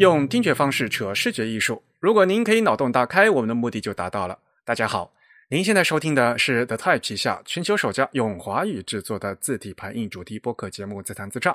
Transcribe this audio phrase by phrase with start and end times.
[0.00, 1.82] 用听觉方式扯视觉艺术。
[1.98, 4.38] 如果您可以脑洞大开，我们的目的就达到了。
[4.64, 5.12] 大家好，
[5.50, 11.52] 您现在收听的是 The Type 旗下全球首家用华语制作的字体排印主题播客节目《自弹自唱》。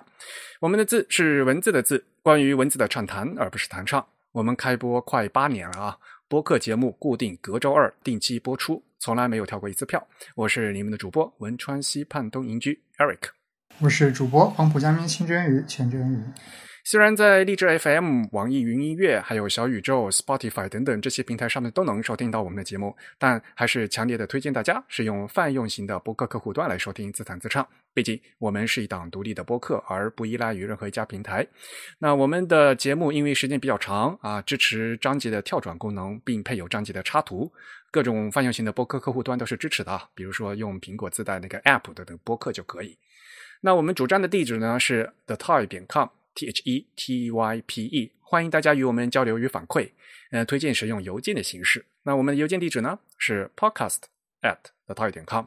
[0.60, 4.06] 我们的字是文字的字，关于文字的畅谈，而不是弹唱。
[4.32, 10.08] 我们开播快八年了啊，播客节目固定隔周二定期播出，从来没有跳过一次票。
[10.36, 13.30] 我是你们的主播文川西畔东营居 Eric，
[13.80, 16.24] 我是主播黄浦江边清蒸鱼钱蒸鱼。
[16.88, 27.68] 虽然在荔枝 FM、网易云音乐、还有小宇宙、Spotify 等等这些平台上面都能收听到我们的节目，但还是强烈的推荐大家使用泛用型的播客客户端来收听自弹自唱。
[27.92, 31.48] 毕竟我们是一档独立的播客，而不依赖于任何一家平台。
[31.98, 37.52] 那我们的节目因为时间比较长啊，支持章节的跳转功能，并配有章节的插图，
[37.90, 40.08] 各种泛用型的播客客户端都是支持的啊。
[40.14, 42.96] 比如说用苹果自带那个 App 的等播客就可以。
[43.62, 46.10] 那我们主站的地址呢是 thetype 点 com。
[46.36, 49.90] T H E T Y P E，欢迎大家与我们交流与反馈。
[50.32, 51.86] 呃，推荐使用邮件的形式。
[52.04, 54.00] 那我们的邮件地址呢是 podcast
[54.42, 55.46] at the type 点 com。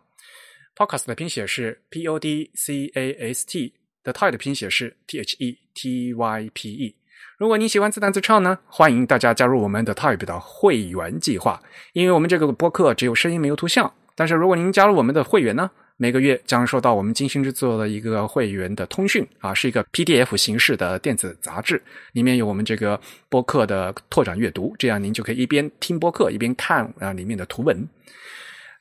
[0.74, 6.14] podcast 的拼写是 P O D C A S T，the type 的拼写是 T H E T
[6.14, 6.96] Y P E。
[7.36, 11.62] 如果您喜欢自弹自唱呢，欢迎大家加入我们的 type 的会员计划。
[11.92, 15.70] 因为我们这个播客只有声音没有图像，但是如果您加入我们的会员呢？
[16.00, 21.82] 每个月将收到我们精心制作的一个会员的通讯啊，是一个 PDF 形式的电子杂志，
[22.12, 27.88] 里面有我们这个播客的拓展阅读，这样您就可以一边听播客一边看啊里面的图文。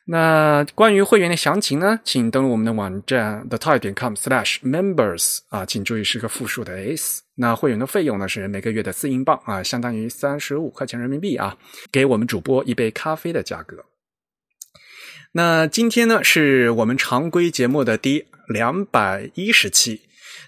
[0.06, 7.24] 那关于会员的详情呢，请登录我们的网站 thetype 点 com/slash/members 啊，请注意是个复数的 s。
[7.36, 11.58] 那会员的费用呢是每个月的四英镑啊，相当于三十五块钱人民币啊，
[11.92, 13.84] 给我们主播一杯咖啡的价格。
[15.34, 20.02] 那今天呢，是我们常规节目的第两百一十期。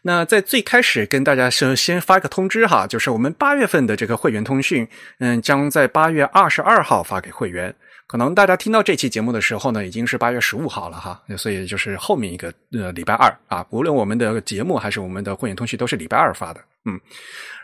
[0.04, 4.88] 那在最开始跟大家说先发一个通知哈，就是我们八月份的这个会员通讯，
[5.20, 7.76] 嗯，将在八月二十二号发给会员。
[8.10, 17.00] 可能大家听到这期节目的时候呢，已经是八月十五号了哈，所以就是后面一个呃礼拜二啊，无论我们的节目还是我们的会员通讯都是礼拜二发的，嗯。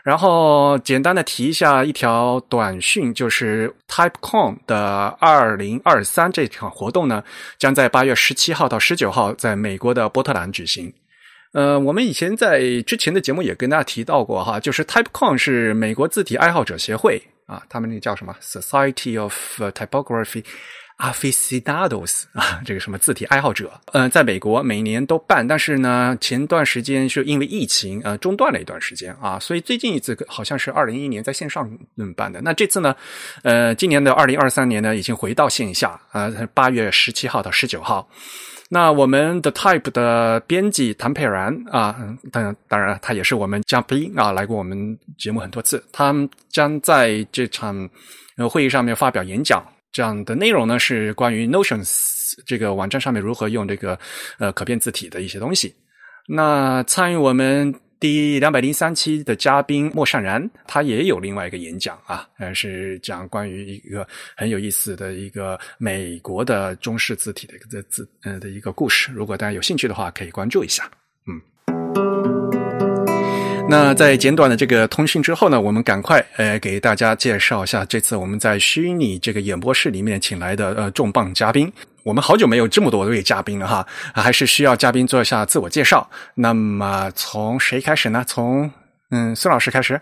[0.04, 7.24] 然后简单的提一下一条短讯，就是 TypeCon 的二零二三这场活动呢，
[7.58, 10.94] 将在八月十七号到十九号在美国的波特兰举行。
[11.54, 20.44] 呃，我们以前在之前的节目也跟大家提到过哈，就是 TypeCon 是美国字体爱好者协会啊，他们那个叫什么 Society of Typography。
[20.98, 32.40] Aficionados 啊，这个什么字体爱好者，呃，在美国每年都办，但是呢，前段时间是因为疫情呃中断了一段时间啊，所以最近一次好像是二零一一年在线上嗯办的。
[32.40, 32.96] 那这次呢，
[33.42, 38.08] 呃，今年的二零二三年呢，已经回到线下啊，八月十七号到十九号。
[38.68, 41.96] 那我们的 Type 的编辑谭佩然啊，
[42.32, 46.14] 当然当然他也是我们 Jump In 啊，来过我们节目很多次，他
[46.50, 47.88] 将在这场
[48.50, 49.64] 会议上面发表演讲。
[49.92, 53.98] 这样的内容呢，是关于 Notions 这个网站上面如何用这个
[54.38, 55.74] 呃可变字体的一些东西。
[56.28, 69.10] 那参与我们第两百零三期的嘉宾莫善然，他也有另外一个演讲啊，呃，是讲关于一个很有意思的一个美国的中式字体的一个字呃的一个故事。
[69.12, 70.90] 如果大家有兴趣的话，可以关注一下。
[71.26, 71.40] 嗯
[73.68, 81.72] 那在简短的这个通讯之后呢，我们赶快呃给大家介绍一下这次我们在虚拟这个演播室里面请来的呃重磅嘉宾。
[82.06, 83.84] 我们好久没有这么多位嘉宾了哈，
[84.14, 86.08] 还是需要嘉宾做一下自我介绍。
[86.36, 88.22] 那么从谁开始呢？
[88.24, 88.70] 从
[89.10, 90.00] 嗯孙老师开始。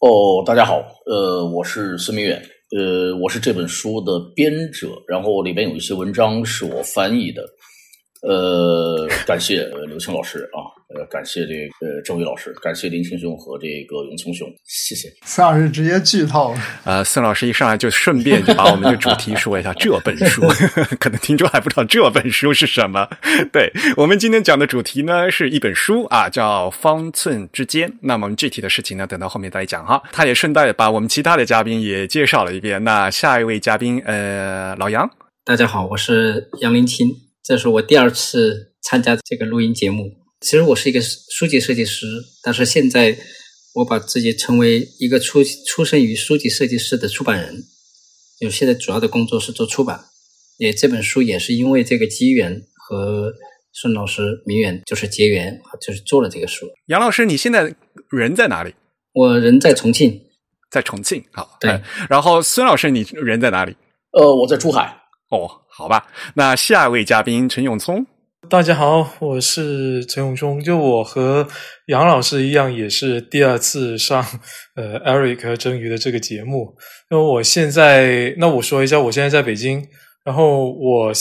[0.00, 0.74] 哦，大家好，
[1.06, 2.38] 呃，我是孙明远，
[2.76, 7.42] 呃，我是这本书的编者，然后里边有一些文章是我翻译的。
[8.22, 10.58] 呃，感谢刘青老师啊，
[10.94, 15.08] 呃，感谢这个周宇老师，感谢林青兄和这个永聪兄，谢谢。
[15.24, 17.04] 孙老师直接剧透了，呃！
[17.04, 20.42] 孙老师一上来就顺便就把我们的主题说一下， 这本书
[20.98, 23.08] 可能听众还不知道这本书是什么。
[23.52, 27.88] 对我们今天讲的主题呢，是一本书啊，叫《方寸之间》。
[28.00, 30.02] 那么我们具体的事情呢，等到后面再讲哈。
[30.10, 32.82] 他也顺带把我们其他的嘉宾也介绍了一遍。
[32.82, 35.08] 那下一位嘉宾，呃，老杨，
[35.44, 37.27] 大家好，我是杨林清。
[37.48, 40.12] 这是我第二次参加这个录音节目。
[40.42, 42.04] 其实我是一个书籍设计师，
[42.42, 43.16] 但是现在
[43.76, 47.64] 我把自己成为一个出出生于书籍设计师的出版人。
[48.38, 49.98] 就现在主要的工作是做出版。
[50.58, 53.32] 也这本书也是因为这个机缘和
[53.72, 56.68] 孙老师、明远就是结缘，就是做了这个书。
[56.88, 57.74] 杨老师，你现在
[58.10, 58.74] 人在哪里？
[59.14, 60.20] 我人在重庆，
[60.70, 61.24] 在重庆。
[61.32, 61.80] 好，对。
[62.10, 63.74] 然后孙老师，你人在哪里？
[64.12, 65.00] 呃，我在珠海。
[65.30, 65.62] 哦。
[65.78, 68.04] 好吧，那下一位嘉宾陈永聪，
[68.50, 70.60] 大家好，我是陈永忠。
[70.60, 71.46] 就我和
[71.86, 74.20] 杨老师一样，也是第二次上
[74.74, 76.74] 呃 Eric 和蒸鱼的这个节目。
[77.08, 79.86] 那我现在，那我说一下，我现在在北京，
[80.24, 81.12] 然后我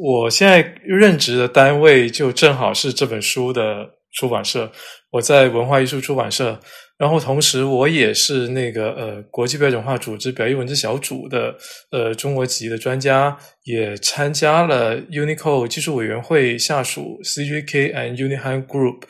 [0.00, 4.72] 我现在任职的单位就正好是这本书的出版社，
[5.10, 6.60] 我在文化艺术出版社。
[6.98, 11.54] 然后同时，我也是那个呃国际标准化组织表意文字小组的
[11.90, 19.02] 呃中国籍的专家，也参加了 Unicode 技术委员会下属 CJK and Unihan Group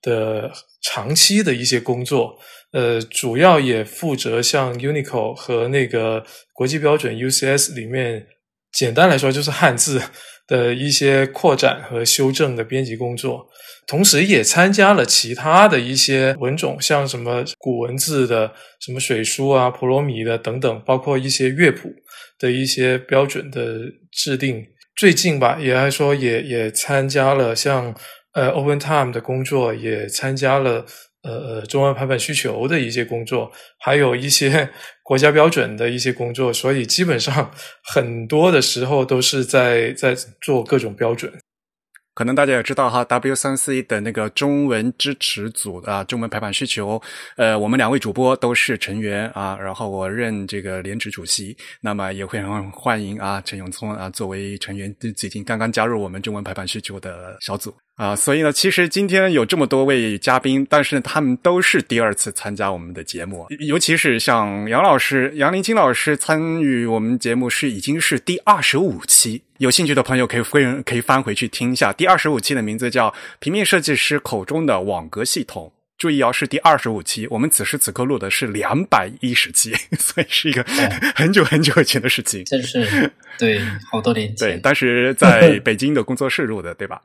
[0.00, 2.38] 的长期的一些工作。
[2.72, 6.24] 呃，主要也负责像 Unicode 和那个
[6.54, 8.26] 国际标准 UCS 里面，
[8.72, 10.00] 简单来说就是汉字
[10.46, 13.46] 的一些扩展和修正的编辑工作。
[13.86, 21.92] 同时也参加了其他的一些文种，像什么古文字的、什么水书啊、婆罗米的等等，包括一些乐谱
[22.38, 23.78] 的一些标准的
[24.10, 24.64] 制定。
[24.96, 27.94] 最近吧，也还说也也参加了像
[28.32, 30.86] 呃 Open Time 的工作，也参加了
[31.22, 34.70] 呃呃中文排版需求的一些工作，还有一些
[35.02, 36.52] 国家标准的一些工作。
[36.52, 37.50] 所以基本上
[37.82, 41.32] 很多的时候都是在在做各种标准。
[42.14, 47.02] 可能大家也知道哈，W 三 C 的那个中文支持组啊，中文排版需求，
[47.36, 57.74] 呃，我们两位主播都是成员啊，然后我任这个联职主席，那么也会很欢迎啊，陈永聪啊作为成员，最近刚刚加入我们中文排版需求的小组。
[57.96, 73.08] 啊，所以呢，其实今天有这么多位嘉宾，但是他们都是第二次参加我们的节目，尤其是像杨老师、杨林青老师参与我们节目是已经是第二十五期，有兴趣的朋友可以翻可以翻回去听一下，第二十五期的名字叫
[73.38, 80.64] 《平面设计师口中的网格系统》，注意哦，是第二十五期，我们此时此刻录的是两百一十期， 所以是一个
[81.14, 83.08] 很久很久以前的事情，真是
[83.38, 87.00] 对，好多年前，对，当时在北京的工作室录的，对吧？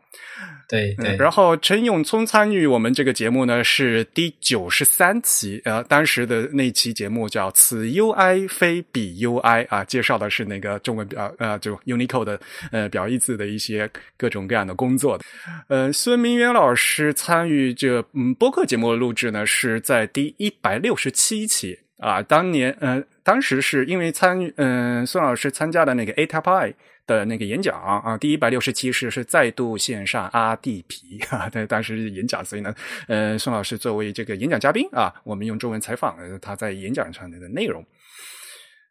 [0.70, 12.40] 对对，然后陈永聪参与我们这个节目呢，是第九十三期，呃，当时的那期节目叫“此 UI 非彼 UI” 啊，介绍的是那个中文表，呃，就 Unicode 的
[12.72, 15.26] 呃表意字的一些各种各样的工作的。
[15.70, 26.76] 呃，孙明远老师参与这嗯播客节目的录制呢，是在第一百六十七期啊，当年呃，当时是因为参与，嗯，孙老师参加的那个 A Type I。
[27.10, 32.74] 的那个演讲啊，第一百六十七是是再度线上阿地皮 啊，对，当时演讲，所以呢，
[33.08, 37.84] 呃，宋老师作为这个演讲嘉宾啊，我们用中文采访他在演讲上的内容，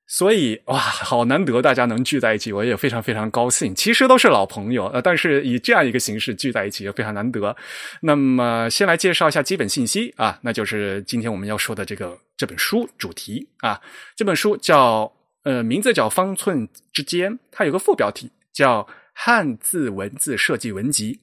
[0.09, 3.73] 所以哇，好难得大家能聚在一起，我也非常非常高兴。
[3.73, 7.55] 其实都是老朋友，呃，但是以这样一个形式聚在一起也非常难得。
[8.03, 13.81] 那么，先来介绍一下基本信息啊，那就是今天我们要说的这个这本书主题啊，
[14.17, 15.13] 这本书叫。
[15.45, 18.83] 呃，名字叫《方寸之间》，它有个副标题叫
[19.15, 21.15] 《汉字文字设计文集》，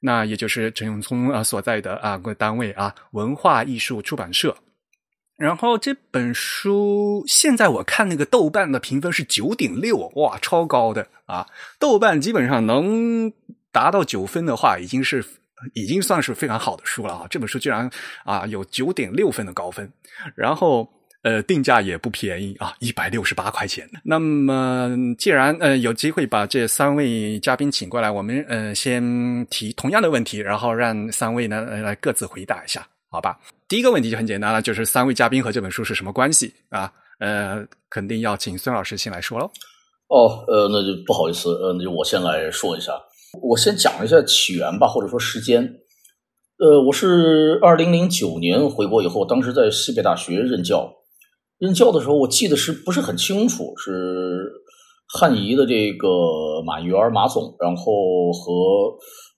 [0.00, 4.56] 那也就是陈永聪啊所在的啊个单位啊文化艺术出版社。
[5.36, 11.48] 然后这本书现在我看那个豆瓣的评分是九点六，哇，超高的啊！
[11.80, 13.32] 豆瓣基本上能
[13.72, 15.24] 达到九分的话，已经是
[15.72, 17.26] 已经算是非常好的书了啊！
[17.28, 17.90] 这本书居然
[18.24, 19.90] 啊有九点六分的高分，
[20.36, 20.88] 然后。
[21.24, 23.88] 呃，定价也不便宜啊，一百六十八块钱。
[24.04, 29.02] 那么，既然呃有机会把这三位嘉宾请过来，我们呃先
[29.46, 33.40] 提同样的问题，然后让三位呢来各自回答一下，好吧？
[33.66, 36.92] 第一个问题就很简单了，就是三位嘉宾和这本书是什么关系啊？
[37.20, 39.50] 呃，肯定要请孙老师先来说喽。
[40.08, 42.92] 哦，呃，那就不好意思，呃，那就我先来说一下，
[43.40, 45.62] 我先讲一下起源吧，或者说时间。
[46.58, 50.92] 呃，我是二零零九年回国以后，当时在西北大学任教。
[51.58, 53.72] 任教的时候，我记得是不是很清楚？
[53.76, 54.50] 是
[55.06, 56.08] 汉仪的这个
[56.66, 58.96] 马元马总，然后和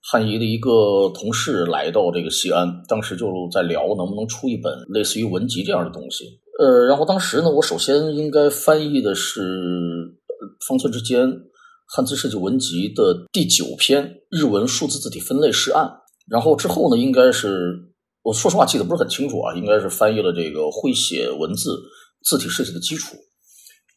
[0.09, 6.23] 汉仪的一个同事来到这个西安，当时就在聊能不能出一本类似于文集这样的东西。
[6.59, 9.41] 呃，然后当时呢，我首先应该翻译的是
[10.67, 11.31] 《方寸之间
[11.95, 15.87] 汉字设计文集》的第九篇日文数字字体分类试案，
[16.27, 17.73] 然后之后呢，应该是
[18.23, 21.77] 我说实话记得不是很清楚啊，应该是翻译了这个会写文字。
[22.27, 23.15] 字体设计的基础，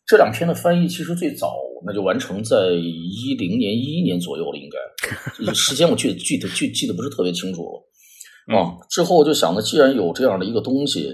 [0.07, 8.77] 这两篇的翻译其实最早那就完成在一零年一一年左右了，应该 时间我记得具体记记得不是特别清楚了啊。
[8.89, 11.13] 之后我就想呢，既然有这样的一个东西，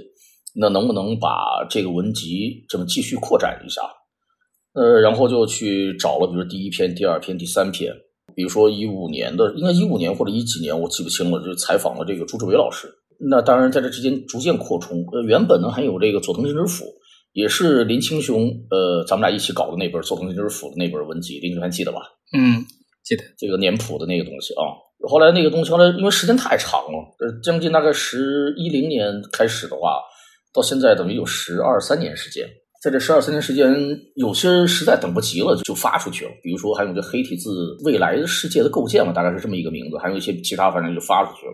[0.54, 3.80] 那能不能把这个文集这么继续扩展一下？
[4.74, 7.90] 呃，然后就去找了，比如第一篇、第二篇、第三篇，
[8.34, 12.86] 比如说一五年的，应该一五年或者一几年，我记不清了，就采访了这个朱志伟老师。
[13.18, 15.02] 那当然，在这之间逐渐扩充。
[15.12, 16.84] 呃，原本呢还有这个佐藤真知府，
[17.36, 21.98] 也是林清雄，呃，咱们俩一起搞的那本佐藤真知府的那本文集，林兄还记得吧？
[22.32, 22.64] 嗯，
[23.04, 24.64] 记得这个年谱的那个东西啊。
[25.06, 30.00] 后来那个东西，后来因为时间太长了，呃，将近大概十一零年开始的话，
[30.54, 32.48] 到现在等于有十二三年时间。
[32.82, 33.76] 在这十二三年时间，
[34.14, 36.30] 有些实在等不及了，就发出去了。
[36.42, 37.50] 比如说，还有这黑体字
[37.84, 39.98] 未来世界的构建嘛，大概是这么一个名字。
[39.98, 41.52] 还有一些其他，反正就发出去了。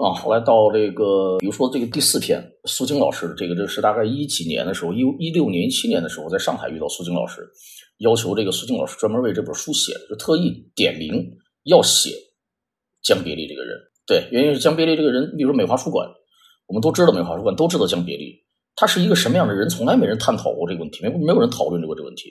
[0.00, 7.46] 啊，后来到这个，比如说这个第四篇，苏晶老师这个，这是大概一几年的时候，一一六年、一七年的时候，在上海遇到苏晶老师，
[7.98, 11.30] 要求这个苏晶老师专门为这本书写的，就特意点名
[11.64, 12.10] 要写
[13.02, 13.78] 江别离这个人。
[14.06, 16.08] 对，原因是江别离这个人，比如美华书馆，
[16.66, 18.34] 我们都知道美华书馆都知道江别离。
[18.74, 19.68] 他是一个什么样的人？
[19.68, 22.30] 从来没人探讨过这个问题，没没有人讨论过这个问题，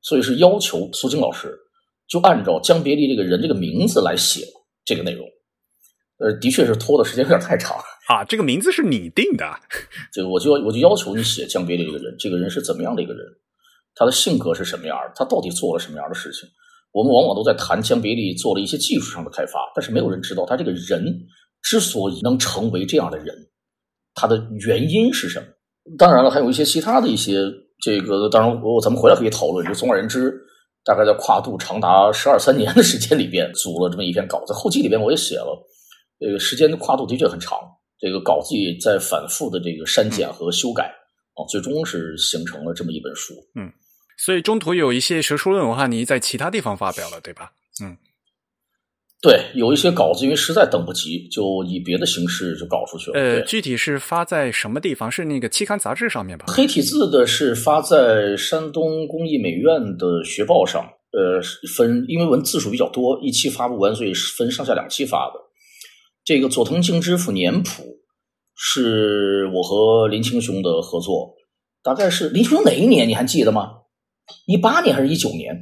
[0.00, 1.52] 所以是要求苏晶老师
[2.08, 4.46] 就按照江别离这个人这个名字来写
[4.84, 5.26] 这个内容。
[6.18, 7.76] 呃，的确是拖的时间有点太长
[8.08, 8.24] 啊。
[8.24, 9.44] 这个名字是你定的，
[10.12, 13.24] 这个我就我就要求你写江别离这个人，这个人是怎么样的一个人？
[13.94, 15.12] 他的性格是什么样的？
[15.14, 16.48] 他到底做了什么样的事情？
[16.92, 21.26] 我们往往都在谈江别离做了一些技术上的开发，但是没有人知道他这个人
[21.62, 23.34] 之所以能成为这样的人，
[24.14, 25.46] 他的原因是什么？
[25.98, 27.42] 当然了，还有一些其他的一些
[27.82, 29.66] 这个，当然我咱们回来可以讨论。
[29.66, 30.32] 就总而言之，
[30.84, 34.52] 大概在跨度长达十二三年的时间里边，组了这么一篇稿子。
[34.52, 35.66] 后记里边我也写了，
[36.18, 37.58] 这个时间的跨度的确很长。
[37.98, 40.84] 这个稿子也在反复的这个删减和修改，
[41.34, 43.32] 啊，最终是形成了这么一本书。
[43.54, 43.72] 嗯，
[44.18, 47.52] 所以中途有一些学术论文的话，你在其他地方发表了，对吧？
[47.82, 47.96] 嗯。
[49.22, 53.18] 对，有一些稿子，因为实在等不及，就以别的形式就搞出去了。
[53.18, 55.10] 呃，具体是发在什么地方？
[55.10, 56.44] 是那个期刊杂志上面吧？
[56.48, 60.84] 黑体字的是发在山东工艺美院的学报上。
[61.12, 61.40] 呃，
[61.74, 65.40] 分因为文字数比较多，一期发不完，所以分上下两期发的。
[66.26, 67.84] 这个佐藤敬之府年谱
[68.54, 71.34] 是我和林清雄的合作，
[71.82, 73.08] 大概是林清雄哪一年？
[73.08, 73.70] 你还记得吗？
[74.46, 75.54] 一八年还是一九年？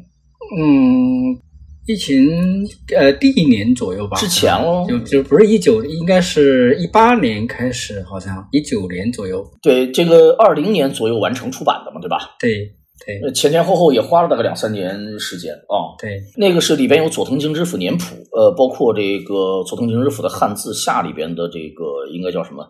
[0.58, 1.38] 嗯。
[1.86, 2.66] 疫情
[2.96, 9.46] 呃第一年左右吧，之前哦，就就不是一九，应该是一八年开始，好像一九年左右。
[9.60, 12.36] 对，这个二零年左右完成出版的嘛，对吧？
[12.40, 12.74] 对
[13.06, 15.94] 对，前前后后也花了大概两三年时间啊。
[15.98, 22.64] 对，那个是里边有佐藤京之府年谱，呃，包括这个佐藤京之府的汉字下里边的这个应该叫什么？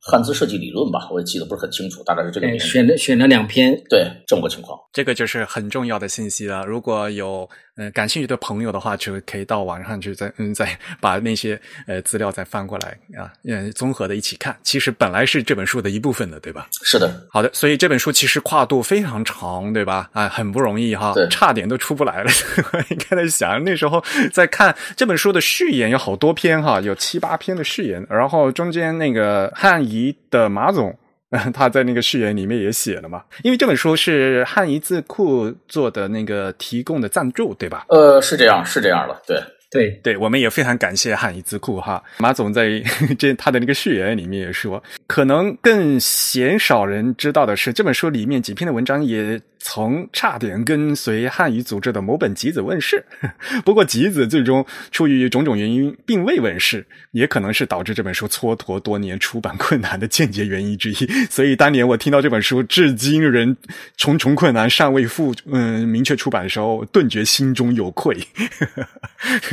[0.00, 2.58] 汉字设计理论吧，我也记得不是很清楚，大概是这个。
[2.60, 4.78] 选了选了两篇，对这么个情况。
[4.92, 6.64] 这个就是很重要的信息了。
[6.64, 14.54] 如果有嗯感兴趣的朋友的话，就可以到网上去再嗯再 把那些呃资料再翻过来啊，嗯综合的一起看。
[14.62, 16.68] 其实本来是这本书的一部分的，对吧？
[16.84, 17.26] 是的。
[17.30, 20.08] 好的，所以这本书其实跨度非常长，对吧？
[20.12, 22.30] 啊，很不容易哈，差点都出不来了。
[22.90, 29.78] 应该在想那时候在看这本书的序言有好多篇哈，有七八篇的序言，然后中间那个汉。
[29.88, 30.98] 仪的马总，
[31.52, 37.84] 他在那个序言里面也写了嘛，因为这本书是汉仪字库做的那个提供的赞助，对吧？
[37.88, 39.42] 呃，是这样，是这样的，对。
[39.70, 42.02] 对对，我们也非常感谢汉语字库哈。
[42.18, 42.82] 马总在
[43.18, 53.04] 这他的那个序言里面也说，可能更鲜少人知道的是，这本书里面几篇的文章也曾差点跟随汉语组织的某本集子问世。
[53.62, 61.06] 不过集子最终出于种种原因并未问世，也可能是导致这本书蹉跎多年出版困难的间接原因之一。
[61.28, 63.54] 所以当年我听到这本书至今仍
[63.98, 68.16] 重重困难尚未复嗯明确出版的时候，顿觉心中有愧。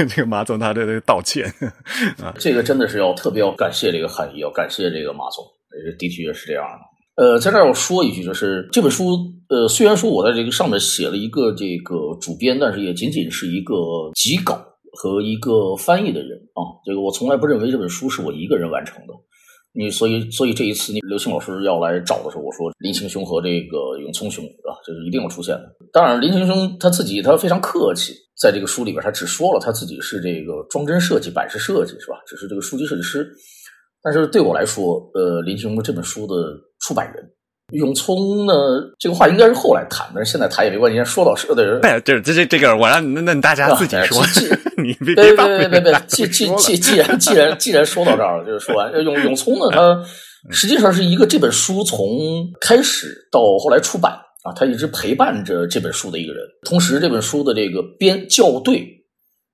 [0.09, 1.45] 这个马总他的道歉
[2.21, 5.43] 啊，这个真的是要特别要感谢这个汉仪，要感谢这个马总，
[5.97, 7.23] 的确是这样的。
[7.23, 13.73] 呃，在这儿要说一句，就是这本书，呃，虽然说我在这个上面写了一个这个主编，但是也仅仅是一个
[14.15, 16.59] 辑稿和一个翻译的人啊。
[16.85, 19.13] 这个我从来不认为这本书是我一个人完成的。
[19.77, 25.63] 你所以所以这一次，你刘青老师要来找的时候，我说林清兄和这个永聪兄啊，这是一定要出现的。
[25.91, 32.17] 当然，林清兄他自己他非常客气，在这个书里边，他只说了他自己是这个装帧设计、版式设计，是吧？
[32.27, 33.27] 只是这个书籍设计师。
[34.03, 36.33] 但是对我来说，呃，林清兄这本书的
[36.81, 37.23] 出版人。
[37.71, 38.53] 永聪呢？
[38.99, 41.03] 这个话应该是后来谈，但是现在谈也没关系。
[41.03, 44.23] 说到是的人，对，就是这这这个，我让那那大家自己说。
[44.77, 49.99] 你别别别别别，既既既既然既然既然说到这儿了，就是说完永永聪呢， 他
[50.51, 52.07] 实际上是一个这本书从
[52.61, 54.15] 开始到后来出版
[54.45, 56.41] 啊，他一直陪伴着这本书的一个人。
[56.63, 58.87] 同时，这本书的这个编校对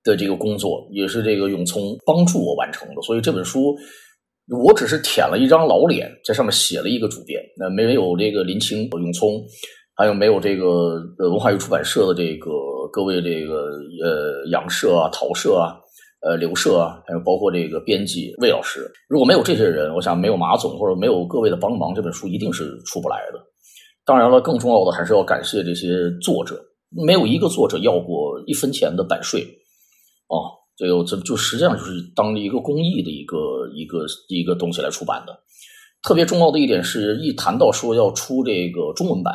[0.03, 3.01] 的这个工作，也是这个永聪帮助我完成的。
[3.01, 3.75] 所以这本书。
[4.65, 9.41] 我只是舔了一张老脸，在上面写了一个主编，那没有这个林清、永聪，
[9.95, 10.65] 还有没有这个
[11.19, 12.49] 呃文化与出版社的这个
[12.91, 13.67] 各位这个
[14.03, 15.79] 呃杨社啊、陶社啊、
[16.21, 23.39] 呃刘社啊，还有包括这个编辑魏老师，如果没有这些人，我想没有马总或者没有各位的帮忙，这本书一定是出不来的。
[24.11, 29.41] 当然了，更重要的还是要感谢这些作者，没有一个作者要过一分钱的版税。
[30.27, 30.35] 啊，
[30.75, 33.37] 这个这就实际上就是当一个公益的一个
[33.73, 35.33] 一个一个东西来出版的。
[36.03, 39.33] 特别重要的一点是，一谈到说要出这个中文版，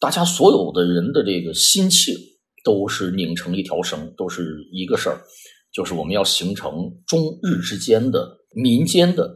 [0.00, 2.12] 大家所有的人的这个心气
[2.64, 5.20] 都是拧成一条绳，都是一个事儿，
[5.72, 6.72] 就是我们要形成
[7.06, 9.32] 中日之间的民间的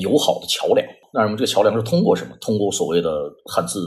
[0.00, 0.84] 友好的桥梁。
[1.12, 2.36] 那么这个桥梁是通过什么？
[2.40, 3.10] 通过所谓的
[3.44, 3.80] 汉字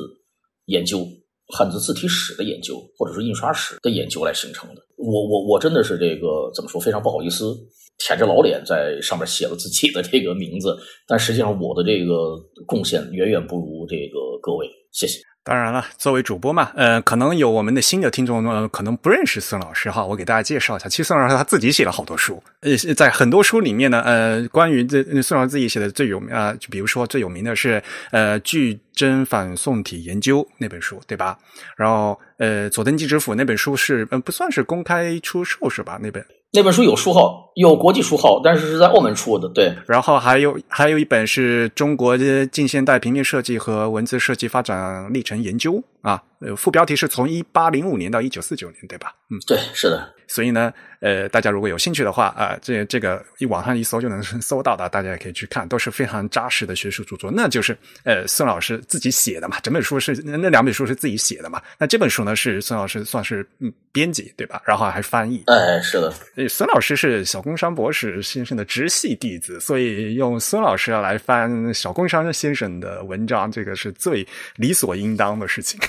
[0.65, 1.05] 研究、
[1.47, 4.81] 汉字字体史的研究，或者说印刷史的研究来形成的。
[4.97, 6.79] 我我我真的是这个怎么说？
[6.79, 7.55] 非常不好意思。
[8.03, 10.75] 舔着老脸在上面写了自己的这个名字，
[11.07, 12.35] 但实际上我的这个
[12.65, 15.19] 贡献远远不如这个各位，谢谢。
[15.43, 20.87] 当然了，作为主播嘛，呃，可能有我们的新的听众呢，可能不认识孙老师哈，我给大家介绍一下。
[20.87, 27.81] 其实孙老师他自己写了好多书，呃，在很多书里面呢，呃，关于这孙老师自己写的最有名啊，就比如说最有名的是
[28.11, 31.35] 呃《巨真反宋体研究》那本书，对吧？
[31.75, 35.97] 然后呃，《佐藤纪之府》那本书是呃不算是公开出售是吧？
[35.99, 36.23] 那本。
[36.53, 39.47] 那本书有书号，有国际书号，但是是在澳门出的。
[39.47, 49.15] 对，然后还有还有一本是中国的近现代平面设计和文字设计发展历程研究啊，呃，副标题是从一八零五年到一九四九年，对吧？
[49.29, 50.13] 嗯，对，是的。
[50.27, 57.31] 所以呢，呃，大家如果有兴趣的话啊，这这个一网上一搜就能搜到的，大家也可以去看，都是非常扎实的学术著作。
[57.31, 61.61] 那就是呃，孙老师自己写的嘛，整本书是那两本书是自己写的嘛。
[61.77, 64.61] 那这本书呢，是孙老师算是嗯编辑对吧？
[64.65, 65.43] 然后还翻译。
[65.47, 66.13] 哎，是的。
[66.47, 75.79] 孙老师是小工商博士先生的直系弟子，所以用孙老师来翻小工商先生的文章，这个是最理所应当的事情。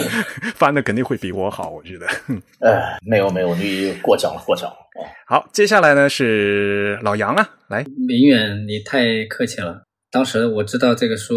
[0.54, 2.06] 翻的肯定会比我好，我觉得。
[2.60, 3.78] 哎，没有没有你。
[4.02, 4.76] 过奖了，过奖了。
[5.26, 9.84] 好，接下来呢是老杨啊，来，明远，你太客气了。
[10.10, 11.34] 当时我知道这个书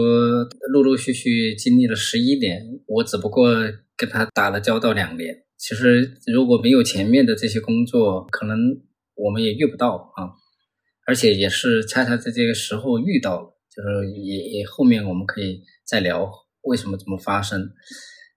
[0.71, 3.53] 陆陆续续经历了十一年，我只不过
[3.97, 5.35] 跟他打了交道两年。
[5.57, 8.57] 其实如果没有前面的这些工作，可能
[9.15, 10.31] 我们也遇不到啊。
[11.07, 16.31] 而且也是恰恰在这个时候遇到了，就是也也后面我们可以再聊
[16.61, 17.59] 为什么这么发生。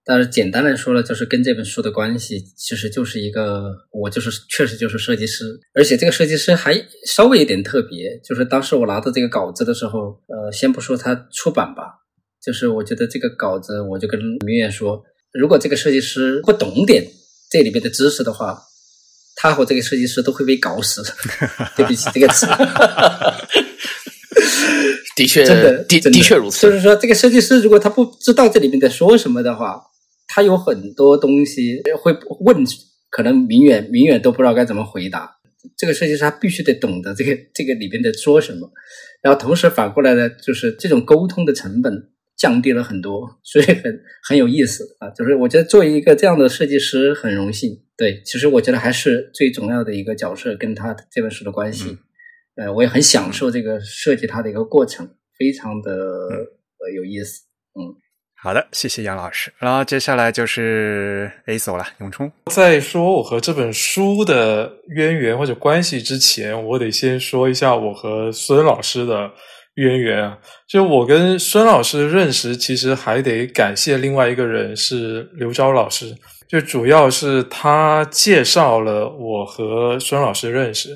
[0.06, 11.84] 但是简单来说呢，就是跟这本书的关系，其实就是一个我就是确实就是设计师，而且这个设计师还稍微有点特别，就是当时我拿到这个稿子的时候，呃，先不说他出版吧，
[12.44, 17.02] 就是我觉得这个稿子，我就跟明远说，如果这个设计师不懂点
[17.50, 18.62] 这里面的知识的话，
[19.36, 21.02] 他和这个设计师都会被搞死。
[21.74, 22.46] 对不起这个词。
[25.16, 26.66] 的确，真的的的确如此。
[26.66, 29.82] 就是说，这个设计师如果他不知道这里面在说什么的话。
[30.34, 32.64] 他有很多东西会问，
[33.08, 35.30] 可能明远明远都不知道该怎么回答。
[35.76, 38.68] 这个设计师他必须得懂得这个这个里边在说什么，
[39.22, 45.08] 然后同时反过来呢，就是这种沟通的成本降低了很多， 所以很很有意思啊。
[45.10, 47.80] 就是我觉得作为一个这样的设计师很荣幸。
[47.96, 51.96] 对，其实我觉得还是最重要的一个角色跟他这本书的关系。
[52.56, 57.44] 呃，我也很享受这个设计它的一个过程，非常的呃有意思。
[57.78, 57.94] 嗯。
[58.44, 59.50] 好的，谢谢杨老师。
[59.56, 62.30] 然后接下来就是 A 手了，永冲。
[62.50, 69.30] 在说我和这本书的渊源或者关系之前，我得先说一下我和孙老师的
[69.76, 70.36] 渊源啊。
[70.68, 76.14] 就我跟孙老师认识，其实还得感谢另外一个人，是刘钊老师。
[76.46, 80.90] 就主要是他介绍了我和孙老师认识。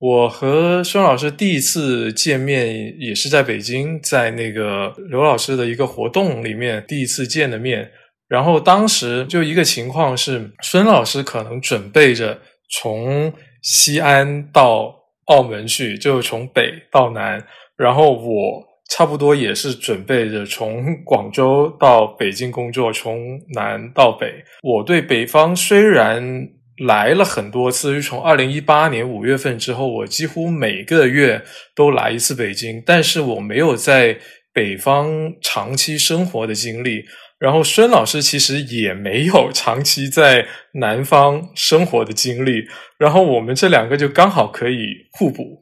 [0.00, 7.90] 我和孙老师第一次见面也是在北京，在那个刘老师的一个活动里面第一次见的面。
[8.28, 12.38] 然后当时就一个情况是，孙老师可能准备着
[12.70, 13.32] 从
[13.62, 14.94] 西安到
[15.26, 17.44] 澳门去，就从北到南。
[17.76, 24.32] 然后我差不多也是准备着从广州到北京工作，从南到北。
[24.62, 26.50] 我对北方虽然。
[26.80, 31.42] 来了很多次，就从二零一八年五月份之后，我几乎每个月
[31.74, 34.18] 都来一次北京，但是我没有在
[34.52, 37.04] 北方长期生活的经历。
[37.38, 42.64] 然后孙老师其实也没有长期在南方生活的经历，
[42.98, 45.60] 然后我们这两个就刚好可以互补。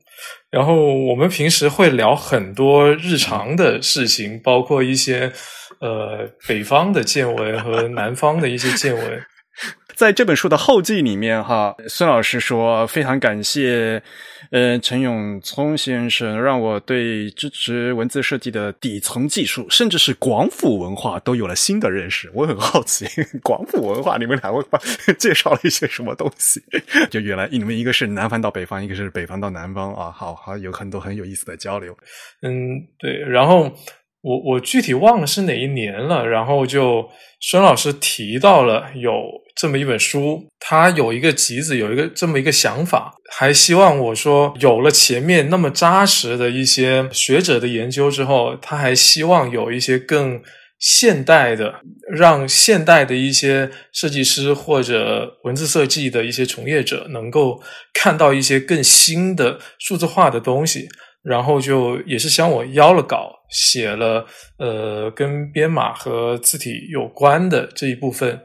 [0.50, 5.31] 然后我们平时会聊很多日常的事情，包括一些
[5.81, 9.22] 呃北方的见闻和南方的一些见闻。
[9.96, 14.02] 在这本书的后记里面，哈，孙老师说非常感谢，
[14.50, 22.30] 呃，陈永聪先生让我对支持文字设计的底层技术，甚至是广府文化都有了新的认识。
[22.35, 23.06] 我很好奇，
[23.42, 24.62] 广府文化你们两位
[25.18, 26.62] 介绍了一些什么东西？
[27.09, 31.96] 就原来你们一个是南方到北方，一个是北方到南方啊，好好有很多很有意思的交流。
[32.42, 33.72] 嗯，对，然后。
[34.22, 37.09] 我我具体忘了是哪一年了，然后就
[37.40, 39.12] 孙老师提到了有
[39.57, 50.42] 这么一本书，他有一个集子，有一个这么一个想法，还希望我说有了前面那么扎实的一些学者的研究之后，他还希望有一些更
[50.79, 51.81] 现代的，
[52.14, 57.59] 让现代的一些设计师或者文字设计的一些从业者能够
[57.95, 60.87] 看到一些更新的数字化的东西。
[61.23, 64.25] 然后就也是向我邀了稿，写了
[64.59, 68.40] 呃跟编码和字体有关的这一部分。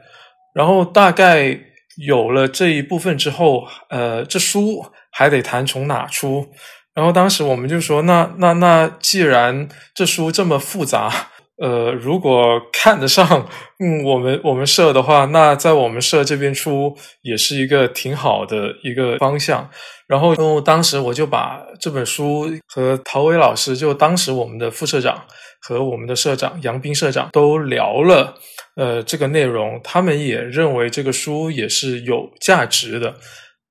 [0.54, 1.58] 然后大概
[1.96, 6.48] 有了这一部分之后，呃，这书还得谈从哪出。
[6.94, 11.28] 然后当时我们就说，那那那既然这书这么复杂。
[11.58, 13.46] 呃，如果看得上，
[13.78, 19.70] 嗯，我们我们社的话，那在我们社这边出也是一个挺好的一个方向。
[20.08, 25.22] 然后，当时我就把这本书和陶伟老师，就当时我们的副社长
[25.60, 28.34] 和我们的社长杨斌社长都聊了，
[28.76, 33.16] 呃，这个内容，他们也认为这个书也是有价值的，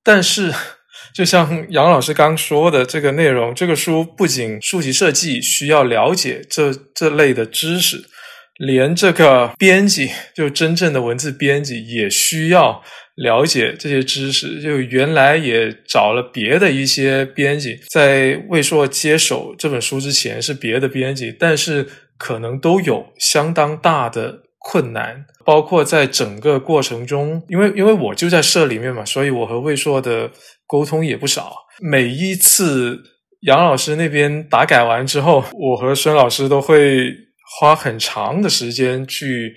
[0.04, 0.54] 但是。
[1.14, 8.06] 就像杨老师刚说的，这个内容，这个书不仅书籍设计需要了解这这类的知识，
[8.60, 12.82] 连这个编辑，就真正的文字编辑也需要
[13.16, 14.62] 了解这些知识。
[14.62, 21.86] 就原来也找了别的一些编辑，在魏硕接手这本书之前是别的编辑，但是
[22.18, 30.32] 可能都有相当大的困难，包括在整个过程中，因为因为我就在社里面嘛，所以我和魏硕的。
[30.68, 32.98] 沟通也不少，每一次
[33.42, 37.14] 杨老师那边打改完之后，我和孙老师都会
[37.60, 39.54] 花很长的时间去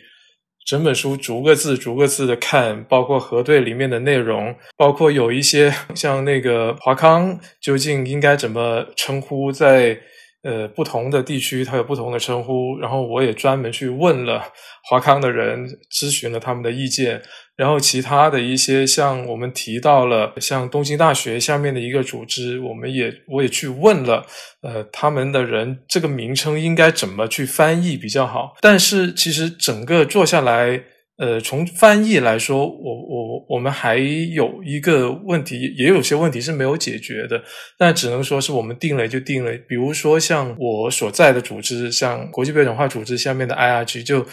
[0.67, 9.97] 整本书逐个字逐个字的看，包括核对里面的内容，包括有一些像那个华康究竟应该怎么称呼在。
[10.45, 14.43] 呃，不同的地区它有不同的称呼，然后我也专门去问了
[14.85, 17.23] 华康的人，咨询了他们的意见，
[17.57, 24.27] 然后其他的一些像我们提到了像东京大学下面的一个组织，我们也我也去问了，
[24.61, 28.55] 呃，他们的人这个名称应该怎么去翻译比较好？
[28.61, 30.85] 但是其实整个做下来。
[31.17, 37.41] 呃，从翻译来说，我我我们还有一个问题，也有些问题是没有解决的。
[37.79, 39.53] 但只能说是我们定了就定了。
[39.69, 44.27] 比如说，像我所在的组织，像国际标准化组织下面的 IRG，就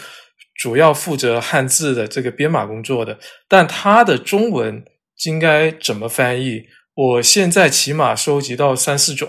[0.60, 3.16] 主要负责汉字的这个编码工作的。
[3.48, 4.82] 但它的中文
[5.26, 6.64] 应该怎么翻译？
[6.94, 9.28] 我现在起码收集到三四种。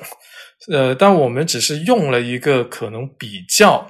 [0.72, 3.86] 呃，但我们只是用了一个可能比较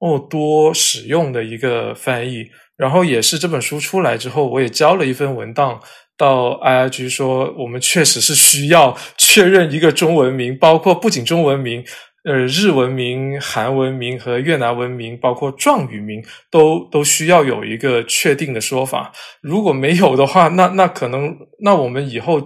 [0.00, 2.46] 哦多使用的一个翻译。
[2.76, 5.80] 然后也是这本书出来之后，我也交了一份文档
[6.16, 11.84] 到 IIG 说我们确实是需要确认一个中文名，包括不仅中文名，
[12.24, 19.12] 呃，日文名、韩文名和越南文名，包括状语名，都都需要有一个确定的说法。
[19.40, 22.42] 如果没有的话，那那可能那我们以后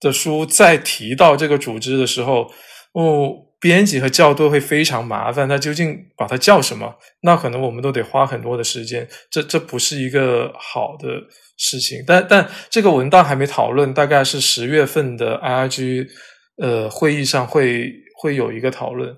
[0.00, 2.50] 的书再提到这个组织的时候，
[2.92, 3.47] 哦。
[3.60, 6.94] 编辑和校对会非常麻烦，那究竟把它叫什么？
[7.22, 11.08] 那可能我们都得花很多的时间，这这不是一个好的
[11.56, 12.02] 事情。
[12.06, 16.06] 但但这个文档还没讨论，大概是十月份的 IRG
[16.62, 19.08] 呃会议上会会有一个讨论。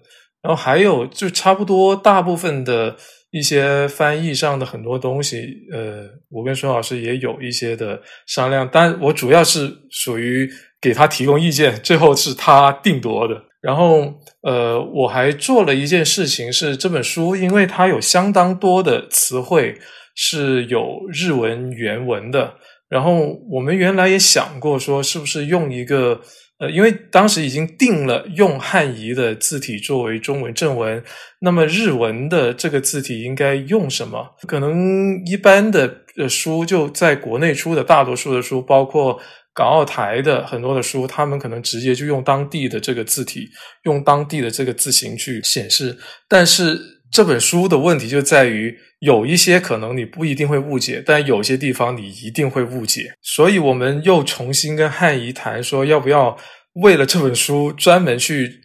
[0.43, 2.97] 然后还有就差不多大部分的
[3.31, 5.37] 一些翻译上的很多东西，
[5.71, 10.51] 呃，我跟孙老师也有一些的商量，但我主要是属于
[10.81, 13.50] 给他提供意见，最后是他定夺的。
[13.63, 19.77] 然后，呃，我还做了一件事情，是这本书，因为它有相当多的词汇
[20.15, 22.55] 是有日文原文的。
[22.89, 26.23] 然后我们原来也想过，说是不是用一个，
[26.59, 31.05] 呃，因为当时已经定了用汉仪的字体作为中文正文，
[31.41, 34.27] 那么日文的这个字体应该用什么？
[34.49, 35.95] 可能一般的
[36.31, 39.21] 书就在国内出的大多数的书，包括。
[39.61, 43.47] 港澳台的很多的书，他们可能直接就用当地的这个字体，
[43.85, 45.95] 用当地的这个字形去显示。
[46.27, 46.81] 但是
[47.13, 53.13] 这本书的问题就在于，有一些可能你不一定会误解，但有些地方你一定会误解。
[53.21, 56.35] 所以我们又重新跟汉仪谈，说要不要
[56.83, 58.63] 为了这本书专门去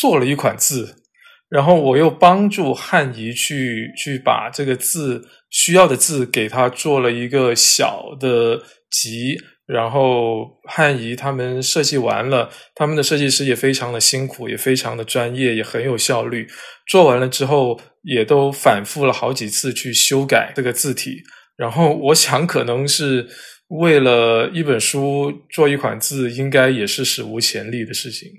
[0.00, 0.94] 做了一款字，
[1.48, 9.36] 然后我又帮助汉仪去去把这个字需要的字给他做了一个小的集。
[9.66, 16.46] 然后汉仪他们设计完了，他们的设计师也非常的辛苦，也非常的专业，也很有效率。
[16.86, 21.16] 做完了之后，也都反复了好几次去修改这个字体。
[21.56, 23.26] 然后我想，可能是
[23.68, 28.30] 为了一本书做一款字，应该也是史无前例的事情。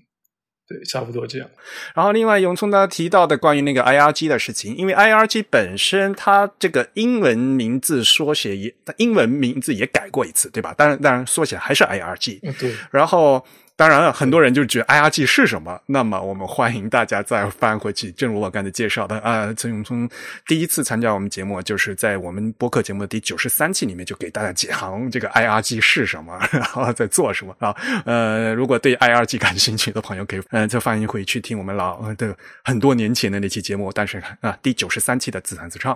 [0.67, 1.49] 对，差不多这样。
[1.95, 10.73] 然后，另外永聪呢提到的关于那个 IRG 的事情，因为 IRG 本身它这个英文名字缩写也，英文名字也改过一次，对吧？
[10.77, 12.39] 当然，当然缩写还是 IRG。
[12.43, 12.75] 嗯，对。
[12.91, 13.45] 然后。
[13.77, 15.79] 当然了，很多人就觉得 IRG 是什么？
[15.85, 18.11] 那么我们欢迎大家再翻回去。
[18.13, 20.09] 正如我刚才介绍的啊，陈永聪
[20.47, 27.75] 第一次参加我们节目，就是在我们播客节目的第九十三期里面，就给大家讲这个 IRG 是什么， 然后在做什么啊。
[28.03, 33.91] 呃，如果对 IRG 感兴趣的朋友，可以嗯，再翻一回去听我们老的很多年前的那期节目。
[33.93, 35.93] 但是啊，第九十三期的自弹自唱。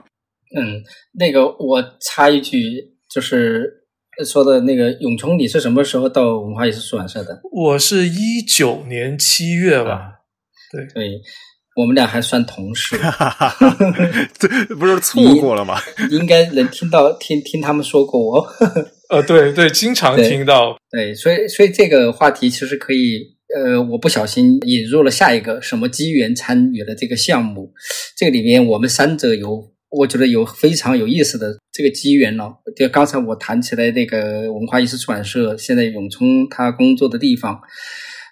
[0.56, 2.62] 嗯，那个我插一句，
[3.10, 3.81] 就是。
[4.26, 7.42] 说的那个永聪，你是什么时候到文化艺术出版社的？
[7.52, 10.20] 我是一九年七月吧。
[10.72, 11.20] 对对，
[11.76, 12.98] 我们俩还算同事。
[14.38, 15.80] 这不是错过了吗？
[16.12, 18.48] 应该能听到听听他们说过我。
[19.10, 20.78] 呃，对对，经常听到。
[20.92, 23.22] 对，所以所以这个话题其实可以，
[23.56, 27.72] 呃，我不小心引入了下一个什么机缘参与了这个项目。
[28.18, 29.71] 这个里面我们三者有。
[29.92, 32.50] 我觉得有非常有意思的这个机缘了。
[32.76, 37.60] 就刚才我谈起来那个文化艺术出版社，现在永聪他工作的地方，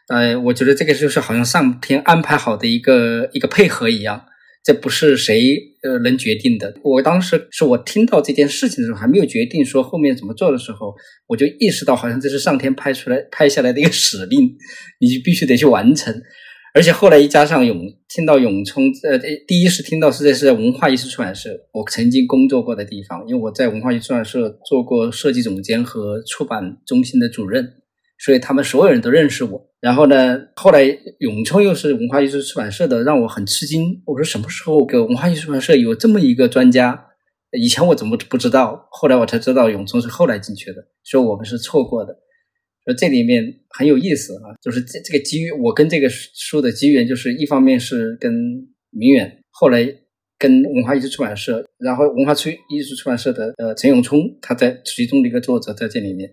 [0.08, 4.26] 呃，我觉得这个就是好像上天安排好的一个一个配合一样，
[4.63, 6.74] 这不是谁呃能决定的。
[6.82, 10.95] 我当时是我听到这件事情的时候，还没有决定说后面怎么做的时候，
[11.28, 14.56] 我就意识到好像这是上天拍出来拍下来的一个使令，
[15.02, 16.13] 你就必须得去完成。
[16.73, 27.73] 而且后来一加上永听到永聪，呃，第一是听到是在是在文化艺术出版社，我曾经工作过的地方，因为我在文化艺术出版社做过设计总监和出版中心的主任，
[28.19, 29.69] 所以他们所有人都认识我。
[29.82, 30.84] 然后呢，后来
[31.19, 34.01] 永聪又是文化艺术出版社的，让我很吃惊。
[34.05, 37.05] 我说什么时候给文化艺术出版社有这么一个专家？
[37.58, 38.88] 以前我怎么不知道？
[38.91, 42.15] 后来我才知道永聪是后来进去的，所以我们是错过的。
[42.93, 48.34] 这里面很有意思啊，就是这这个机遇，我跟这个书的机缘，就是一方面是跟
[48.91, 49.88] 明远，后来
[50.38, 56.30] 跟文化艺术出版社，然后文化出艺术出版社的呃陈永聪，他在其中的一个作者在这里面，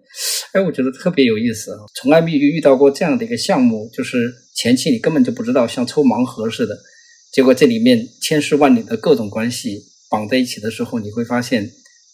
[0.52, 6.78] 哎，我觉得特别有意思啊，从来没有遇到过这样的一个项目，就是前期你根本就不知道，像抽盲盒似的，
[7.32, 9.76] 结果这里面千丝万缕的各种关系
[10.08, 11.68] 绑在一起的时候，你会发现，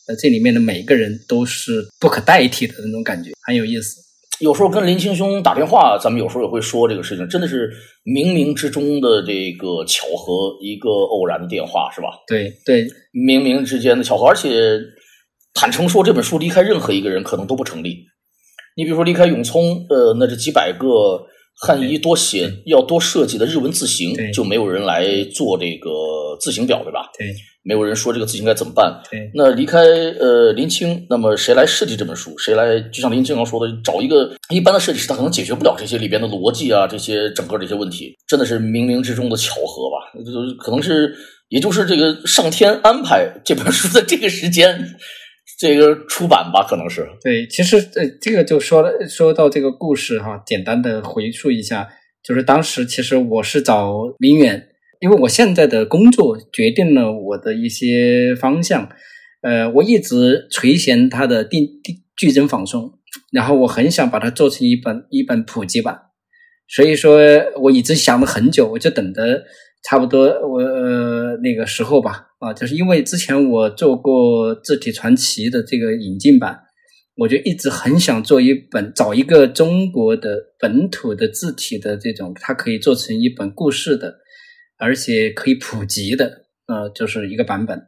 [0.09, 4.00] 呃，这里面的每一个人都是不可代替的那种感觉，很有意思。
[4.42, 7.70] 有时候跟林青兄打电话，咱们有时候也会说这个事情，真的是
[8.05, 12.09] 冥冥之中的这个巧合，一个偶然的电话，是吧？
[12.26, 14.50] 对对，冥冥之间的巧合，而且
[15.55, 18.05] 坦诚说，这本书离开任何一个人可能都不成立。
[18.76, 21.24] 你比如说，离开永聪，呃，那这几百个
[21.61, 25.88] 汉仪多写要多设计的日文字形，就没有人来做这个
[26.40, 27.09] 字形表，对吧？
[27.16, 27.28] 对。
[27.64, 29.01] 没有人说这个字应该怎么办。
[29.11, 32.37] 对，那离开呃林青，那么谁来设计这本书？
[32.37, 32.81] 谁来？
[32.90, 39.96] 就像林青刚说的，找一个一般的设计师，他可能解决不了这些里边的逻辑啊，这些整个这些问题，真的是冥冥之中的巧合吧？
[40.25, 41.14] 就可能是，
[41.51, 44.85] 也就是这个上天安排这本书的这个时间，
[45.61, 47.09] 这个出版吧，可能是。
[47.22, 51.88] 对，其实呃，这个就说了说到这个故事哈，简单的回述一下，
[52.25, 54.68] 就是当时其实我是找林远。
[55.03, 58.88] 因为我现在的工作决定了我的一些方向，
[59.43, 63.01] 呃，我一直垂涎它的定定剧增仿宋，
[63.33, 65.99] 然后我很想把它做成一本一本普及版，
[66.69, 67.19] 所以说
[67.61, 69.43] 我一直想了很久，我就等着
[69.83, 76.57] 差不多我呃那个时候吧，啊，就是因为之前我做过字体传奇的这个引进版，
[77.17, 84.21] 我就一直很想做一本，找一个中国的本土的字体的这种，它可以做成一本故事的。
[84.83, 87.81] 而且可以普及的，呃，就是一个版本。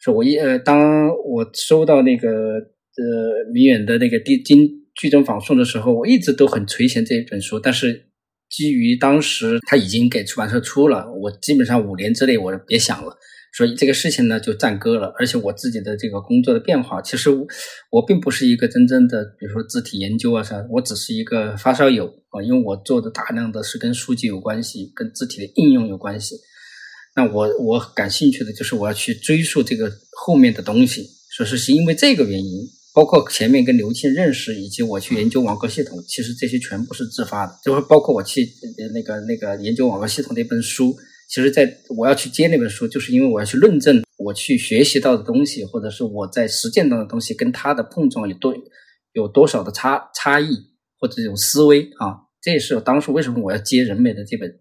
[0.00, 7.60] 是我一呃，当我收到那个呃明远的那个第经剧中仿宋的时候，我一直都很垂涎这一本书。
[7.60, 8.08] 但是
[8.48, 13.16] 基于当时他已经给出版社出了，我基本上五年之内我别想了。
[13.54, 15.12] 所以这个事情呢就暂搁了。
[15.18, 17.28] 而且我自己的这个工作的变化，其实
[17.90, 22.42] 我并不是一个真正的，比如说字体研究啊啥，我只是一个发烧友啊。
[22.42, 26.36] 因为我做的大量的是跟书籍有关系，跟字体的应用有关系。
[27.14, 31.06] 那我我感兴趣的就是我要去追溯这个后面的东西。
[31.36, 37.52] 说是是因为这个原因，包括前面跟刘庆认识，以及我去研究网格系统，其实这些全部是自发的。
[37.62, 38.48] 就是包括我去
[38.94, 40.96] 那个那个研究网格系统那本书。
[41.32, 41.66] 其实，在
[41.96, 48.54] 我要去接那本书，就是因为我要去论证我去学习到的东西，或者是我在实践到的东西跟它的碰撞有多
[49.14, 50.54] 有多少的差差异，
[50.98, 54.60] 或者这种思维啊，这也是我当初为什么我要接人美的这本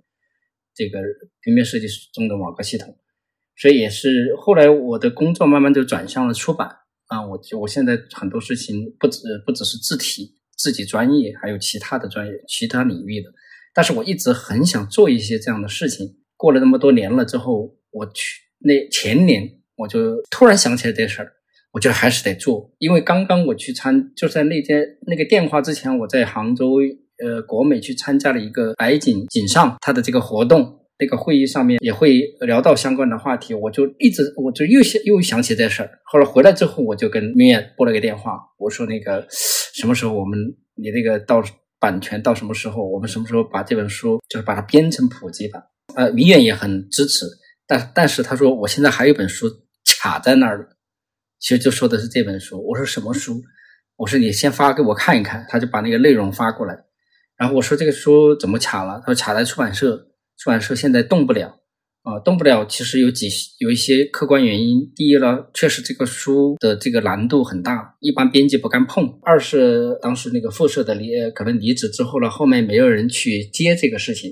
[0.74, 0.98] 这个
[1.42, 2.98] 平面设计师中的网格系统。
[3.58, 6.70] 所以也是后来我的工作慢慢就转向了出版
[7.08, 13.30] 啊，我我现在很多事情不止不只是字体自己专业，还有其他的专业其他领域的。
[13.74, 16.20] 但是我一直很想做一些这样的事情。
[16.42, 21.32] 过了那么多年了之后，我去那前年我就突然想起来这事儿，
[21.72, 26.80] 我觉得还是得做，因为刚刚我去参就在那天那个电话之前，我在杭州
[27.24, 30.80] 呃国美去参加了一个白锦锦上他的这个活动。
[31.04, 35.90] 那个会议上面也会聊到相关的话题，我就一直我就又想又想起这事儿。
[36.06, 40.38] 后来回来之后，我就跟明远拨了个电话，我说那个什么时候我们
[40.76, 41.44] 你那个到
[41.80, 45.64] 版权到什么时候，我们什么时候把这本书就是把它编成普及版？
[45.96, 47.26] 呃，明远也很支持，
[47.68, 49.48] 但但是他说我现在还有一本书
[50.00, 50.70] 卡在那儿，
[51.40, 52.62] 其实就说的是这本书。
[52.68, 53.42] 我说什么书？
[53.98, 55.46] 我说你先发给我看一看。
[55.50, 56.76] 他就把那个内容发过来，
[57.38, 59.02] 然后我说这个书怎么卡了？
[59.06, 60.08] 他说卡在出版社。
[60.38, 61.60] 出版社现在动不了
[62.02, 62.66] 啊，动不了。
[62.66, 64.92] 其实有几有一些客观原因。
[64.96, 69.20] 第一呢，确实这个书的这个难度很大，一般编辑不敢碰。
[69.22, 74.32] 二是当时那个副社的离可能离职之后呢，后面没有人去接这个事情，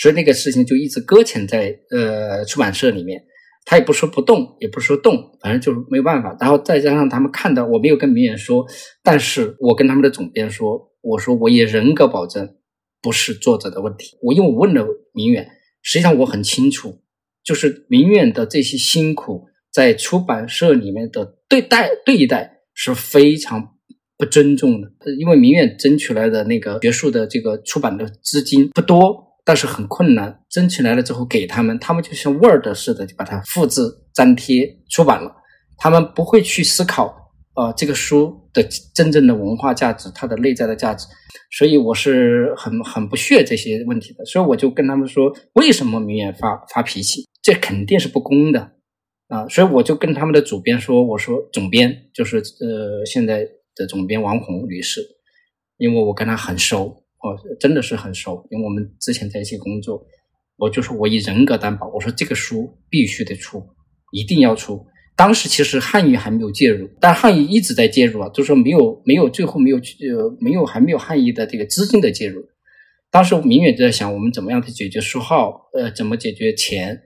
[0.00, 3.22] 所以那个事情就一直搁浅在呃出版社里面。
[3.64, 6.34] 他也不说不动，也不说动，反正就是没有办法。
[6.40, 8.64] 然后再加上他们看到我没有跟明远说，
[9.02, 12.54] 但是我跟他们的总编说，我说我也人格保证。
[13.00, 15.48] 不是作者的问题，我因为我问了明远，
[15.82, 17.00] 实际上我很清楚，
[17.44, 23.76] 就是明远的这些辛苦，在出版社里面的对待对待是非常
[24.16, 24.90] 不尊重的。
[25.16, 33.80] 因为明远争取来的那个学术的这个出版的资金不多，但是很困难，争取来了之后给他们，他们就像 Word 似的就把它复制
[34.16, 35.34] 粘贴出版了，
[35.78, 37.32] 他们不会去思考。
[37.54, 38.62] 呃，这个书的
[38.94, 41.06] 真正的文化价值，它的内在的价值，
[41.50, 47.26] 所以我是很很不屑这些问题的，所以我就跟他们说，为什么明远发发脾气？
[47.42, 48.60] 这肯定是不公的
[49.28, 49.48] 啊！
[49.48, 55.00] 所以我就跟他们的主编说，我说总编就是呃现在的总编王红女士，
[55.78, 60.06] 因为我跟她很熟，哦，真的是很熟，因为我们之前在一起工作，
[60.56, 63.62] 我就说我以人格担保，我说这个书必须得出，
[64.12, 64.86] 一定要出。
[65.16, 72.40] 当时其实汉语还没有介入，但汉语一直在介入啊，就是说没有没有最后没有呃没有还没有汉语的这个资金的介入。
[73.10, 77.02] 当时明远就在想，我们怎么样去解决书号，呃，怎么解决钱？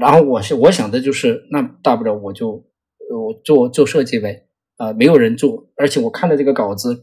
[0.00, 2.62] 然后我是我想的就是，那大不了我就
[3.10, 4.42] 我做做设计呗，
[4.76, 7.00] 啊，没有人做，而且我看的这个稿子，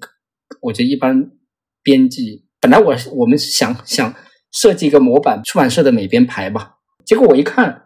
[0.62, 1.32] 我觉得一般
[1.84, 4.16] 编辑本来我我们想想
[4.52, 7.82] 设计一个模板，出版社的美编排吧，结果我一看。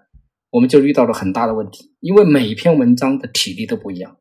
[0.50, 4.18] 我们就遇到了很大的问题，因为每篇文章的体力都不一样，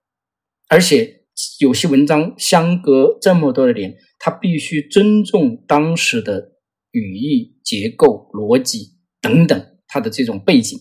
[0.68, 1.22] 而且
[1.60, 6.50] 有些文章相隔这么多的年，它必须尊重当时的
[6.90, 10.76] 语义结构、逻辑等等它的这种背景，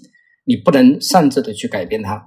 [0.46, 2.22] 你不能擅自的去改变它。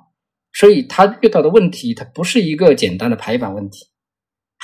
[0.52, 3.84] 所以他遇到的问题，它不是一个简单的排版问题，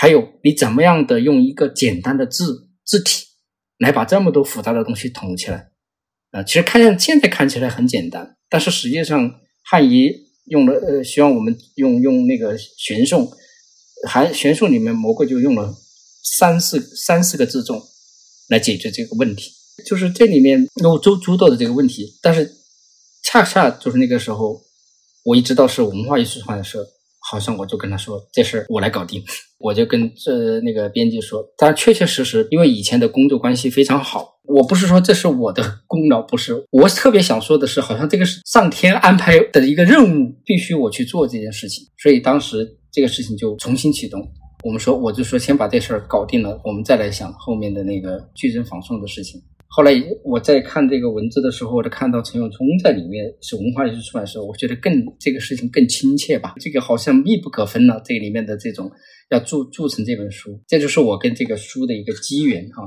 [0.04, 3.24] 还有你怎么样的用一个简单的字字体
[3.78, 5.70] 来把这么多复杂的东西统起来
[6.30, 6.42] 啊？
[6.42, 8.36] 其实看现在看起来很简单。
[8.50, 10.10] 但是实际上，汉仪
[10.50, 13.32] 用了呃，希望我们用用那个玄宋，
[14.06, 15.74] 还玄宋里面蘑菇就用了
[16.22, 17.82] 三四三四个字重
[18.50, 19.52] 来解决这个问题，
[19.86, 22.18] 就是这里面有诸诸多的这个问题。
[22.20, 22.54] 但是
[23.22, 24.60] 恰恰就是那个时候，
[25.24, 26.86] 我一知道是文化艺术出版社。
[27.26, 29.22] 好像我就跟他说这事儿我来搞定，
[29.58, 44.20] 我就跟这那个编辑说，但确确实实，因为以前的工作关系非常好，我不是说这是我的 功劳，不是，我特别想说的是，好像这个是上天安排的一个任务，必须我去做这件事情，所以当时这个事情就重新启动。
[44.62, 49.40] 我们说，我就说先把这事儿搞定了，我们再来想后面的那个矩阵仿宋的事情。
[49.76, 56.54] 后来我在看这个文字的时候，我就看到陈永聪在里面是文化艺术出版社，我觉得更这个事情更亲切吧。
[56.60, 58.88] 这个好像密不可分了，这里面的这种
[59.30, 62.84] 要铸铸成这本书，这就是我跟这个书的一个机缘哈，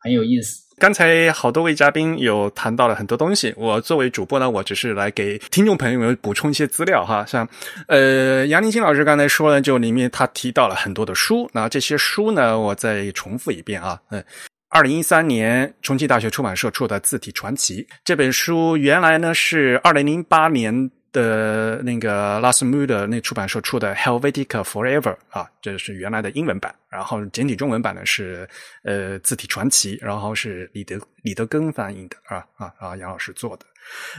[0.00, 0.60] 很有意思。
[0.76, 7.24] 刚才好多位嘉宾有谈到了很多东西，我作为主播呢，我只是来给听众朋友们补充一些资料哈。
[7.24, 7.48] 像
[7.86, 14.22] 呃杨林清老师刚才说了，就里面他提到了很多的书，那这些书呢，我再重复一遍啊，嗯。
[14.70, 25.00] 二零一三年，重庆大学出版社出的《字体传奇》这本书，原来呢是二零零八年的那个拉斯穆的那出版社出的《Helvetica Forever》
[25.30, 26.74] 啊，这是原来的英文版。
[26.90, 28.46] 然后简体中文版呢是
[28.82, 33.64] 呃《字体传奇》，然后是李德李德根翻译的啊啊啊，杨老师做的。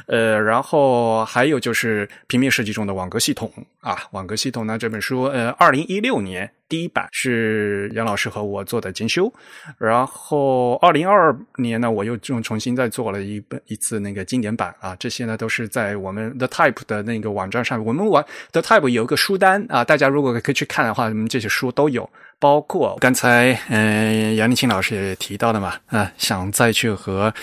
[0.08, 6.52] 呃，然后还有就是平面设计中的网格系统啊，网格系统呢这本书，呃，二零一六年。
[6.70, 9.32] 第一版是杨老师和我做的精修，
[9.80, 22.08] 然后二零二二年呢，我又重重新再做了一本一次那个经典版啊，这些呢都是在我们 The Type 的那个网站上，我们玩 The Type 有一个书单啊，大家如果可以去看的话，我们这些书都有，
[22.38, 27.34] 包括刚才嗯、杨立青老师也提到的嘛，啊，想再去和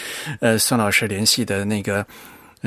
[0.40, 2.06] 呃孙老师联系的那个。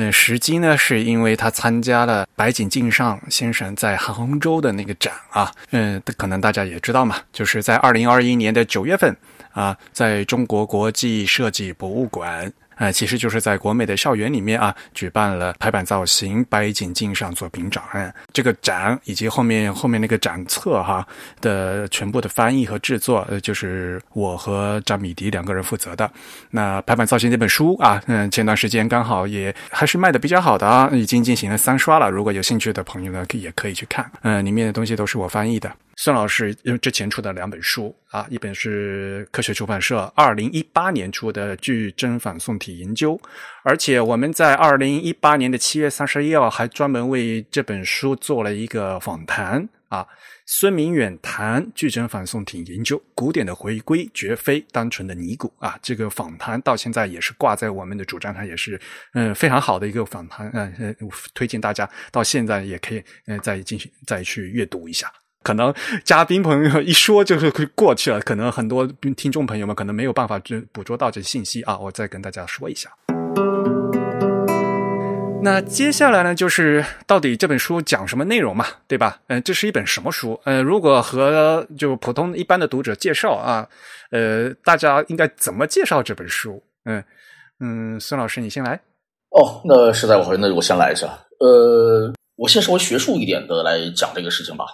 [0.02, 9.14] 嗯，时机呢，是因为他参加了白井敬上先生在杭州的那个展啊，嗯，可能大家也知道嘛，就是在二零二一年的九月份
[9.52, 12.50] 啊，在中国国际设计博物馆。
[12.80, 17.84] 呃，其实就是在国美的校园里面啊，举办了排版造型白景镜上作品展。
[18.32, 21.06] 这个展以及后面后面那个展册哈
[21.42, 26.10] 的全部的翻译和制作，呃，就是我和张米迪两个人负责的。
[26.50, 32.08] 那排版造型这本书啊，嗯，前段时间刚好也还是卖的比较好的啊，已经进行了三刷了。
[32.08, 34.10] 如果有兴趣的朋友呢，也可以去看。
[34.22, 35.70] 嗯，里面的东西都是我翻译的。
[36.02, 43.14] 孙老师因为之前出的两本书啊，一本是科学出版社二零一八年出的《矩阵反宋体研究》，
[43.62, 50.06] 而且我们在二零一八年的七月三十一号还专门为这本书做了一个访谈啊。
[50.46, 55.78] 孙明远谈《矩阵反宋体研究》，古典的回归绝非单纯的尼古啊。
[55.82, 58.80] 这个访谈到现在也是挂在我们的主站上，也是
[59.12, 60.96] 嗯非常好的一个访谈，嗯，
[61.34, 65.12] 推荐大家到现在也可以嗯再进行再去阅读一下。
[65.42, 65.72] 可能
[66.04, 68.86] 嘉宾朋友一说就是过去了，可能很多
[69.16, 72.90] 听众朋友们可能没有办法捕捕捉到这信息啊，我再跟大家说一下。
[75.42, 79.18] 那接下来呢，就是到底这本书讲什么内容嘛，对吧？
[79.28, 80.38] 嗯，这是一本什么书？
[80.44, 83.66] 呃，如果和就普通一般的读者介绍啊，
[84.10, 86.62] 呃，大家应该怎么介绍这本书？
[86.84, 87.02] 嗯
[87.60, 88.78] 嗯，孙老师你先来。
[89.30, 91.06] 哦，那实在不好意思，那我先来一下。
[91.38, 94.66] 呃，我先稍微学术一点的来讲这个事情吧。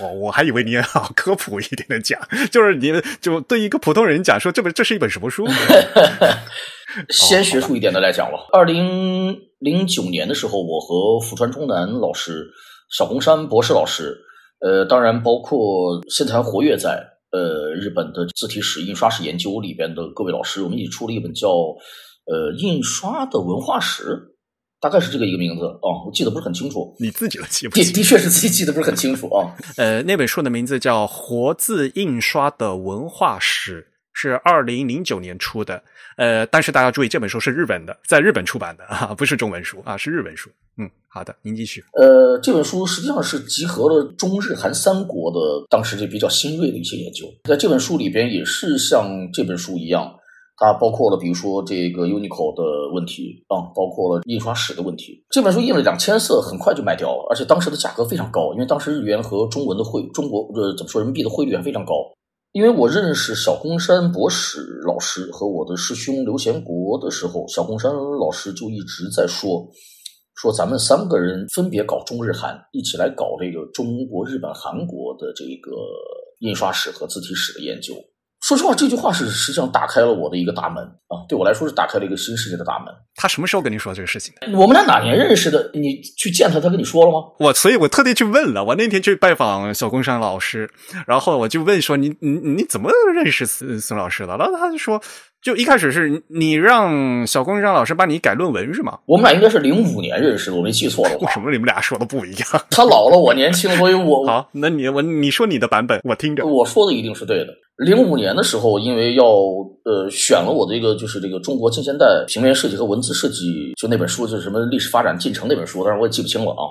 [0.00, 0.82] 我我还以为你要
[1.14, 2.20] 科普一点的讲，
[2.50, 5.46] 就是你就对一个普通人讲说这本这是一本什么书？
[7.10, 8.48] 先学术一点的来讲了。
[8.52, 12.48] 二零零九年的时候，我和福川中南老师、
[12.90, 14.16] 小红山博士老师，
[14.60, 21.48] 呃，当然包括现在还活跃在呃日本的字体史、印刷史研究里边的各位老师，我们一起出了一本叫
[22.26, 24.02] 《呃印刷的文化史》。
[24.80, 26.96] 大概是这个一个名字啊，我记得不是很清楚。
[26.98, 27.76] 你自己都记不？
[27.76, 29.54] 的的确是自己记得不是很清楚啊。
[29.76, 33.82] 呃，那本书的名字叫《活字印刷的文化史》，
[34.14, 35.82] 是二零零九年出的。
[36.16, 40.50] 呃，但是大家注意，这本书是日本的，在日本出版的 啊，不是中文书啊，是日本书。
[40.78, 41.84] 嗯，好的，您继续。
[41.92, 50.14] 呃，这本书实际上是集合了中日韩三国的当时就比较新锐的一些研究，在这本书里边也是像这本书一样。
[50.60, 55.24] 它包括了，比如说这个 Unico 的问题啊，包括了印刷史的问题。
[55.30, 61.94] 这本书印了两千册，很快就卖掉了，而且当时的价格非常高，因为当时日元和中文的汇，中国呃怎么说人民币的汇率还非常高。
[62.52, 69.66] 因为我认识小宫山博士老师和我的师兄刘贤国的时候，小宫山老师就一直在说，
[70.34, 75.70] 说咱们三个人分别搞中日韩，一起来搞这个中国、日本、韩国的这个
[76.40, 77.94] 印刷史和字体史的研究。
[78.42, 81.22] 说实话，这句话是实际上打开了我的一个大门啊！
[81.28, 82.86] 对我来说是打开了一个新世界的大门。
[83.14, 84.32] 他什么时候跟你说这个事情？
[84.54, 85.70] 我们俩哪年认识的？
[85.74, 87.18] 你去见他，他跟你说了吗？
[87.38, 88.64] 我所以，我特地去问了。
[88.64, 90.68] 我那天去拜访小工山老师，
[91.06, 95.00] 然后我就问说：“你你你怎么认识孙孙老师的？”然后他就说。
[95.42, 98.98] 就一开始是你让小工让老师帮你改论文是吗？
[99.06, 101.26] 我们俩应该是零五年认识的，我没记错的话。
[101.26, 102.46] 为什么你们俩说的不一样？
[102.68, 104.50] 他老了，我年轻，所以我好。
[104.52, 106.44] 那你我你说你的版本，我听着。
[106.44, 107.54] 我说的一定是对的。
[107.80, 109.24] 零五年的时候，因为要
[109.84, 116.68] 呃选了我的一个就是这个中国近现代平面设计和文字设计，就那本书就是什么历史发展进程那本书，但是我也记不清了啊。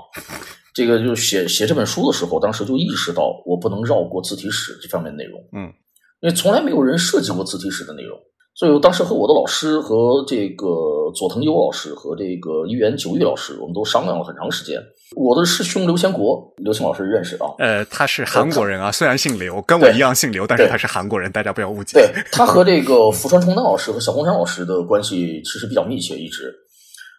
[0.71, 5.41] 这个就写写这本书的时候，当时就意识到我不能绕过字体史这方面内容。
[5.51, 5.73] 嗯，
[6.21, 8.15] 因为从来没有人涉及过字体史的内容。
[8.55, 10.67] 所以，我当时和我的老师和这个
[11.15, 14.77] 佐藤优老师和这个一元久玉老师，我们都商量了很长时间。
[15.15, 17.47] 我的师兄刘先国，刘庆老师认识啊？
[17.57, 21.93] 呃，他是韩国人啊，虽然姓刘，跟我一样姓刘，但是他是韩国人，大家不要误解。
[21.93, 26.53] 对他和这个福川崇丹老师和小宫山老师的关系其实比较密切，一直。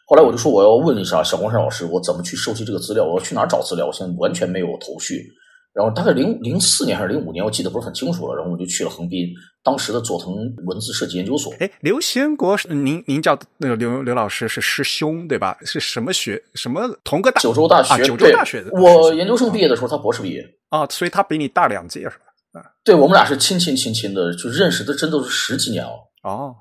[0.07, 3.03] 后来我就说我要问一下小光山老师，我怎么去收集这个资料？
[3.05, 3.87] 我要去哪儿找资料？
[3.87, 5.25] 我现在完全没有头绪。
[5.73, 8.35] 然后大概零零四年还是零五年，我记得不是很清楚了。
[8.35, 9.29] 然后我就去了横滨，
[9.63, 10.35] 当时的佐藤
[10.67, 11.53] 文字设计研究所。
[11.61, 15.57] 哎，刘先国，您您叫那个刘刘老师是师兄对吧？
[15.65, 18.03] 是什么学什么同个大九州大学？
[18.05, 18.71] 九州大学的。
[18.73, 22.61] 我研究生毕业的时候，他博士毕业啊，所以他比你大两届是吧？
[22.61, 25.93] 啊，对我们俩是亲亲亲亲的，就认识的真都是十几年了。
[26.25, 26.57] 哦。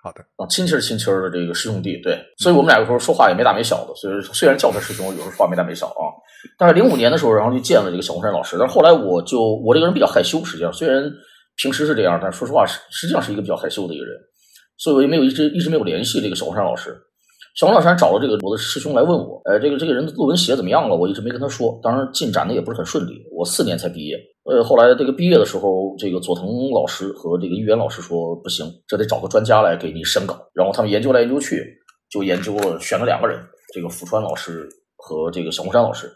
[0.00, 6.14] 好的啊，亲戚是亲戚的这个师兄弟，对，所以我们俩有时候说话也没大没小的，所以虽然叫他师兄，有时候话没大没小啊。
[6.56, 11.02] 但是零五年的时候，然后就见了这个小红山老师，但是后来我就我这个人比较害羞，实际上虽然
[11.56, 14.16] 平时是这样，但说实话实实际上是一个比较害羞的一个人，
[14.76, 16.96] 所以我也没有一直一直没有联系这个小红山老师。
[17.58, 20.94] 小红老师还找了这个我的师兄来问我，呃，这个这个人的论文写怎么样了？
[20.94, 24.16] 我一直没跟他说，当然进展的也不是很顺利，我四年才毕业。
[24.44, 30.38] 呃，后来这个毕业的时候，这个佐藤老师和这个玉元老师说不行，这得找个专家来给你审稿。
[30.54, 31.66] 然后他们研究来研究去，
[32.08, 33.36] 就研究了选了两个人，
[33.74, 36.08] 这个福川老师和这个小红山老师。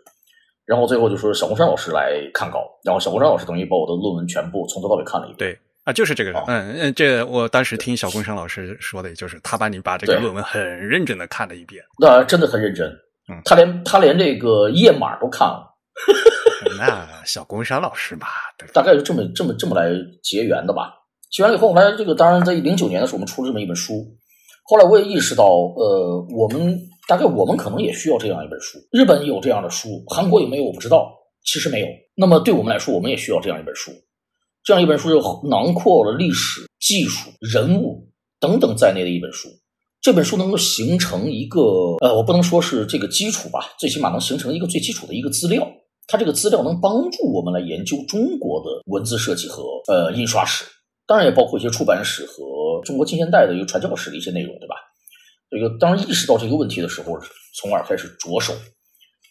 [0.64, 5.38] 然后最后就说小红山老师来看稿，然后小红山老师等于把我的论文全部从头到尾看了一遍。
[5.38, 6.40] 对啊，就是这个人。
[6.40, 11.82] 哦嗯嗯，这我当时听小公山老师说的，也就是他把你把这个论文很认真的看了一遍。
[11.98, 12.88] 那真的很认真
[13.28, 15.74] 嗯，他连他连这个页码都看了，
[16.78, 18.26] 那小工山老师嘛，
[18.58, 18.72] 对吧？
[18.74, 19.90] 大概就这么这么这么来
[20.22, 20.92] 结缘的吧。
[21.30, 24.04] 结缘了以后，后来这个当然在零九年的时候，我们出了这么一本书。
[24.64, 26.78] 后来我也意识到，呃，我们
[27.08, 28.78] 大概我们可能也需要这样一本书。
[28.92, 31.12] 日本有这样的书，韩国有没有我不知道，
[31.44, 31.86] 其实没有。
[32.14, 33.90] 那么对我们来说，我们也需要这样一本书。
[34.64, 38.08] 这样一本书就囊括了历史、技术、人物
[38.38, 39.48] 等等在内的一本书。
[40.00, 41.60] 这本书能够形成一个，
[42.00, 45.68] 呃，我不能说是这个基础吧，最起码能形成一个最基础的一个资料。
[46.08, 50.64] 它这个资料能帮助我们来研究中国的文字设计和呃印刷史，
[51.06, 54.74] 当然也包括一些出版史和中国近现代的一个传教史的一些内容，对吧？
[55.48, 57.12] 这个当意识到这个问题的时候，
[57.54, 58.52] 从而开始着手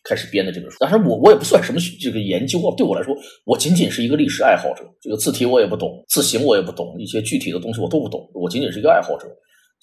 [0.04, 0.78] 开始编的这本书。
[0.80, 4.84] 当然我我也不算什么这个研究啊，对我来说，我仅仅是一个历史爱好者。
[5.02, 9.28] 这个字体我也不懂，字形我也不懂，一些具体的东西我都不懂，我仅仅是一个爱好者。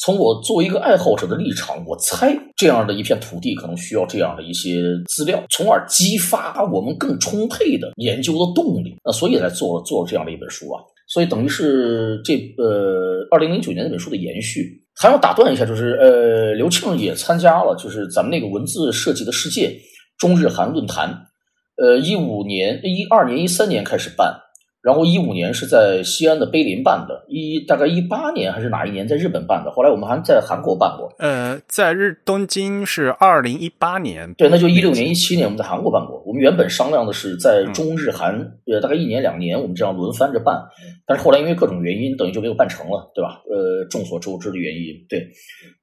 [0.00, 8.94] 从我作为一个爱好者的立场，我猜这样的一片土地可能需要这样的一些资料，从而激发我们更充沛的研究的动力。
[9.04, 10.80] 那所以才做了做了这样的一本书啊。
[11.08, 14.84] 所以等于是这呃，二零零九年那本书的延续。
[15.00, 19.72] 还要打断一下，就是呃，刘庆也参加了，就是咱们那个文字设计的世界
[20.18, 21.28] 中日韩论坛，
[21.76, 24.42] 呃，一五年、一二年、一三年开始办。
[24.80, 31.12] 然后一五年是在西安的碑林办的，一大概一八年还是哪一年在日本办的，后来我们还在韩国办过。
[31.18, 36.22] 呃，在日东京是二零一八年，对，那就一六年、一七年我们在韩国办过。
[36.24, 40.56] 我们原本商量的是在中日韩呃大概一年两年，我们这样轮番着办，
[41.04, 43.42] 但是后来因为各种原因，等于就没有办成了，对吧？
[43.50, 45.26] 呃，众所周知的原因，对。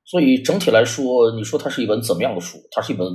[0.06, 2.58] 所以整体来说，你说它是一本怎么样的书？
[2.72, 3.06] 它是一本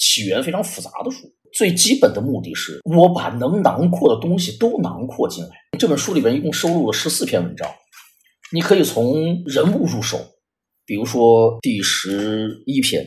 [0.00, 1.32] 起源非常复杂的书。
[1.52, 5.50] 最基本的目的是我把能囊括的东西都囊括进来。
[5.78, 7.68] 这本书里边一共收录了十四篇文章，
[8.52, 10.18] 你可以从人物入手，
[10.86, 13.04] 比如说第十一篇，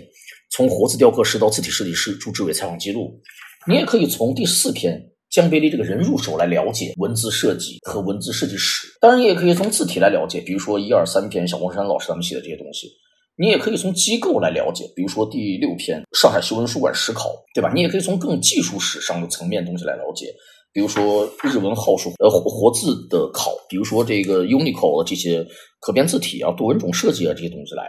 [0.52, 3.20] 从活字雕刻师到字体设计师朱志伟采访记录；
[3.68, 8.88] 你也可以从第四篇江别离这个人入手来了解文字设计和文字设计史。
[9.00, 12.88] 当然，也可以从字体来了解，比如说一二三篇小黄山老师他们写的这些东西。
[13.36, 17.72] 你也可以从机构来了解，比如说第六篇上海修文书馆史考，对吧？
[17.74, 20.28] 你也可以从更技术史上的层面东西来了解，
[20.72, 25.44] 比如说日文号数呃活字的考，比如说这个 Unicode 这些
[25.80, 27.86] 可变字体啊、多文种设计啊这些东西来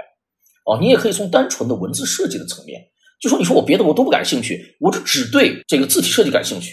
[0.64, 0.80] 啊。
[0.80, 2.80] 你也可以从单纯的文字设计的层面，
[3.20, 6.72] 就说你说我别的我都不感兴趣，我就只对这个字体设计感兴趣。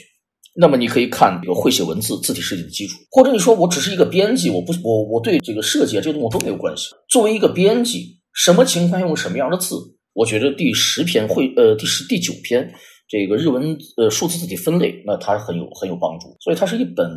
[0.55, 6.87] 那么你可以看这个会写文字、字体设计的基础，或者你说我只是一个编辑，我不我我对这个设计啊这些东西我都没有关系。
[7.09, 8.20] 作为一个编辑。
[8.33, 9.75] 什么情况用什么样的字？
[10.13, 12.73] 我觉得第十篇会呃第十第九篇
[13.07, 17.07] 这个日文呃数字字体分类，那它很有很有帮助，所以它是一本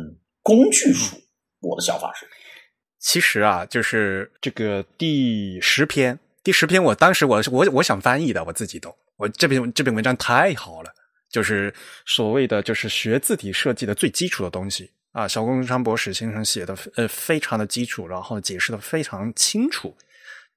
[0.41, 1.17] 工具书。
[1.59, 2.25] 我的想法是，
[2.99, 10.89] 其实啊，就是这个第十篇，第十篇我当时我我我想翻译的，我自己都我这篇这篇文章太好了，
[11.29, 11.73] 就是
[12.05, 19.93] 所谓的就是学字体设计的最基础的东西啊，小宫山博士先生写的呃非常的基础，然后解释的非常清楚。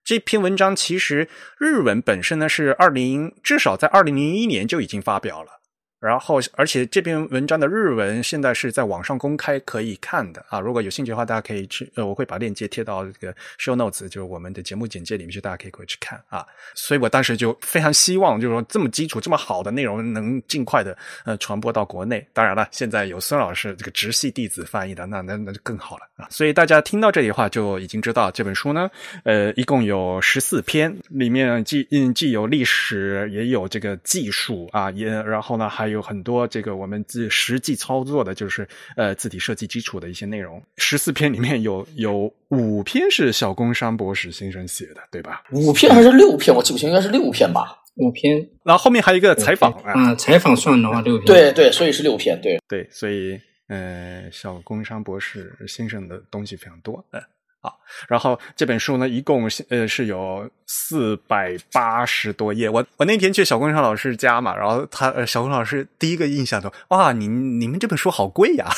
[0.09, 1.29] 这篇文章其实
[1.59, 5.58] 日文本身呢是二零至少在二零零一年就已经发表了，
[6.01, 16.47] 然后而且这篇文章的日文现在是在网上公开可以看的啊，如果有兴趣的话，大家可以去呃，我会把链接贴到这个 show notes，就是我们的节目简介里面去，大家可以过去看啊。
[16.75, 22.25] 所以我当时就非常希望，就是说这么基础、这么好的内容能尽快的呃传播到国内。
[22.33, 26.29] 当然了，现在有孙老师这个直系弟子翻译的，那那那就更好了啊。
[26.31, 28.89] 所以大家听到这里的话，就已经知道这本书呢，
[29.25, 38.66] 呃，一共有十四篇，里面既嗯既有历史，也有这个技术啊，也然后呢还有很多这个我们自实际操作的，就是
[38.97, 40.62] 呃字体设计基础的一些内容。
[40.76, 45.45] 十四篇里面有有五篇是小工商博士先生写的，对吧？
[45.53, 46.55] 五篇还是六篇？
[46.55, 47.82] 我记不清，应该是六篇吧。
[47.97, 51.26] 五篇，然后后面还有一个采访啊，采访算的话六篇。
[51.26, 52.41] 对对，所以是六篇。
[52.41, 57.20] 对对，所以呃，小工商博士先生的东西非常多，嗯。
[57.61, 57.77] 好，
[58.09, 62.71] 然后这本书呢，一共呃是有四百八十多页。
[62.71, 68.69] 我我那天去小宫山老师家嘛，然后他呃小宫老师第一个印象都哇，你你们这本书好贵呀！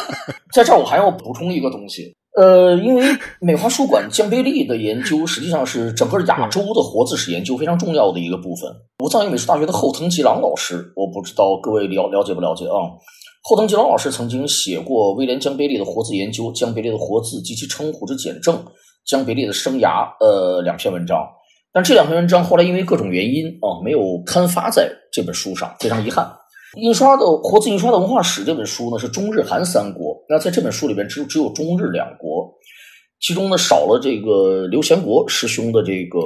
[0.52, 3.04] 在这儿我还要补充一个东西，呃，因为
[3.40, 8.70] 美华书馆江贝利的研究实际上是整个亚洲的活字史研究非常重要的一个部分。
[9.02, 12.76] 武藏野美术大学的后藤吉郎老师，我不知道各位了了解不了解啊？
[13.48, 18.60] 后藤吉郎老师曾经写过威廉·江贝利的活字研究、江贝利的活字及其称呼之简正、
[19.06, 21.24] 江贝利的生涯，呃，两篇文章。
[21.72, 26.28] 但这两篇文章后来因为各种原因啊，没有刊发在这本书上，非常遗憾。
[26.74, 30.20] 印刷的活字印刷的文化史这本书呢，是中日韩三国。
[30.28, 32.52] 那在这本书里边，只只有中日两国，
[33.20, 36.18] 其中呢少了这个刘贤国师兄的这个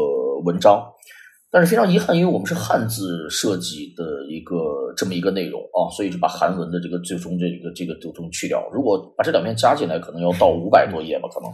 [0.46, 0.82] 文章。
[1.50, 8.68] 但是非常遗憾，因为我们是汉字设计的一个这么一个内容啊，所以就把韩文的这个最终这个这个最终去掉。
[8.72, 11.50] 如果把这两篇加进来，可能要到五百多页吧，可能。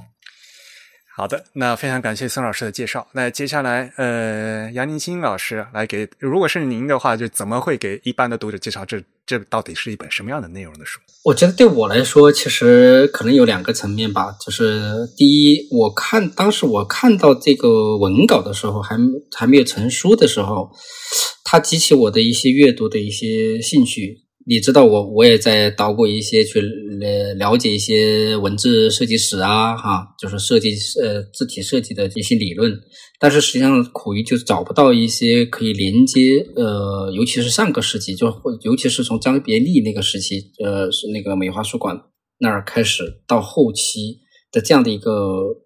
[1.16, 3.06] 好的，那非常感谢孙老师的介绍。
[3.12, 11.00] 那接下来，呃，杨宁新老师来给，如果是您的话，就怎么会给一般的读者介绍这这到底是一本什么样的内容的书？
[11.24, 14.36] 我觉得对我来说，其实可能有两个层面吧。
[14.38, 18.98] 就是第一，我看当时我看到这个文稿的时候，还
[19.34, 20.70] 还没有成书的时候，
[21.44, 24.25] 它激起我的一些阅读的一些兴趣。
[24.48, 30.70] 你知道我我也在捣鼓一些去了了解一些文字设计史啊，哈，就是设计
[31.02, 32.72] 呃字体设计的一些理论，
[33.18, 42.00] 但是实际上苦于就是找不到一些可以连接呃，尤其是上个世纪，就或尤其是从张别利那个时期，呃，是那个美华书馆
[42.38, 44.20] 那儿开始到后期
[44.52, 45.12] 的这样的一个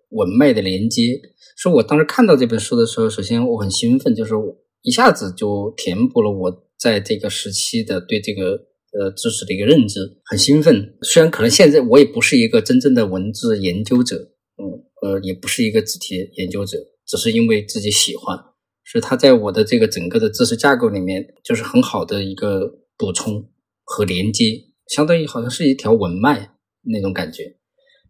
[0.08, 1.20] 文脉的连接。
[1.62, 4.32] 所以我当时看到这本书的时候，首先我很兴奋，就是
[4.80, 8.69] 一下子就填补了我在这个时期的对这个。
[8.92, 10.98] 呃，知识的一个认知很兴奋。
[11.02, 14.16] 虽然可能现在我也不是一个真正的文字研究者，
[14.56, 14.66] 嗯，
[15.00, 16.76] 呃，也不是一个字体研究者，
[17.06, 18.36] 只是因为自己喜欢，
[18.84, 22.68] 所以他在我的这个整个的知识架构里面，就是很好的一个
[22.98, 23.48] 补充
[23.84, 27.58] 和连接，相当于好像是一条文脉那种感觉。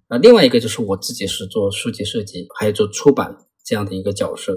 [0.09, 4.55] 啊，另外一个就是我自己是做书籍设计，还有做出版这样的一个角色，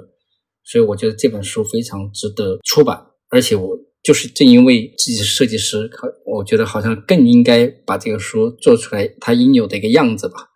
[0.64, 3.78] 所以我觉得这本书非常值得出版，而且我。
[4.04, 5.90] 就是正因为自己是设计师，
[6.26, 10.50] 我觉得好像更应该把这个书做出来它应有的一个样子吧。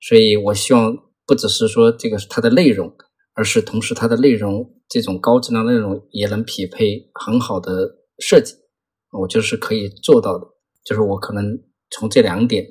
[0.00, 0.96] 所以我希望
[1.26, 2.90] 不只是说这个是它的内容，
[3.34, 8.54] 而是同时它的内容这种高质量内容也能匹配很好的设计，
[9.12, 10.46] 我就是可以做到的。
[10.82, 11.44] 就是我可能
[11.90, 12.66] 从这两点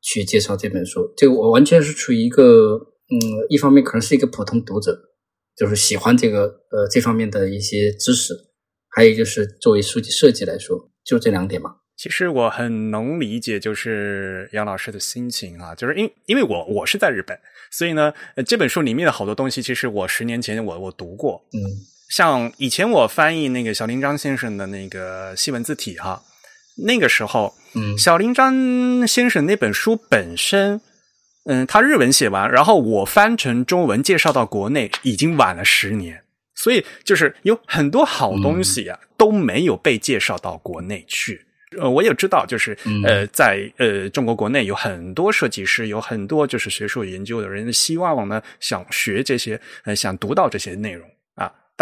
[0.00, 2.76] 去介绍这本书，这个我完全是处于一个
[3.10, 3.18] 嗯，
[3.48, 4.96] 一方面可能是一个普通读者，
[5.56, 8.32] 就是喜欢这个呃这方面的一些知识。
[8.94, 11.76] 还有就是，作为书籍设计来说，就这两点嘛。
[11.96, 17.38] 其实我很能理解，就是杨老师的心情啊，就是因因为我我是在日本，
[17.70, 18.12] 所以呢，
[18.44, 21.40] 这本书里面的好多东西，其实我十年前我我读过。
[21.52, 21.60] 嗯，
[22.10, 26.20] 像以前我翻译那个小林章先生的那个西文字体哈，
[26.84, 30.80] 那个时候，嗯，小林章先生那本书本身，
[31.44, 36.21] 嗯，他日文写完，然后我翻成中文介绍到国内，已经晚了十年。
[36.62, 41.44] 所以就是有很多好东西啊，都没有被介绍到国内去。
[41.76, 51.04] 呃，我也知道，就是呃，在呃中国国内有很多设计师，有很多就是学术研究的人，希望呢想学这些，呃，想读到这些内容。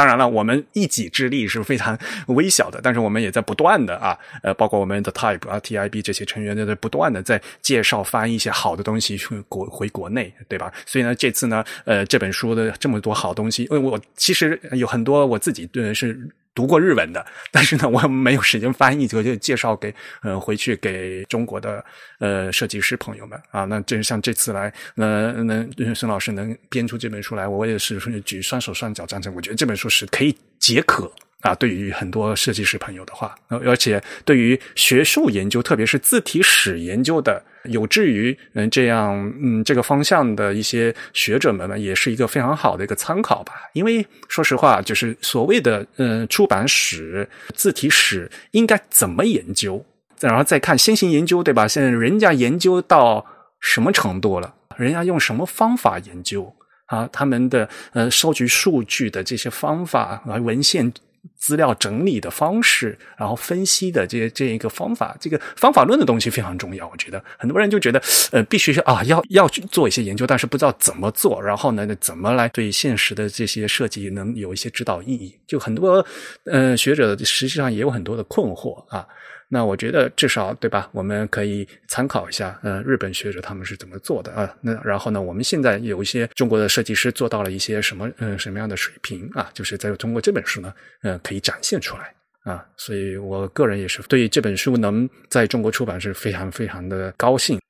[0.00, 1.98] 当然了，我们一己之力是非常
[2.28, 10.72] 微小的，但是我们也在不断的啊，呃，包括我们的 Type 啊、TIB 这些成员在不断的在介绍翻译一些好的东西去国回国内，对吧？
[10.86, 16.18] 所以呢，这次呢，呃，这本书的这么多好东西，因为我其实有很多我自己对是。
[16.54, 21.84] 读过日文的， 但是呢，我没有时间翻译，就就介绍给呃回去给中国的
[22.18, 23.64] 呃设计师朋友们啊。
[23.64, 29.34] 那这像这次来，那那孙老师能编出这本书来，我也是举双手双脚赞成。
[29.34, 31.10] 我觉得这本书是可以解渴。
[31.40, 43.54] 啊，对于很多设计师朋友的话，而且对于学术研究，特别是字体史研究的，有志于嗯这样嗯这个方向的一些学者们呢，也是一个非常好的一个参考吧。
[43.72, 49.82] 因为说实话，就是所谓的嗯出版史、字体史应该怎么研究，
[50.20, 51.66] 然后再看先行研究，对吧？
[51.66, 53.24] 现在人家研究到
[53.60, 54.54] 什么程度了？
[54.76, 57.08] 人家用什么方法研究啊？
[57.10, 60.92] 他们的呃收集数据的这些方法和文献。
[61.36, 66.88] 资料整理的方式，然后分析的这这一个方法，这个方法论的东西非常重要。
[66.88, 68.02] 我觉得很多人就觉得，
[68.32, 75.38] 呃，必须是啊，要要去做一些研究，但是不知道怎么做，然后呢，怎么来对现实的这些设计能有一些指导意义？
[75.46, 76.04] 就很多
[76.44, 79.06] 呃学者实际上也有很多的困惑啊。
[79.52, 80.88] 那我觉得至少对吧？
[80.92, 84.48] 我们可以参考一下，呃，日本学者他们是怎么做的啊？
[84.60, 89.50] 那然后呢，我们现在有一些中国的设计师做到了一些什么，嗯，什么样的水平啊？
[89.52, 90.72] 就是在通过这本书呢，
[91.02, 92.64] 呃，可以展现出来啊。
[92.76, 97.60] 所以我个人也是对这本书能在中国出版是非常非常的高兴。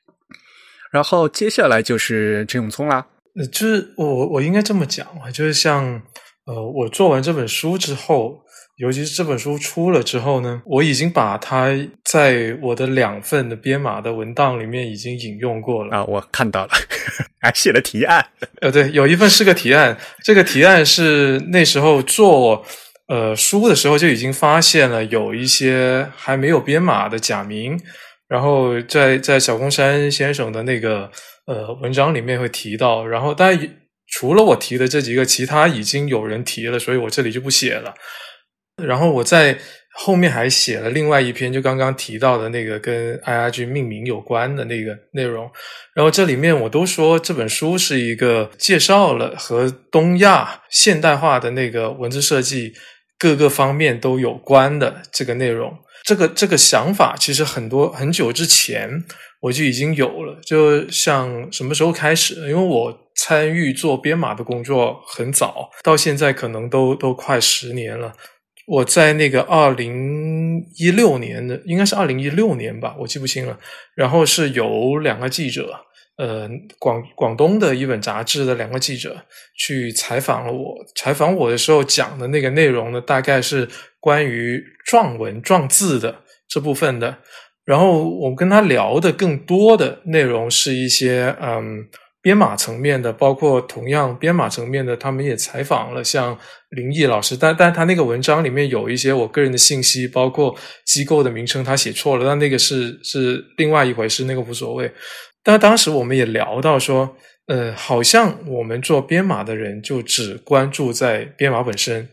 [0.92, 3.06] 然后接下来就是陈永聪啦，
[3.50, 6.02] 就是我我应该这么讲，就是像
[6.44, 8.44] 呃，我做完这本书之后。
[8.80, 11.68] 尤其是这本书出了之后呢，我已经把它
[12.02, 16.70] 在我的两份的编码的文档里面已经引用过了啊，我看到了，
[17.42, 18.26] 还写了提案。
[18.62, 22.64] 呃，对，有一份是个提案，这个提案是那时候做
[23.08, 27.78] 呃书的时候就已经发现了有一些还没有编码的假名，
[28.28, 31.10] 然后在在小公山先生的那个
[31.46, 33.58] 呃文章里面会提到，然后但
[34.06, 37.92] 除了我提的这几个，其他已经有人提了，所以我这里就不写了。
[38.84, 39.58] 然后我在
[39.92, 45.50] 后面还写了另外一篇，就刚刚提到的那个跟 IRG 命名有关的那个内容。
[45.94, 52.72] 然后这里面我都说这本书是一个介绍了和东亚现代化的那个文字设计
[53.18, 55.76] 各个方面都有关的这个内容。
[56.04, 59.04] 这个这个想法其实很多很久之前
[59.40, 62.34] 我就已经有了，就像什么时候开始？
[62.48, 68.12] 因为我参与做编码的工作很早，到现在可能都都快十年了。
[68.70, 73.58] 我在那个二零一六年的，应该是二零一六年吧，我记不清了。
[73.96, 75.74] 然后是有两个记者，
[76.16, 76.48] 呃，
[76.78, 79.16] 广广东的一本杂志的两个记者
[79.58, 80.76] 去采访了我。
[80.94, 83.68] 采访我的时候讲的那个内容呢，大概是
[83.98, 87.18] 关于状文、状字的这部分的。
[87.64, 91.88] 然后我跟他聊的更多的内容是一些，嗯。
[92.22, 96.38] 编码层面的，包括同样编码层面的，他们也采访了像
[96.70, 100.54] 林毅老师，但但他那个文章里面有一些我个人的信息，包括
[100.84, 104.92] 机构的名称他写错了，但那个是是另外一回事，那个无所谓。
[105.42, 107.16] 但当时我们也聊到说，
[107.46, 112.06] 呃，好像我们做编码的人就只关注在编码本身，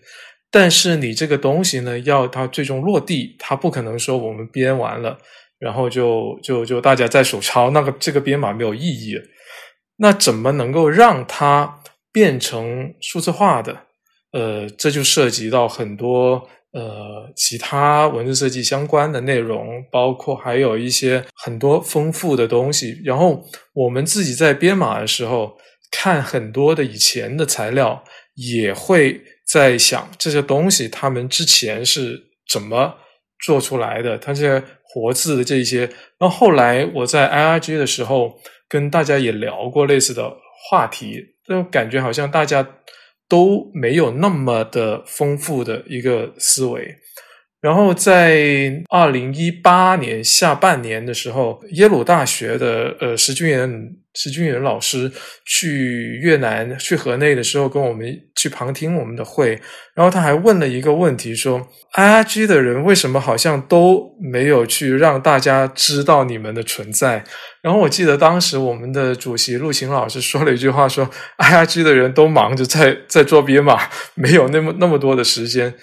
[0.49, 5.17] 但是你这个东西呢，要它最终落地，它不可能说我们编完了，
[5.59, 9.17] 然后就就就大家在手抄，那个这个编码没有意义。
[9.97, 11.81] 那怎么能够让它
[12.11, 13.75] 变成数字化的？
[14.31, 23.01] 呃，这就涉及到很多呃其他文字设计相关的内容，包括还有一些很多丰富的东西。
[23.03, 23.43] 然后
[23.73, 25.57] 我们自己在编码的时候，
[25.89, 28.03] 看很多的以前的材料，
[28.35, 32.93] 也会在想这些东西他们之前是怎么
[33.45, 35.89] 做出来的，它这些活字的这些。
[36.19, 38.39] 然后后来我在 IRG 的时候。
[38.67, 40.35] 跟大家也聊过类似的
[40.69, 42.67] 话题，就感觉好像大家
[43.29, 46.95] 都没有那么的丰富的一个思维。
[47.59, 55.11] 然后在二零一八年下半年的时候，耶鲁大学的呃石俊元石俊元老师
[55.45, 59.59] 去越南去河内的时候，跟我们去旁听我们的会，
[59.95, 67.23] 然后他还问了一个问题，说 IRG 的人为什么好像都没有去让大家知道你们的存在？
[67.61, 75.73] 然后我记得当时我们的主席陆晴老师说了一句话，说 IRG 的人都忙着在在做编码，没有那么那么多的时间。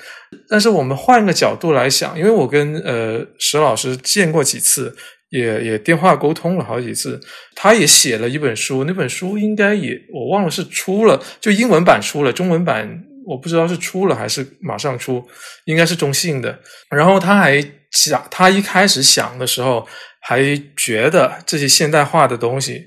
[0.49, 4.95] 但是我们换个角度来想，因为我跟呃石老师见过几次，
[5.31, 7.21] 也也电话沟通了好几次，
[7.55, 15.27] 他也写了一本书，那本书应该也我忘了是出了，就英文版出了，中文版我不知道是出了还是马上出，
[15.65, 16.59] 应该是中信的。
[16.91, 19.87] 然后他还想，他一开始想的时候。
[20.27, 20.41] 还
[20.75, 22.87] 觉得这些现代化的东西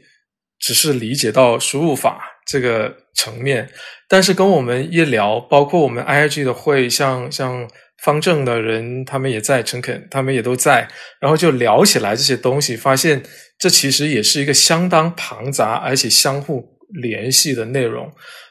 [0.60, 3.68] 只是理解到输入法这个层面，
[4.08, 7.68] 但是跟我们一聊，包括我们 IIG 的会，像像
[8.04, 10.88] 方正的人，他们也在，诚恳他们也都在，
[11.20, 13.22] 然后就聊起来这些东西，发现
[13.60, 16.64] 这其实也是一个相当庞杂而且相互
[17.02, 18.10] 联系的内容。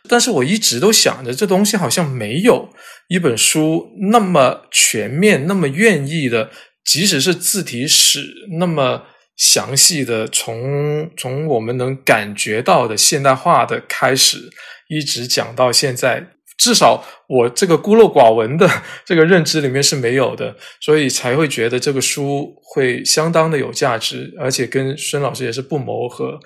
[0.08, 2.68] 但是我一直都想着，这东西好像没有
[3.08, 6.50] 一本书那么全面，那么愿意的。
[6.84, 8.20] 即使是字体史
[8.60, 9.02] 那么
[9.36, 14.50] 详细的，从从我们能感觉到的现代化的开始，
[14.88, 16.35] 一直讲到现在。
[16.56, 18.68] 至少我这个孤陋寡闻的
[19.04, 26.38] 这个认知里面是没有的， 所以才会觉得这个书会相当的有价值，而且跟孙老师也是不谋合。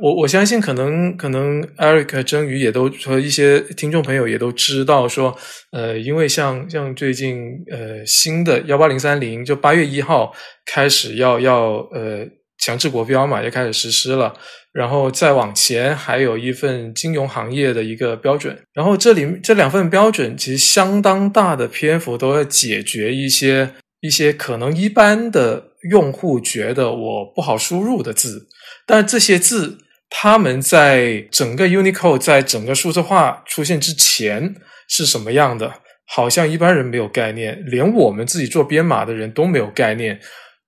[0.00, 5.36] 我我相信，可能可能 Eric 真宇也都和一些听众朋友也都知道说，
[5.70, 10.32] 呃，因为像像最近呃新的幺八零三零，就八月一号
[10.64, 12.26] 开始要要呃
[12.62, 14.32] 强制国标嘛，也开始实施了。
[14.72, 18.56] 然后再往前，还有一份金融行业的一个标准。
[18.72, 28.46] 然后这里这两份标准其实相当大的篇幅都要解决一些一些可能一般的用户觉得我不好输入的字，
[28.86, 29.76] 但这些字
[30.08, 34.54] 他们在整个 Unicode 在整个数字化出现之前
[34.88, 35.74] 是什么样的，
[36.06, 40.18] 好像一般人没有概念，连我们自己做编码的人都没有概念。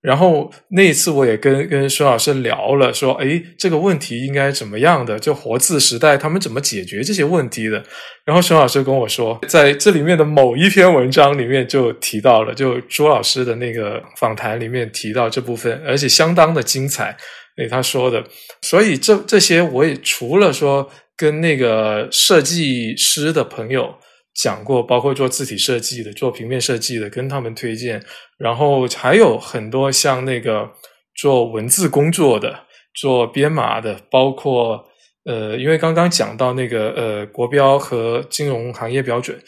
[0.05, 5.17] 然后那一次我也跟跟孙老师聊了，说，诶，这个问题应该怎么样的？
[5.17, 7.83] 就活字时代他们怎么解决这些问题的？
[8.23, 17.17] 然后孙老师跟我说，在这里面的某一篇文章里面就提到了，就朱老师的那个访谈里面提到这部分，而且相当的精彩。
[17.57, 18.23] 诶，他说的，
[18.61, 20.87] 所以这这些我也除了说
[21.17, 23.95] 跟那个设计师的朋友。
[24.35, 28.03] 讲过，包括做字体设计的、做平面设计的，跟他们推荐。
[28.37, 30.69] 然后还有很多像那个
[31.15, 32.59] 做文字工作的、
[32.93, 34.85] 做编码的，包括
[35.23, 39.39] 呃，因为刚刚讲到那个呃国标和金融行业标准，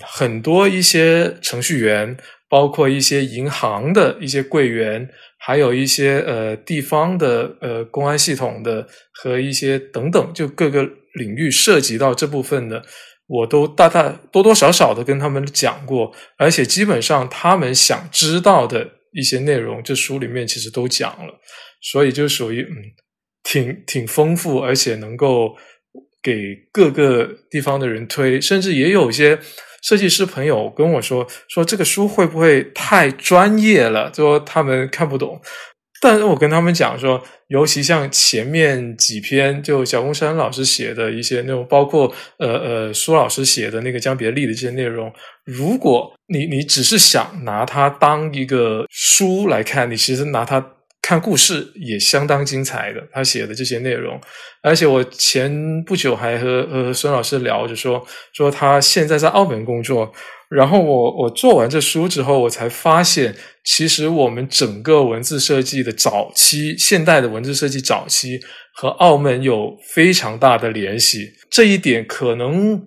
[0.00, 2.14] 很多一些程序员，
[2.48, 10.82] 包括一些银行的一些柜员，还有一些呃地方的呃公安系统的和一些等等，就各个
[11.14, 12.84] 领域涉及到这部分的。
[13.26, 21.32] 我都大大多多少少的跟他们讲过，而且基本上他们想知道的一些内容，这书里面其实都讲了，
[21.80, 22.76] 所以就属于嗯，
[23.42, 25.56] 挺挺丰富，而且能够
[26.22, 29.38] 给各个地方的人推，甚至也有一些
[29.82, 35.40] 设计师朋友跟我说，说这个书会不会太专业了，说他们看不懂。
[36.04, 45.10] 但是我跟他们讲说，尤其像前面几篇，就小公山老师写的一些内容，包括呃呃苏老师写的那个江别利的这些内容，
[45.46, 50.62] 如果你你只是想拿它当一个书来看，你其实拿它
[51.00, 53.02] 看故事也相当精彩的。
[53.10, 54.20] 他写的这些内容，
[54.62, 60.12] 而且我前不久还和和孙老师聊着说，说他现在在澳门工作。
[60.54, 63.34] 然后我我做完这书之后，我才发现，
[63.64, 68.38] 其实我们整个文字设计的早期，现代的文字设计早期
[68.72, 71.32] 和澳门有非常大的联系。
[71.50, 72.80] 这一点可能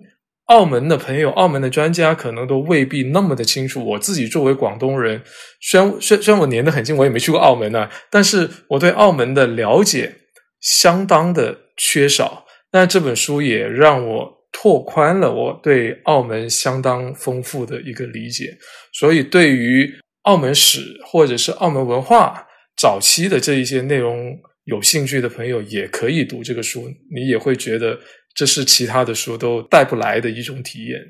[0.46, 3.84] 澳门的朋友、澳门的专家可能都未必那么的清楚。
[3.84, 5.20] 我自己作为广东人，
[5.60, 10.14] 虽然虽虽然我粘得很近，我也没去过澳门啊，但是我对澳门的了解
[10.62, 12.46] 相当的缺少。
[12.72, 14.37] 那这本书也让我。
[14.52, 18.56] 拓宽了我对澳门相当丰富的一个理解，
[18.92, 19.92] 所以对于
[20.22, 22.46] 澳门史或者是澳门文化
[22.76, 27.98] 早期的这一些内容有兴趣的朋友，也可以读这个书，你也会觉得
[28.34, 31.00] 这是其他的书都带不来的一种体验。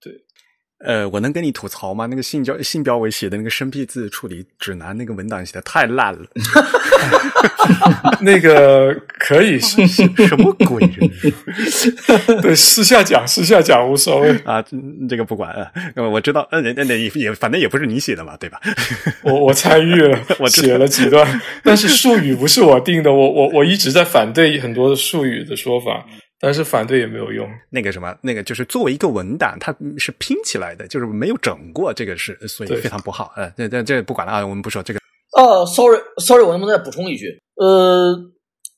[0.00, 0.12] 对
[0.86, 2.06] 呃，我能跟你吐槽吗？
[2.06, 6.24] 那个信标信标委写的那个生僻字处理指南那个文档写的太烂了，
[8.20, 9.86] 那个可以是
[10.26, 10.80] 什么鬼？
[12.42, 14.64] 对，私下讲，私下讲无所谓啊，
[15.08, 15.70] 这个不管啊。
[15.96, 18.60] 我知道，嗯，那那也也反正也不是你写的嘛，对吧？
[19.22, 26.04] 我我参与了，我写了几段，但是术语不是我定的，我我我一直在反对很多的术语的说法。
[26.42, 27.46] 但是反对也没有用。
[27.68, 33.34] 那个什么，那个就是作为一个文档，它是拼起来的，就是没有整过，这个是所以非常不好。
[33.36, 34.99] 呃，这这这不管了啊，我们不说这个。
[35.32, 37.40] 啊，sorry，sorry，我能不能再补充一句？
[37.56, 38.16] 呃，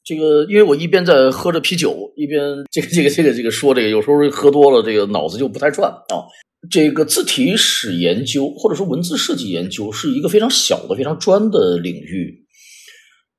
[0.05, 6.25] 这个因为我一边在喝着啤酒，一边这个这个这个这个说这个，有时候喝多了，这个脑子就不太转啊。
[6.71, 12.47] 这个字体史研究或者说文字设计研究是一个非常小的、非常专的领域。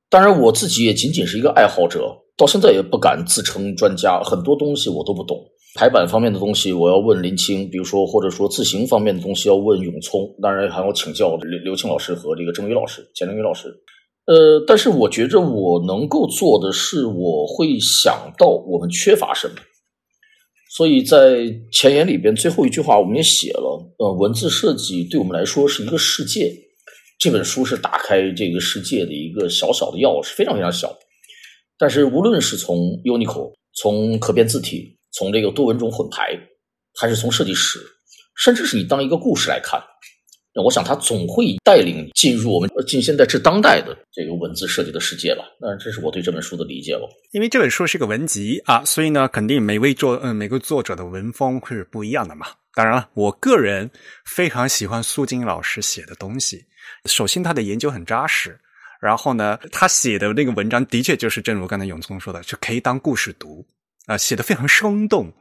[0.10, 2.18] 当然，我自己也仅仅是一个爱好者。
[2.36, 5.38] 到现在也不敢自称专家，很多东西我都不懂。
[5.76, 13.68] 排版方面的东西我要问林青，比如说或者说字形方面的东西要问永聪，当然还要请教刘刘庆老师和这个郑宇老师、钱正宇老师。
[14.26, 19.56] 呃，但是我觉着我能够做的是，我会想到我们缺乏什么。
[20.76, 26.52] 所以在前言里边最后一句话我们也写了，呃，文字设计对我们来说是一个世界。
[27.20, 30.96] 这本书是打开这个世界的一个小小的钥匙，非常非常小。
[31.78, 36.38] 但是，无论是从 UNICO，、从可变字体、从这个多文种混排，
[37.00, 37.80] 还是从设计史，
[38.36, 39.82] 甚至是你当一个故事来看，
[40.54, 45.44] 那我想他总会带领进入我们近现代至当代的这个文字设计的世界吧。
[45.60, 47.10] 那这是我对这本书的理解了。
[47.32, 52.48] 因为这本书是个文集啊，所以呢，肯定每位作嗯每个作者的文风会是不一样的嘛。
[52.76, 53.90] 当然了，我个人
[54.26, 56.66] 非常喜欢苏金老师写的东西。
[57.06, 58.60] 首先，他的研究很扎实。
[59.00, 63.66] 然后呢，他写的那个文章的确就是正如刚才永聪说的，就可以当故事读
[64.06, 65.32] 啊，写的非常生动。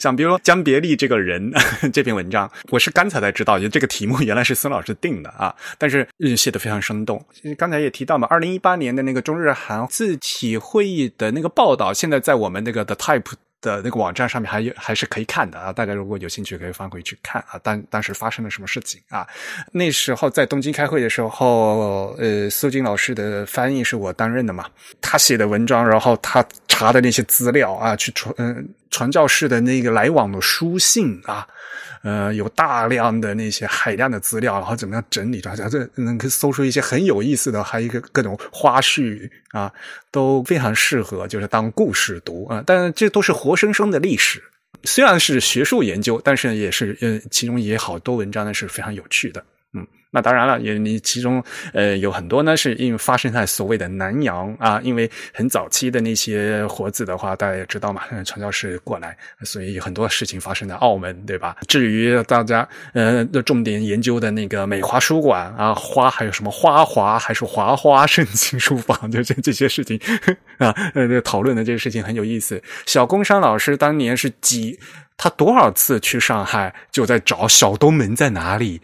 [0.00, 1.52] 像比如说江别利这个人
[1.92, 7.22] 这篇文章，我是刚才才知道，就这个题目原来是孙老师定的啊，但是写的非常生动。
[7.56, 13.32] 刚才也提到嘛，二零一八年的那个中日韩自体会议的那个报道，现在在我们那个的 Type。
[13.60, 17.58] 的那个网站上面还有还是可以看的啊，大家如果有兴趣可以翻回去看啊。
[17.62, 19.26] 当当时发生了什么事情啊？
[19.72, 24.66] 那时候在东京开会的时候，呃，苏金老师的翻译是我担任的嘛。
[25.00, 31.46] 他写的文章，然后他查的那些资料啊，去传嗯传教士的那个来往的书信啊。
[32.04, 35.56] 呃，有大量的那些海量的资料，然后怎么样整理出来？
[35.68, 39.70] 这能搜出一些很有意思的，还有一个各种花絮啊，
[40.12, 42.62] 都非常适合就是当故事读啊。
[42.64, 44.40] 但这都是活生生的历史，
[44.84, 49.44] 虽然是学术研究，但是也是呃，其中也好多文章呢是非常有趣的。
[49.74, 51.42] 嗯那当然了，也你其中
[51.74, 61.56] 呃有很多呢，是因为发生在所谓的南洋啊，因为很早期的那些活字的话，大家也知道嘛，传教士过来，所以有很多事情发生在澳门，对吧？
[61.68, 70.00] 至于大家呃的重点研究的那个美华书馆啊，花还有什么花华还是华花圣经书房， 就这这些事情
[70.56, 72.62] 啊，呃讨论的这个事情很有意思。
[72.86, 74.78] 小工山老师当年是几？
[75.20, 78.80] 他多少次去上海，就在找小东门在哪里，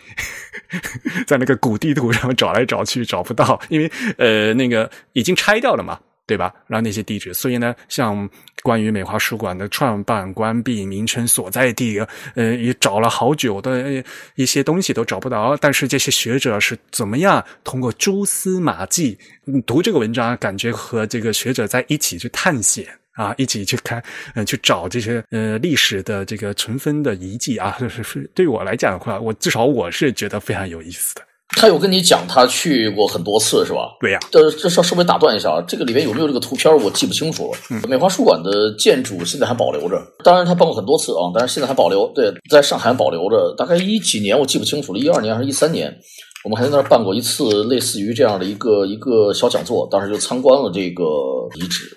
[1.27, 6.53] 在那个古地图上找来找去找不到，因为呃那个已经拆掉了嘛，对吧？
[6.67, 8.29] 然后那些地址，所以呢，像
[8.63, 11.99] 关于美华书馆的创办、关闭、名称、所在地，
[12.35, 14.03] 呃，也找了好久的
[14.35, 15.57] 一些东西都找不到。
[15.59, 19.19] 但是这些学者是怎么样通过蛛丝马迹
[19.67, 22.87] 读这个文章，感觉和这个学者在一起去探险。
[23.15, 24.03] 啊，一起去看，
[24.35, 31.23] 嗯，去找这些呃历史的这个存分的遗迹啊， 是是，对我来讲的话，我至少我是觉得非常有意思的。
[31.57, 33.97] 他有跟你讲他去过很多次是吧？
[34.01, 34.19] 对呀。
[34.33, 36.75] 呃，这稍稍微打断一下啊，这个里面有没有这个图片？
[36.83, 37.59] 我记不清楚了。
[37.71, 37.81] 嗯。
[37.89, 42.11] 美华书馆的建筑现在还保留着，当然他办过很多次啊，但是现在还保留。
[42.15, 45.95] 对，在上海保留着，大概一几年我记不清楚了，一二年还是一三年，
[46.43, 51.05] 我们还在那儿办过一次类似于这样的一个一个小讲座，当时就参观了这个
[51.55, 51.97] 遗址。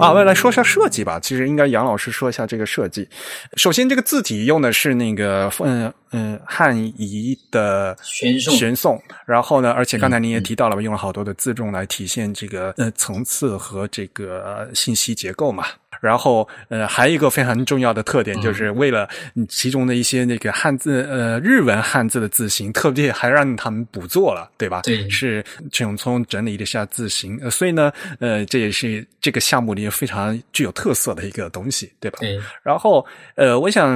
[0.00, 1.18] 啊，我来说一下设计吧。
[1.20, 3.08] 其实应该杨老师说一下这个设计。
[3.56, 9.02] 首先，这个字体用的是那个嗯嗯汉仪的玄宋，玄宋。
[9.26, 15.64] 然后呢，而且刚才您也提到了，用了好多的字重来体现这个呃层次和这个信息结构嘛。
[16.00, 19.08] 然后，呃，还有一个非常重要的特点，就是为了
[19.48, 24.82] 其中的一些那个汉字，呃，日文汉字的字形，特别还让他们补做了，对吧？
[24.82, 32.18] 对，是陈永聪整理了一下字形，所以呢，呃，这也是这个项目里非常具有特色的一个东西，对吧？
[32.20, 32.38] 对。
[32.62, 33.90] 然后，呃，我想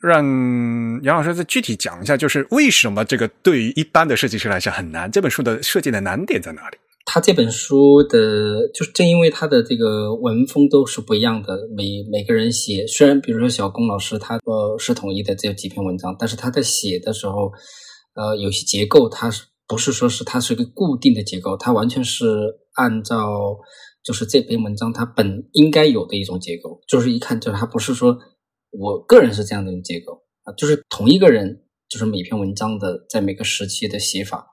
[0.00, 0.24] 让
[1.02, 5.10] 杨老师再具体讲一下，就是为什么这个对于一般的设计师来讲很难？
[5.10, 6.78] 这本书的设计的难点在哪里？
[7.12, 17.50] 他这本书的，就是正因为他的这个文风都是不一样的，每每个人写，虽然比如说小龚老师他呃是统一的这几篇文章，但是他在写的时候，
[18.14, 22.24] 呃，有些结构他是不是说是它是一个固定的结构，它完全是
[22.74, 23.58] 按照
[24.04, 28.16] 就是这篇文章它本应该有的一种结构，就是一看就是他不是说
[28.70, 30.12] 我个人是这样的一种结构
[30.44, 34.46] 啊，就是同一个人就是每篇文章的在每个时期的写法。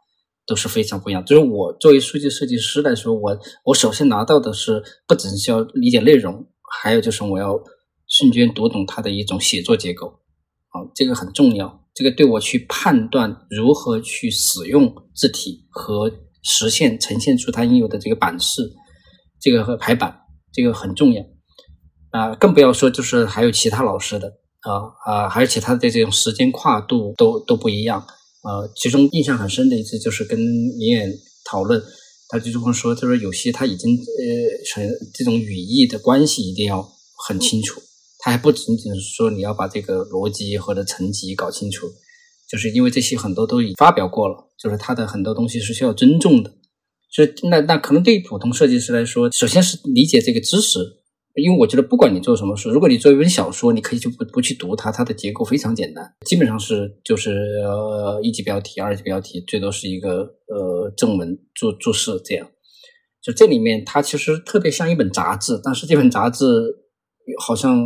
[0.47, 1.23] 都是非常不一样。
[1.23, 6.47] 就是我作为数据设计师来说，我我首先拿到的是不只是要理解内容，
[6.81, 7.59] 还有就是我要
[8.07, 10.07] 瞬间读懂它的一种写作结构
[10.69, 11.83] 啊，这个很重要。
[11.93, 16.11] 这个对我去判断如何去使用字体和
[16.43, 18.61] 实现呈现出它应有的这个版式，
[19.41, 20.15] 这个和排版
[20.53, 21.23] 这个很重要
[22.11, 22.35] 啊。
[22.35, 24.27] 更不要说就是还有其他老师的
[24.61, 24.71] 啊
[25.11, 28.05] 啊，还有其他的这种时间跨度都都不一样。
[28.47, 31.11] 呃，其中印象很深的一次就是跟明远
[31.43, 31.83] 讨论，
[32.29, 36.81] 他就这么说，他说有些他已经呃，成这种语义的关系一定要
[37.27, 37.81] 很清楚，
[38.19, 41.87] 他还不仅仅是说你要把这个逻辑或者层级搞清楚，
[42.49, 46.53] 就是因为这些很多都已发表过了，就是他的很多东西是需要尊重的，
[47.11, 50.79] 所以那那可能对于普通设计师来说，首先是理解这个知识。
[51.41, 57.31] 因为我觉得，不管你做什么书，如果你做一本小说，你可以就不不去读它，它的结构非常简单，基本上是就是
[57.63, 62.47] 呃一级标题、二级标题，最多是一个呃正文注注释这样。
[63.21, 66.45] 就这里面，它其实特别像一本杂志，但是这本杂志
[67.39, 67.77] 好像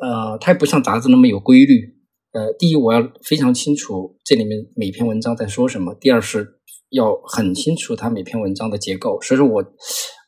[0.00, 1.94] 呃，它也不像杂志那么有规律。
[2.32, 6.46] 呃，第一，我要非常清楚这里面每篇文章在说什么；第二，是
[6.90, 9.18] 要很清楚它每篇文章的结构。
[9.22, 9.62] 所以说我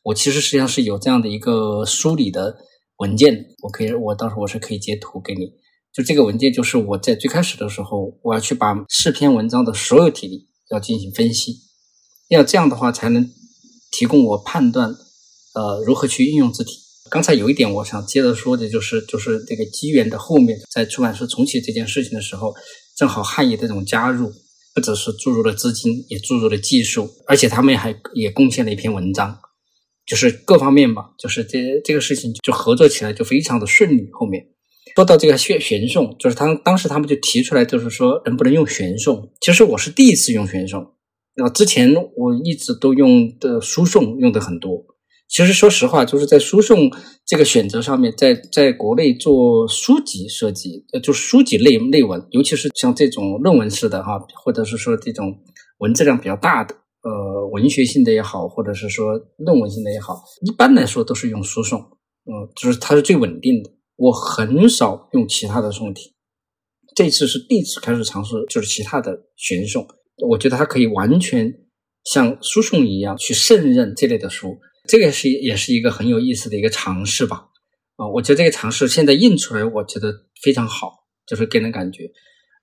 [0.03, 2.57] 我其实实际上是有这样的一个梳理的。
[2.99, 5.45] 文件我可以，我到时候我是可以截图给你。
[5.93, 11.53] 就这个文件，就是我在最开始的时候，我要去把四篇文章的所有体例要进行分析，
[12.27, 13.31] 要这样的话才能
[13.89, 14.89] 提供我判断，
[15.55, 16.73] 呃，如何去运用字体。
[17.09, 22.53] 刚才有一点我想接着说的就是，就是这个机缘的后面，在出版社重启这件事情的时候，
[22.97, 24.29] 正好汉语这种加入，
[24.75, 29.39] 不只是注入了资金，也注入了技术，而且他们还也贡献了一篇文章。
[30.09, 34.09] 就是各方面吧，就是这这个事情就合作起来就非常的顺利。
[34.11, 34.43] 后面
[34.95, 39.31] 说到这个玄玄宋，就是他当时他们就提出来，就是说能不能用玄宋？
[39.39, 40.83] 其实我是第一次用玄宋，
[41.35, 44.83] 那之前我一直都用的输送用的很多，
[45.29, 46.89] 其实说实话，就是在输送
[47.23, 55.37] 这个选择上面，在在国内做书籍设计，呃，就书籍类内文，尤其是像这种论文式的哈，或者是说这种
[55.77, 63.71] 文字量比较大的，呃，文学性的也好，或者是说论文性的也好，一般来说都是用输送，嗯，就是它是最稳定的。
[63.95, 66.13] 我很少用其他的宋体，
[66.95, 69.87] 这次是第一次开始尝试，就是其他的玄宋，
[70.29, 71.53] 我觉得它可以完全
[72.03, 74.57] 像输送一样去胜任这类的书。
[74.87, 77.49] 这个是也是一个很有意思的一个尝试吧，
[77.97, 82.09] 啊，我觉得这个尝试现在印出来，我觉得非常好，就是给人感觉，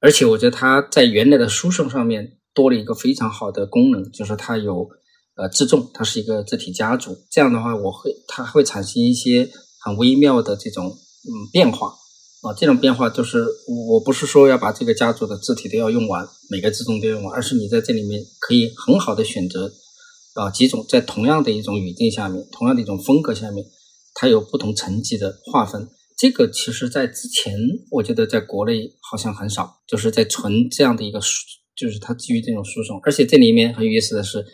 [0.00, 4.88] 而且我觉得它在原来的书送上面多了一个非常好的功能，就是它有
[5.36, 9.48] 呃自重，它是一个字体家族，这样的话我会它会产生一些
[9.84, 11.88] 很微妙的这种嗯变化
[12.42, 13.46] 啊，这种变化就是
[13.90, 19.72] 我不是说要把这个家族的字体都要用完，每个字重都要用完，而是你在这里面可以很好的选择。
[20.34, 23.64] 啊，几种在同样的一种语境下面，同样的一种风格下面，
[24.12, 25.88] 它有不同层级的划分。
[26.14, 27.54] 这个其实在之前，
[27.90, 31.40] 我觉得在国内好像很少，就是在纯这样的一个书，
[31.76, 32.98] 就是它基于这种书送。
[33.04, 34.44] 而且这里面很有意思的是，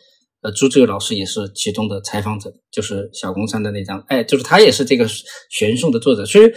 [0.43, 5.07] 呃，朱志友老师也是其中的采访者，就是小公山的那张，哎，就是他也是这个
[5.51, 6.27] 玄宋的作者。
[6.27, 6.51] 所以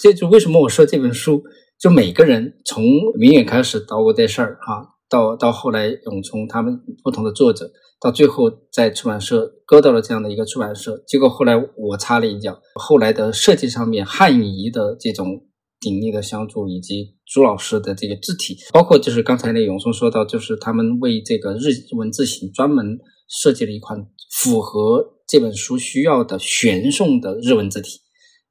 [0.00, 1.42] 这就为什么我说这本书，
[1.80, 2.84] 就每个人从
[3.18, 7.70] 明远开始捣鼓这事儿哈，到到后来永聪他们不同的作者。
[7.98, 12.60] 到最后，在出版社搁到了这样的一个出版社，结果后来我插了一脚。
[12.74, 15.46] 后来的设计上面，汉仪的这种
[15.80, 22.98] 鼎力的相助，以及朱老师的这个字体，包括就是刚才那永松说到，就是他们为这个日文字型专门
[23.28, 23.98] 设计了一款
[24.30, 28.00] 符合这本书需要的玄宋的日文字体，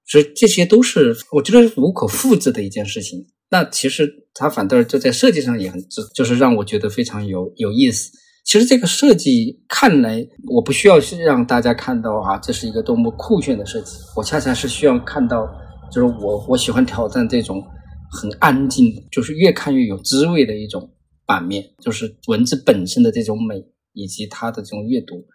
[0.05, 3.27] 所以这些都是我觉得无可复制的一件事情。
[3.49, 5.79] 那其实它反倒就在设计上也很，
[6.13, 8.11] 就是让我觉得非常有有意思。
[8.43, 13.95] 其实这个设计看来，我不需要让大家看到啊，这是一个多么酷炫的设计。
[14.15, 15.47] 我恰恰是需要看到，
[15.91, 17.63] 就是我我喜欢挑战这种
[18.11, 20.93] 很安静，就是越看越有滋味的一种
[21.25, 25.25] 版面，就是文字本身的这种美以及它的这种阅读。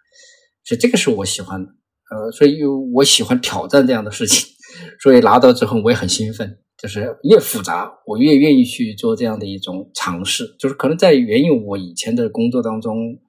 [0.63, 1.71] 所以这个是我喜欢的，
[2.11, 4.47] 呃，所以我喜欢挑战这样的事情。
[5.01, 6.57] 所以拿到之后我也很兴奋。
[6.81, 10.55] 就是越复杂，我越愿意去做这样的一种尝试。
[10.57, 13.19] 就是可能在原有我以前的工作当中，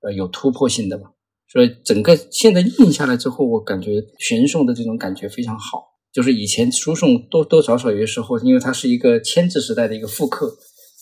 [0.00, 1.12] 呃，有突破性的吧。
[1.46, 5.91] 所以整个现在印下来之后，我感觉玄宋的这种感觉非常好。
[6.12, 10.56] 就是以前书送多多少少有些时候，因为它是一个签字时代的一个复刻。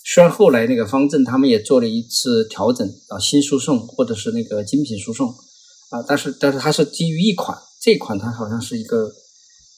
[0.04, 9.10] 虽然后来那个方正他们也做了一次调整啊，新书送或者是那个精品书送啊，但是但是它是基于一款，这款它好像是一个。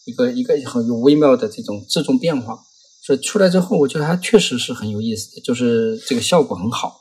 [0.04, 2.58] 一个一个很有微妙的这种自重变化，
[3.06, 6.92] 所以出来之后，我觉得它确实是很有意思，就是这个效果很好。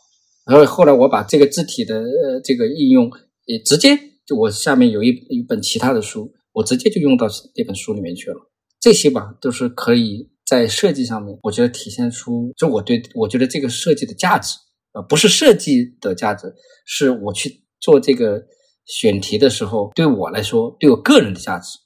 [0.46, 3.10] 然后后来我把这个字体的呃这个应用
[3.46, 8.52] 也直接，就我下面有一一本其他的书，我直接就用到这本书里面去了。
[8.80, 14.58] 这些吧都是可以在设计上面，我觉得体现出就我对我觉得这个设计的价值
[14.93, 16.54] 啊，不是设计的价值，
[16.86, 18.43] 是我去做这个
[18.86, 21.78] 选题的时候，对我来说，对我个人的价值。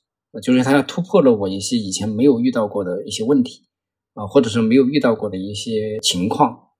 [0.43, 3.67] 就是它突破了我一些以前没有遇到过的一些问题
[4.15, 6.71] 啊，或者是没有遇到过的一些情况，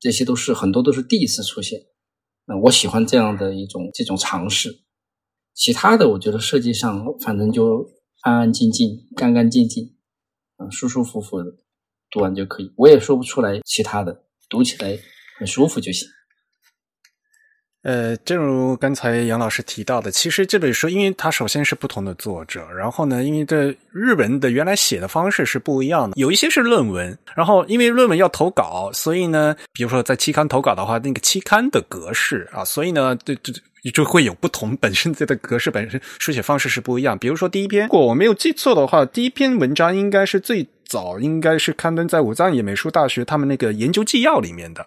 [0.00, 1.80] 这些都是很多都是第一次出现。
[2.46, 4.83] 那我喜欢这样的一种这种尝试。
[5.54, 7.88] 其他的，我觉得设计上反正就
[8.22, 9.94] 安安静静、干干净净，
[10.56, 11.46] 啊，舒舒服服的
[12.10, 12.72] 读完就可以。
[12.76, 14.98] 我也说不出来其他的，读起来
[15.38, 16.08] 很舒服就行。
[17.82, 33.52] 呃，正如刚才杨老师提到的，其实这本书，因为它首先是不同的作者，然后呢，因为这日文的原来写的方式是不一样的，有一些是论文，然后因为论文要投稿，所以呢，比如说在期刊投稿的话，那个期刊的格式啊，所以呢，这这
[33.90, 37.18] 就会有不同，本身这个格式本身书写方式是不一样。
[37.18, 44.86] 比如说第一篇，如果我没有记错的话，第一篇文章应该是最早应该是刊登在武藏野美术大学他们那个研究纪要里面的，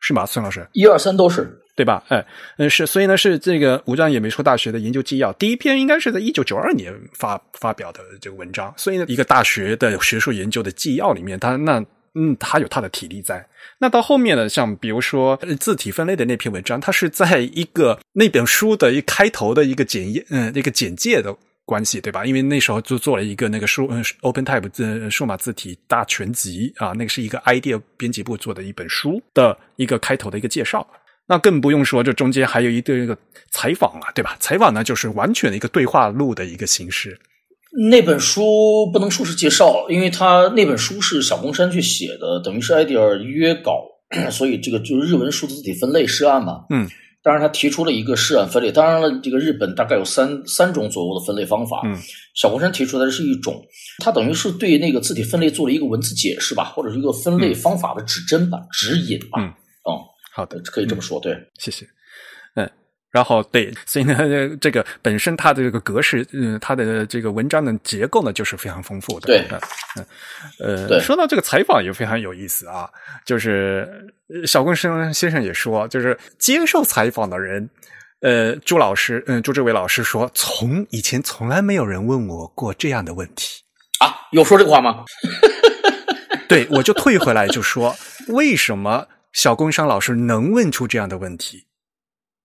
[0.00, 0.26] 是吗？
[0.26, 1.62] 孙老师，一二三都是。
[1.78, 2.02] 对吧？
[2.08, 2.26] 哎，
[2.56, 8.74] 嗯，是，所以呢，是这个武藏野美术大学的研究纪要，第一篇应该是在一九九二年发发表的这个文章。
[8.76, 11.80] 所以呢，一个大学的学术研究的纪要里面，它那
[12.14, 13.46] 嗯，他有他的体力在。
[13.78, 22.24] 那到后面呢，像比如说字体分类的那篇文章，它是在一个那本书的一开头的一个简，嗯，那个简介的关系，对吧？
[22.24, 30.86] 因为那时候就做了一个那个数嗯 OpenType 字数码字体大全集啊，那个是一个 idea 编辑部做的一本书的一个开头的一个介绍。
[31.26, 33.16] 那更不用说，这中间还有一个一个
[33.50, 34.34] 采访了，对吧？
[34.40, 37.20] 采访呢，就是完全的一个对话录的一个形式。
[37.70, 43.84] 那本书不能说是介绍，因为他那本书是小宫山去写的，等于是 idea 约稿，
[44.32, 46.64] 所以这个就是日文数字字体分类试案嘛。
[46.70, 46.88] 嗯，
[47.22, 51.82] 当然他提出了一个试案分类，当然了，这个日本大概有三三种左右的分类方法。
[51.84, 51.94] 嗯，
[52.34, 53.62] 小宫山提出来的是一种，
[54.02, 59.40] 他等于是对那个字体分类做了一个文字解释吧，或者是一个分类方法的指针吧、指引吧。
[59.40, 59.48] 嗯，
[59.84, 60.00] 哦，
[60.34, 61.36] 好的，可以这么说，对。
[61.58, 61.86] 谢谢。
[63.08, 64.16] 嗯，然后对，所以呢，
[64.60, 69.26] 这个本身它的这个格式，嗯，它的这个文章的结构呢，就是非常丰富的。
[69.26, 69.46] 对，
[70.60, 72.88] 嗯，呃，说到这个采访也非常有意思啊，
[73.24, 77.68] 就是呃小公生先生也说，就是接受采访的人。
[78.20, 83.62] 呃，朱老师，嗯，朱志伟老师说，从以前从来没有人问我过这样的问题
[84.00, 85.04] 啊，有说这个话吗？
[86.48, 87.94] 对，我就退回来就说，
[88.26, 91.67] 为什么小工商老师能问出这样的问题？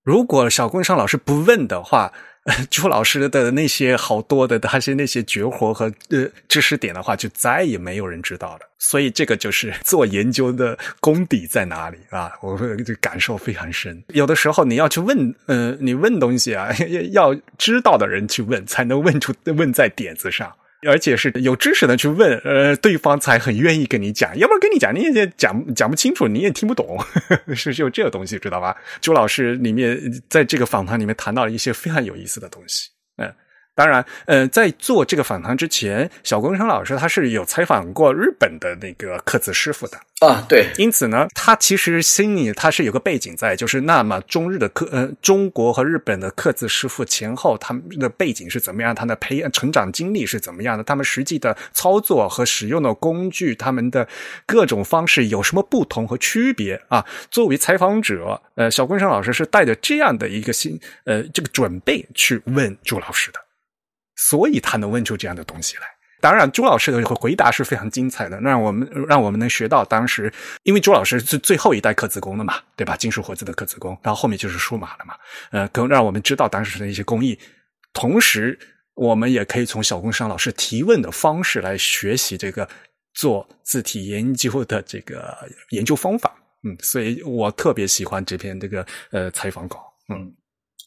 [0.04, 2.12] 如果小工商老师不问的话，
[2.68, 8.60] 朱老师的那些好多的还是那些绝活和呃知识点的话，就再也没有人知道了。
[8.78, 12.30] 所以这个就是做研究的功底在哪里啊？
[12.42, 12.54] 我
[12.84, 14.04] 这感受非常深。
[14.08, 16.68] 有的时候你要去问，呃，你问东西啊，
[17.12, 20.52] 要知道的人去问，才能问出问在点子上。
[20.86, 26.98] 而且是有知识的去问，呃，对方才很愿意跟你讲，要不然跟你讲你也讲讲不清楚，你也听不懂，
[27.54, 28.76] 是就这个东西，知道吧？
[29.00, 29.98] 朱老师里面
[30.28, 33.32] 在这个访谈里面谈到了一些非常有意思的东西，嗯。
[33.74, 40.68] 当然，呃，在做这个访谈之前，小工生老师他是有采访过日本的那个刻字师傅的啊，对。
[40.78, 54.06] 因此呢，他其实心里他是有个背景在，就是那么中日的刻，呃，中国和日本的刻字师傅前后他们的背景是怎么样，他的培养成长经历是怎么样的，他们实际的操作和使用的工具，他们的
[54.46, 57.04] 各种方式有什么不同和区别啊？
[57.28, 63.43] 作为采访者，呃，小工生老师是带着这样的一个心，呃，这个准备去问朱老师的。
[64.16, 65.82] 所以他能问出这样的东西来。
[66.20, 70.32] 当然，朱老师的回答是非常精彩的，让我们让我们能学到当时，
[70.62, 72.96] 因为朱老师是最后一代刻字工的嘛，对吧？
[72.96, 75.14] 金属活字的刻字工，然后后面就是数码了嘛，
[75.50, 77.38] 呃，更让我们知道当时的一些工艺。
[77.92, 78.58] 同时，
[78.94, 82.66] 我们也可以从小工商老师提问的方式来学习这个
[83.12, 85.36] 做字体研究的这个
[85.72, 86.34] 研究方法。
[86.62, 89.92] 嗯，所以我特别喜欢这篇这个呃采访稿。
[90.08, 90.34] 嗯。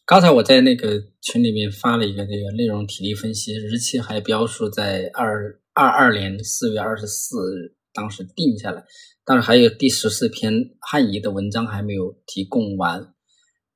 [0.07, 8.85] 刚才我在那个群里面发了一个这个内容体力分析，日期还标注在二二二年四月二十四日，当时定下来。
[9.25, 13.01] 但是还有第十四篇汉仪的文章还没有提供完。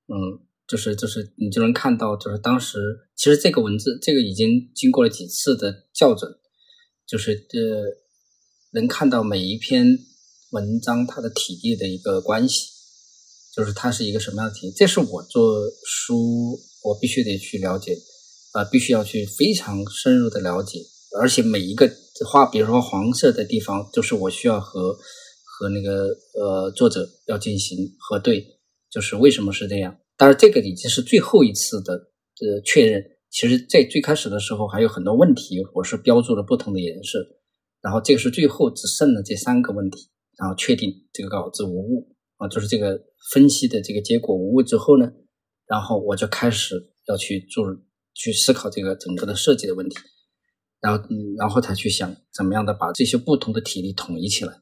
[0.07, 2.79] 嗯，就是就是你就能看到，就是当时
[3.17, 6.31] 其实这个文字这个已经经过了几次的校准，
[7.05, 7.83] 就是呃
[8.71, 9.85] 能看到每一篇
[10.51, 12.69] 文章它的体力的一个关系。
[13.53, 14.73] 就是它是一个什么样的体验？
[14.76, 17.94] 这是我做书，我必须得去了解，
[18.53, 20.80] 啊，必须要去非常深入的了解，
[21.19, 21.91] 而且每一个
[22.26, 24.94] 画，比如说黄色的地方，就是我需要和
[25.44, 28.45] 和那个呃作者要进行核对，
[28.90, 29.98] 就是为什么是这样？
[30.15, 33.03] 当然，这个已经是最后一次的呃确认。
[33.32, 37.19] 其实，在最开始的时候还有很多问题，我是标注了不同的颜色，
[37.82, 40.07] 然后这个是最后只剩了这三个问题，
[40.38, 43.02] 然后确定这个稿子无误啊，就是这个。
[43.30, 45.11] 分析的这个结果无误之后呢，
[45.68, 47.65] 然后我就开始要去做
[48.14, 49.98] 去思考这个整个的设计的问题，
[50.81, 54.53] 然后嗯，然后才去想怎么样的把这些不同的体力统一起来。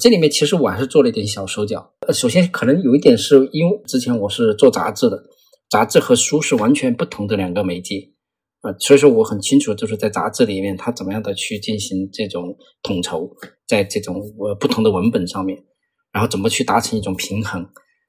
[0.00, 1.94] 这里面其实我还是做了一点小手脚。
[2.06, 5.24] 呃，首先可能有一点是因为之前我是做杂志的，
[5.70, 8.12] 杂志和书是完全不同的两个媒介
[8.60, 13.30] 啊，所以说我很清楚就是在杂志里面它怎么样的去进行这种统筹，
[13.66, 15.64] 在这种呃不同的文本上面，
[16.12, 17.66] 然后怎么去达成一种平衡。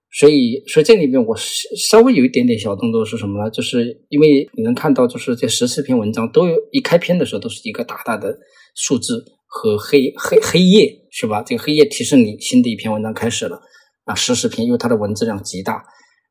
[0.10, 1.36] 所以，所以这里面我
[1.78, 3.52] 稍微有一点点小动作是什么呢？
[3.52, 8.36] 就是因为你能看到，就是这十四篇文章都有一开篇的时候都是一个大大的
[8.76, 11.44] 数字和黑黑黑夜，是吧？
[11.44, 13.60] 这个黑夜提示你新的一篇文章开始了
[14.06, 15.84] 啊，十四篇，因为它的文字量极大。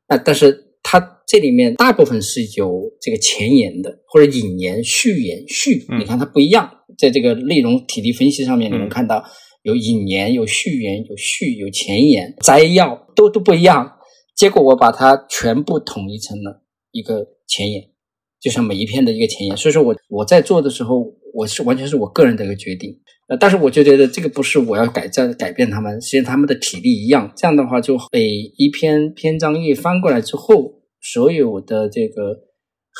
[0.07, 9.23] 啊但是它这里面大部分是有这个前言的，或者引言、序言、序，你看它不一样，在这个内容体力分析上面，你能看到。
[9.67, 13.97] 有引言，有序言，有序，有前言，摘要都都不一样。
[14.33, 17.83] 结果我把它全部统一成了一个前言，
[18.39, 19.57] 就像每一篇的一个前言。
[19.57, 21.03] 所以说我我在做的时候，
[21.33, 22.97] 我是完全是我个人的一个决定。
[23.27, 27.33] 呃，但是我就觉得这个不是我要改在改变他们，实际上他们的体力一样。
[27.35, 32.37] 这样的话，就每一篇篇章页翻过来之后，所有的这个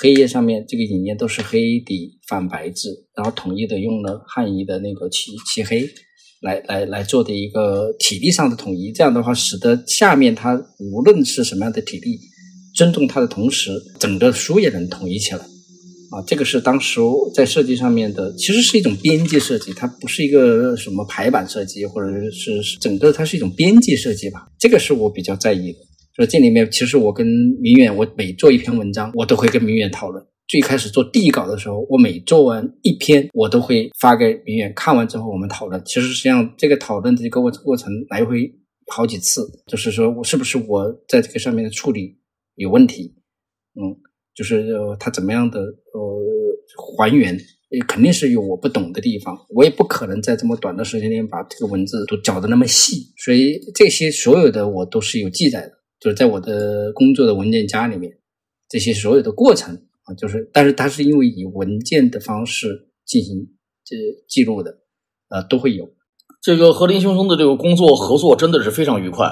[0.01, 5.87] 黑页上面这个引言都是黑底反白字，然后统一的用了汉仪的那个漆漆黑。
[6.41, 12.19] 来来来做的一个体力上的统一，这样的话，使得下面它无论是什么样的体力，
[12.75, 15.39] 尊重它的同时，整个书也能统一起来。
[16.09, 17.01] 啊，这个是当时
[17.35, 24.47] 在设计上面的，其实是一种边界设计，它不是一个什么排版设计，或者是整个它是一种边界设计吧。
[24.57, 25.79] 这个是我比较在意的。
[26.15, 27.27] 所以这里面其实我跟
[27.61, 30.23] 明远，我每做一篇文章，我都会跟明远讨论。
[30.47, 35.81] 最开始做第一稿的时候，我每做完一篇，我都会发给明远，看完之后我们讨论。
[35.85, 38.49] 其实实际上这个讨论的这个过过程来回
[38.87, 42.17] 好几次，就是说我是不是我在这个上面的处理
[42.55, 43.13] 有问题？
[43.75, 43.91] 嗯，
[44.33, 46.23] 就是呃，他怎么样的呃
[46.97, 47.37] 还原，
[47.85, 58.09] 肯定是有我不懂的地方，我也不可能在这么短的时间内把这个文字都搅得那么细，所以这些所有的我都是有记载的，就是在我的工作的文件夹里面，
[58.69, 59.77] 这些所有的过程。
[60.07, 63.35] 啊，就是，但是它是因为以文件的方式进行
[63.83, 63.95] 这
[64.27, 64.71] 记录的，
[65.29, 65.85] 呃，都会有。
[66.41, 69.29] 这个和林兄兄的这个工作合作真的是非常愉快，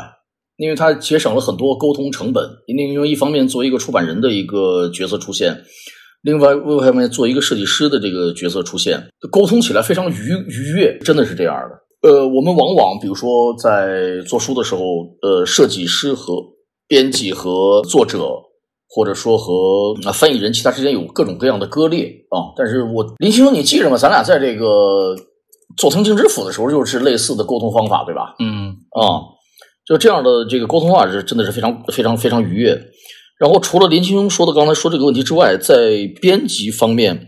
[0.57, 2.43] 因为他节省了很多沟通成本。
[2.67, 5.63] 因为一方面作为一个出版人的一个角色出现，
[6.21, 10.15] 另外另外一面做一个设计师的这个角色出现，沟通起来非常愉
[10.49, 12.09] 愉悦，真的是这样的。
[12.09, 14.81] 呃，我们往往比如说在做书的时候，
[15.21, 16.35] 呃，设计师和
[16.85, 18.19] 编辑和作者。
[18.95, 23.97] 或者说和啊翻译人其他之间有各种各样的割裂啊，但是我林先生你记着吗？
[23.97, 25.13] 咱俩在这个
[25.75, 28.35] 做藤静之府的时候就是类似的沟通方法，对吧？
[28.39, 29.19] 嗯啊，
[29.85, 32.79] 就这样的这个沟通方法是真的是非常非常非常愉悦。
[33.37, 37.27] 然后除了林青兄说的刚才说这个问题之外，在编辑方面，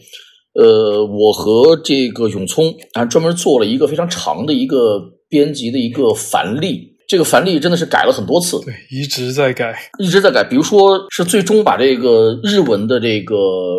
[0.54, 6.96] 呃，我和这个永聪啊专门做了一个非常长的一个编辑的一个范例。
[7.08, 10.44] 这个范例真的是改了很多次，对，一直在改，一直在改。
[10.44, 13.36] 比如说是最终把这个日文的这个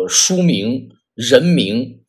[0.07, 1.99] 书名、人名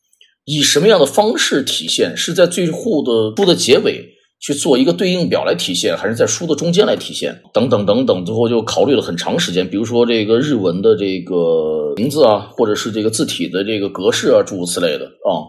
[0.45, 2.17] 以什么样的方式体现？
[2.17, 4.03] 是在最后的书的结尾
[4.39, 7.39] 去做一个对应表来体现，还是在书的中间来体现？
[7.53, 9.69] 等等等等，最后就考虑了很长时间。
[9.69, 15.45] 比如说这个日文的这个名字啊，或者是这个字体的这个格式啊，诸如此类的啊，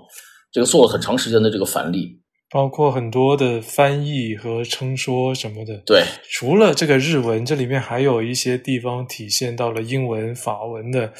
[0.52, 2.18] 这个做了很长时间的这个范例。
[2.52, 11.10] 包括很多的翻译和称说什么的，对，除了这个日文，这里面还有一些地方体现到了英文、法文的，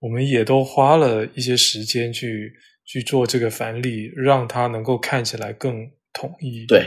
[0.00, 2.52] 我们也都花了一些时间去
[2.84, 5.74] 去做这个翻例，让它能够看起来更
[6.12, 6.66] 统一。
[6.66, 6.84] 对，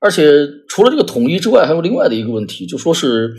[0.00, 0.24] 而且
[0.66, 3.30] 除了这个统一之外，还有另外的一个问题，就说是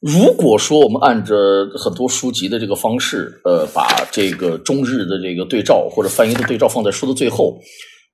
[0.00, 1.34] 如果说我们按着
[1.82, 7.58] 很多书籍的这个方式，呃，把这个中日的这个对照或者翻译的对照放在书的最后。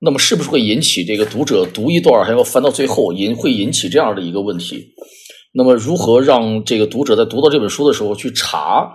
[0.03, 4.83] 那么是不是会引起这个读者读一段还要翻到最后，引会引起这样的一个问题？
[5.53, 8.85] 那么如何让这个读者在读到这本书的时候去查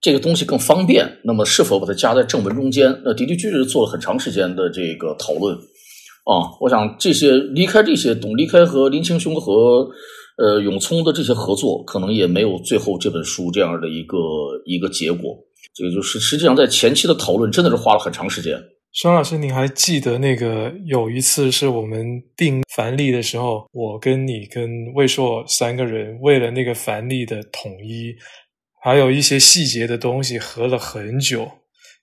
[0.00, 1.18] 这个东西更方便？
[1.24, 2.98] 那么是否把它加在正文中间？
[3.04, 6.56] 那的的确确做了很长时间的这个讨论啊。
[6.60, 9.86] 我想这些离开这些，懂离开和林清兄和
[10.38, 14.16] 呃永聪的这些合作，可能也没有最后这本书这样的一个
[14.64, 15.36] 一个结果。
[15.74, 18.58] 这个就是实际上在前期的讨论真的是花了很长时间。
[18.96, 28.14] 孙老师，你还记得那个有一次是我们定繁例的时候，我跟你跟魏硕三个人为了那个繁例的统一，
[28.80, 31.50] 还有一些细节的东西合了很久，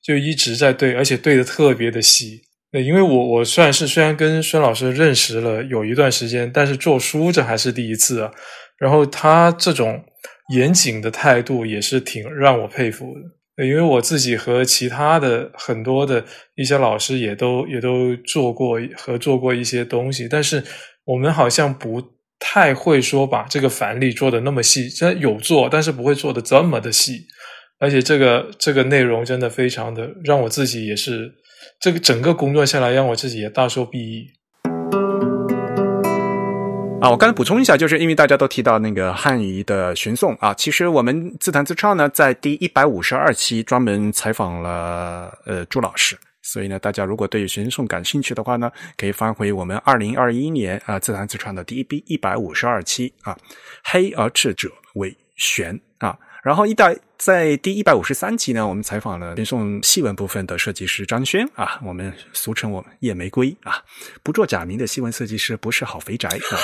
[0.04, 2.42] 就一直在对，而且对的特别的细。
[2.74, 8.30] 那因为我我算是虽然跟孙老师认识了有一段时间，但是做书这还是第一次啊。
[8.78, 10.04] 然后他这种
[10.54, 13.22] 严谨的态度也是挺让我佩服的。
[13.66, 16.24] 因为我自己和其他的很多的
[16.56, 20.64] 一些老师也都也都做过合作过一些东西，但是
[21.06, 22.02] 我们好像不
[22.40, 27.28] 太会说把这个反例做的那么细，真有做，但是不会做的这么的细，
[27.80, 31.32] 而且这个这个内容真的非常的让我自己也是
[31.80, 34.28] 这个整个工作下来让我自己也大受裨益。
[37.02, 53.36] 啊，我刚才补充一下，就是因为大家都提到那个汉语的寻宋啊，其实我们自弹自唱呢，在第一百五十二期专门采访了呃朱老师，所以呢，大家如果对寻宋感兴趣的话呢，可以翻回我们二零二一年啊自弹自唱的第一一百五十二期啊，
[53.84, 55.80] 黑而赤者为玄。
[56.42, 63.84] 然后一代在第一百五十三集呢，我们采访了编送戏文部分的设计师张轩啊，我们俗称我们夜玫瑰啊，
[64.24, 66.58] 不做假名的戏文设计师不是好肥宅啊。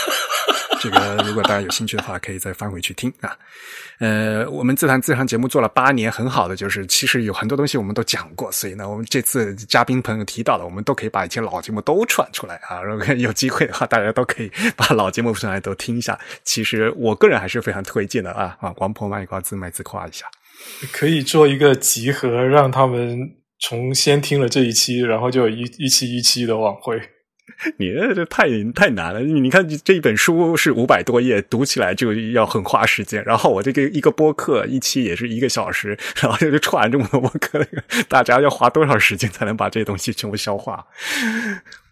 [0.90, 3.38] 这个如果大家有兴趣的话，可以再翻回去听啊。
[4.00, 12.82] 呃，我们自弹自唱节目做了八年，很好的就是其实有很多东西我们都讲过，所以呢，我们这次嘉宾朋友提到的，我们都可以把以前老节目都串出来啊。
[12.86, 16.18] 如果有机会的话，大家都可以把老节目出来都听一下。
[16.46, 18.74] 其实我个人还是非常推荐的啊啊！
[18.78, 20.26] 王婆卖瓜，自卖自夸一下，
[20.94, 23.20] 可以做一个集合，让他们
[23.60, 27.02] 从先听了这一期，然后就一一期一期的往回。
[27.78, 29.22] 你这太太难了。
[29.22, 33.24] 你看这一本书是五百多页，读起来就要很花时间。
[33.26, 37.66] 然后我这个一个播客一期也是一个小时，然后就串这么多播客，
[38.08, 40.86] 大家要花多少时间才能把这些东西全部消化？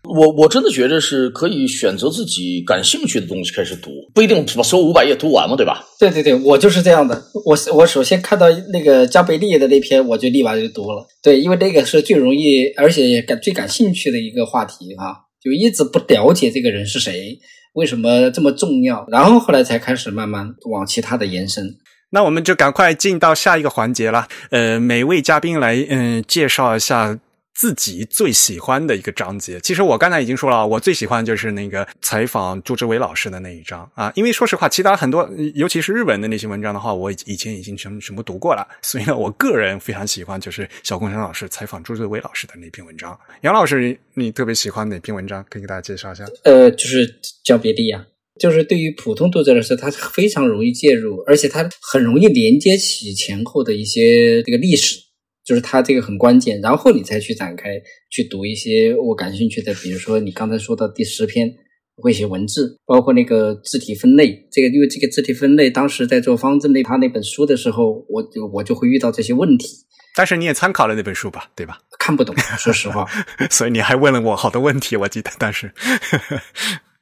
[0.07, 5.83] 我我真的觉得是可以选择自己感兴趣的东西开始读，不一定把所有五百页读完嘛，对吧？
[5.99, 7.19] 对对对，我就是这样的。
[7.43, 11.07] 我我首先看到那个加贝利的那篇，我就立马就读了。
[11.23, 17.39] 对，因为那个是最容易，而且感最感兴趣的一个话题啊，就一直不了解这个人是谁，
[17.73, 21.77] 为什么这么重要，然后后来才开始慢慢往其他的延伸。
[22.09, 24.27] 那我们就赶快进到下一个环节了。
[24.49, 27.19] 呃，每位嘉宾来嗯介绍一下。
[27.55, 34.11] 自己最喜欢的一个章节，其实我刚才已经说了，我最喜欢就是那个采访朱志伟老师的那一章啊。
[34.13, 38.67] 因为说实话，其他很多，尤其是日本的那些文章的话，我以前已经全全部读过了。
[38.81, 43.17] 所以呢，我个人非常喜欢就是小公山老师采访朱志伟老师的那篇文章。
[43.43, 45.43] 杨老师，你特别喜欢哪篇文章？
[45.49, 46.25] 可以给大家介绍一下。
[46.43, 48.05] 呃，就是教别离啊，
[48.37, 55.04] 就是对于普通读者来说，他非常容易介入，而且他很容易连接起前后的一些这个历史。
[55.45, 61.53] 就是它这个很关键，然后你才去展开去读一些我感兴趣的，比如说你刚才说到第十篇
[61.97, 64.47] 会写文字，包括那个字体分类。
[64.51, 69.85] 这个因为这个字体分类，当时在做方正类他那本书的时候，我就我就会遇到这些问题。
[70.15, 71.77] 但是你也参考了那本书吧，对吧？
[71.99, 73.05] 看不懂，说实话。
[73.51, 75.29] 所以你还问了我好多问题，我记得。
[75.37, 75.71] 但是，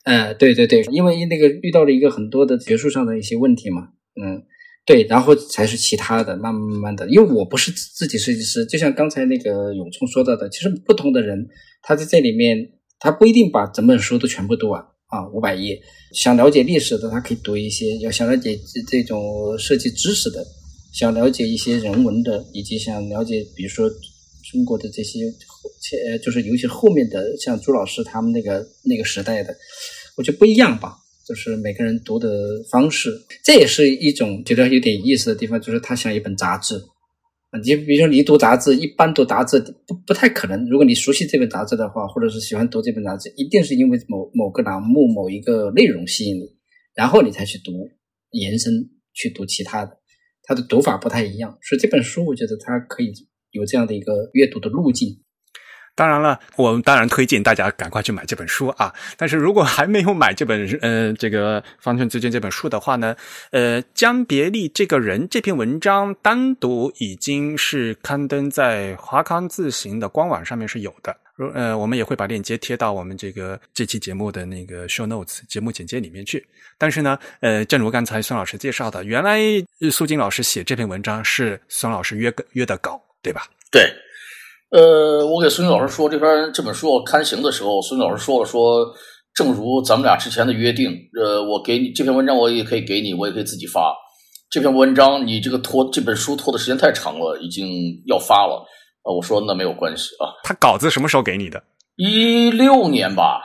[0.04, 3.90] 呃，对对对，因为那个遇到了一个很多的学术上的一些问题嘛，
[4.22, 4.44] 嗯。
[4.86, 11.48] 对，然后才是其他的，慢慢慢的，因为我不是自己设计师，就像刚才那个永聪说到的，其实不同的人，
[11.82, 12.58] 他在这里面，
[13.00, 15.82] 他不一定把整本书都全部读完啊，五百页。
[16.14, 20.46] 想了解历史的，他可以读一些；要想了解这这种设计知识的，
[20.94, 23.90] 想了解一些人文的，以及想了解，比如说
[24.52, 25.70] 中国的这些后，
[26.10, 29.56] 呃，就是尤其后面的，像朱老师他们那个那个时代的，
[30.18, 30.98] 我觉得不一样吧。
[31.28, 32.30] 就是每个人读的
[32.70, 33.10] 方式，
[33.44, 35.60] 这也是一种觉得有点意思的地方。
[35.62, 36.76] 就是它像一本杂志
[37.50, 40.68] 啊，你比如说你读杂志，一般读杂志不不太可能。
[40.70, 46.50] 如果你熟悉这本杂志的话，或者是喜欢读这本杂志，一定是因为某某个栏目、某一个内容吸引你，
[46.96, 47.72] 然后你才去读，
[48.32, 48.74] 延伸
[49.14, 49.98] 去读其他的。
[50.46, 53.14] 它的读法不太一样，所以这本书我觉得它可以
[53.52, 55.22] 有这样的一个阅读的路径。
[55.96, 58.92] 当然了，我们当然推荐大家赶快去买这本书啊！
[59.16, 63.16] 但是如果还没有买这本呃这个《方寸之间》这本书的话呢，
[63.52, 71.16] 呃，江别利这个人这篇文章单独已经是刊登在华康字行的官网上面是有的。
[71.54, 76.44] 呃，我们也会把链接贴到我们这个这期节目的那个 show notes 节目简介里面去。
[76.78, 79.40] 但是呢，呃，正如刚才孙老师介绍的，原来
[79.92, 83.46] 苏金老师写这篇文章是孙老师约约的稿，对吧？
[83.72, 83.94] 对。
[84.76, 88.84] 呃，我给孙军老师说，这篇这本书要刊行的时候，孙军老师说了，说
[89.36, 93.96] 正如咱们俩之前的约定，呃，我给你这篇文章，我也可以给你，我也可以自己发。
[94.50, 97.68] 这篇文章你这个拖这本书拖的时间太长了，已经
[98.08, 98.66] 要发了。
[99.04, 100.34] 呃，我说那没有关系啊。
[100.44, 101.62] 他稿子什么时候给你的？
[101.96, 103.42] 一六年吧。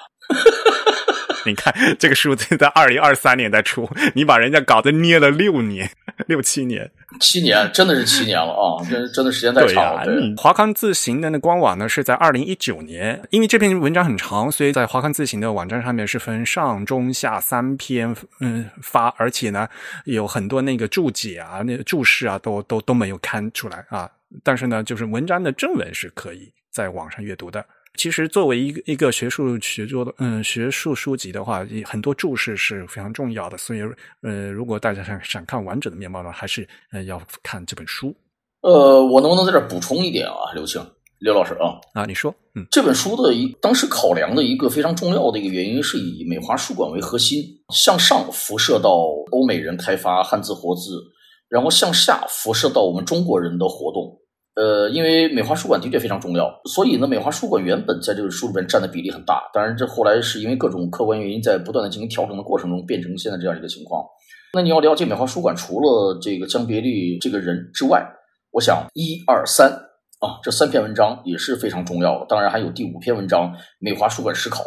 [1.48, 5.90] 你看这个数字在二零二三年在出，你把人家搞得捏了六年、
[6.26, 8.84] 六七年、七年，真的是七年了啊！
[8.88, 10.34] 真真的时间太长了。
[10.36, 19.66] 华康字行的那官网呢是在二零一九年，因为这篇文章很长，所以在华康字行的网站上面是分上中下三篇嗯发，而且呢
[20.04, 24.10] 有很多那个注解啊、那个注释啊都都都没有刊出来啊。
[24.42, 27.64] 但是呢，就是文章的正文是可以在网上阅读的。
[27.98, 33.58] 其实，作为一个一个学术学作的嗯学术书籍的话，很多注释是非常重要的。
[33.58, 33.80] 所以，
[34.22, 38.14] 呃，如果大家想想看完整的面貌呢，还是呃要看这本书。
[38.60, 40.80] 呃，我能不能在这补充一点啊，刘青
[41.18, 47.42] 刘老师啊啊，你说，嗯，这本书的一当时考量的一个非常重要的一个原因，是以美华书馆为核心，
[47.74, 48.90] 向上辐射到
[49.32, 51.02] 欧美人开发汉字活字，
[51.48, 54.16] 然后向下辐射到我们中国人的活动。
[54.58, 59.48] 呃，因为美华书馆的确非常重要，所以呢，美华书馆原本在这个书里边占的比例很大。
[59.54, 64.04] 当然，这后来是因为各种客观原因，在不断的进行调整的过程中，变成现在这样一个情况。
[64.52, 68.04] 那你要了解美华书馆，除了这个江别利这个人之外，
[68.50, 69.70] 我想一二三
[70.18, 72.26] 啊，这三篇文章也是非常重要的。
[72.28, 74.64] 当然，还有第五篇文章《美华书馆史考》。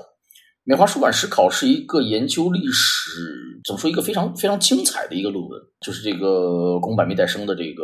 [0.63, 7.84] 美华书馆史考是一个研究历史，怎么说一个非常非常精彩的一个论文，就是这个宫坂弥代生的这个。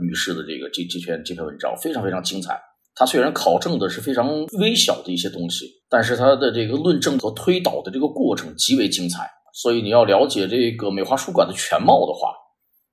[0.00, 2.60] 女士的这个这这篇这篇文章非常非常精彩。
[2.96, 9.28] 他虽然考证的是非常微小的一些东西，但是他的这个论证和推导的这个过程极为精彩。
[9.52, 12.30] 所以你要了解这个美华书馆的全貌的话，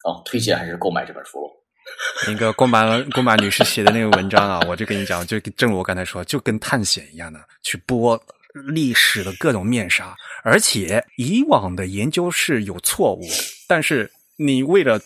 [0.10, 1.52] 啊，推荐还是购买这本书 了。
[2.28, 8.19] 那个宫坂宫坂女士写的那个文章啊，我就跟你讲，就正如我刚才说，就跟探险一样的去播
[8.73, 13.22] 历史的各种面纱，而且以往的研究是有错误，
[13.68, 14.99] 但是你为了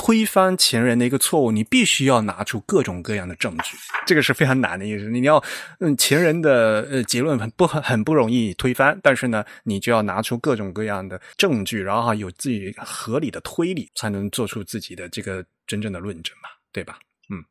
[0.00, 3.76] 推翻前人的一个错误，你必须要拿出各种各样的证据，
[4.06, 5.10] 这个是非常难的一个事。
[5.10, 5.42] 你要，
[5.80, 17.00] 嗯，前人的呃结论很不很很不容易推翻，但是呢，你就要拿出各种各样的证据，然后有自己合理的推理，才能做出自己的这个真正的论证嘛，对吧？
[17.28, 17.44] 嗯，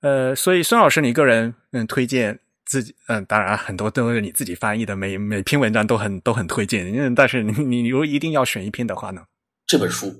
[0.00, 7.14] 呃，所以孙老师，你个人嗯推荐自己，嗯，当然很多都是你自己翻译的，每每篇文章都很都很推荐。
[7.14, 9.22] 但是你你如果一定要选一篇的话呢？
[9.66, 10.12] 这本书，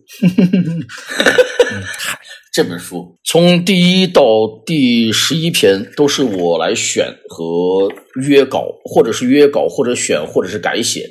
[2.52, 4.22] 这本书从第一到
[4.64, 7.92] 第十一篇都是我来选和
[8.22, 11.08] 约稿，或者是约稿，或者选，或者是改写。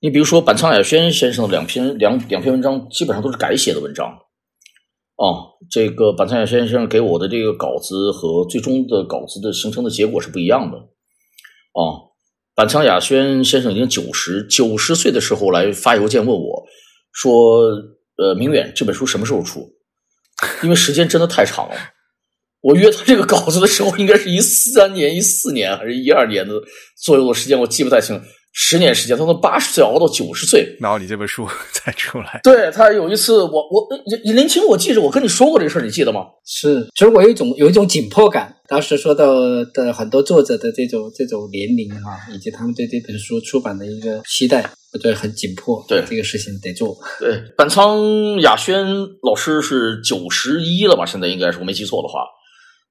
[0.00, 4.08] 你比如说板仓雅轩先生的两篇两两篇文章，基本上都是改写的文章。
[4.08, 10.76] 啊，这个板仓雅轩先生给我的这个稿子和最终的稿子的形成的结果是不一样的。
[10.76, 12.10] 啊，
[12.56, 16.66] 板仓雅轩先生已经九十九十岁的时候来发邮件问我。
[17.14, 17.62] 说，
[18.18, 19.72] 呃，明远这本书什么时候出？
[20.62, 21.74] 因为时间真的太长了。
[22.60, 26.54] 我约他这个稿子的时候，应该是一三年、一四年还是一二年的
[26.96, 28.20] 左右的时间，我记不太清。
[28.56, 31.44] 十年时间，他从八十岁熬到九十岁，然后你这本书
[31.74, 32.40] 才出来。
[32.44, 33.88] 对他有一次，我我
[34.22, 36.20] 林林青，我记着我跟你说过这事儿，你记得吗？
[36.46, 38.54] 是，其实我有一种有一种紧迫感。
[38.68, 39.26] 当时说到
[39.74, 45.84] 的很多作者的这种这种年龄哈，以及他们对这本书出版的一个期待，我觉得很紧迫。
[45.88, 46.96] 对这个事情得做。
[47.18, 48.86] 对，板仓雅轩
[49.22, 51.04] 老师是九十一了吧？
[51.04, 52.20] 现在应该是我没记错的话。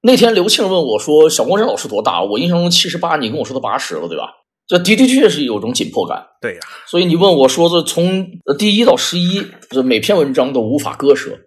[0.02, 4.24] 那天刘庆问我说：“小光山老师多大？”我印象中七十八，你跟我说他八十了，对吧？
[4.66, 6.60] 这的的确确是有种紧迫感，对呀。
[6.88, 8.26] 所以你问我说，这从
[8.58, 11.38] 第一到十一，这每篇文章都无法割舍。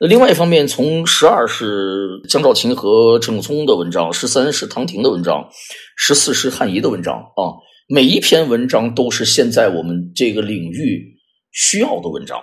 [0.00, 5.48] 那另外一方面，从十二是江兆琴和陈永聪的文章，十三是唐婷的文章，
[5.96, 7.52] 十四是汉仪的文章啊。
[7.88, 11.04] 每一篇文章都是现在我们这个领域
[11.52, 12.40] 需要的文章。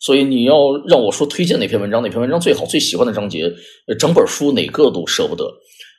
[0.00, 0.54] 所以你要
[0.86, 3.50] 让我说推荐哪篇文章，哪篇文章最好，最喜欢的章节，
[3.98, 5.50] 整本书哪个都舍不得。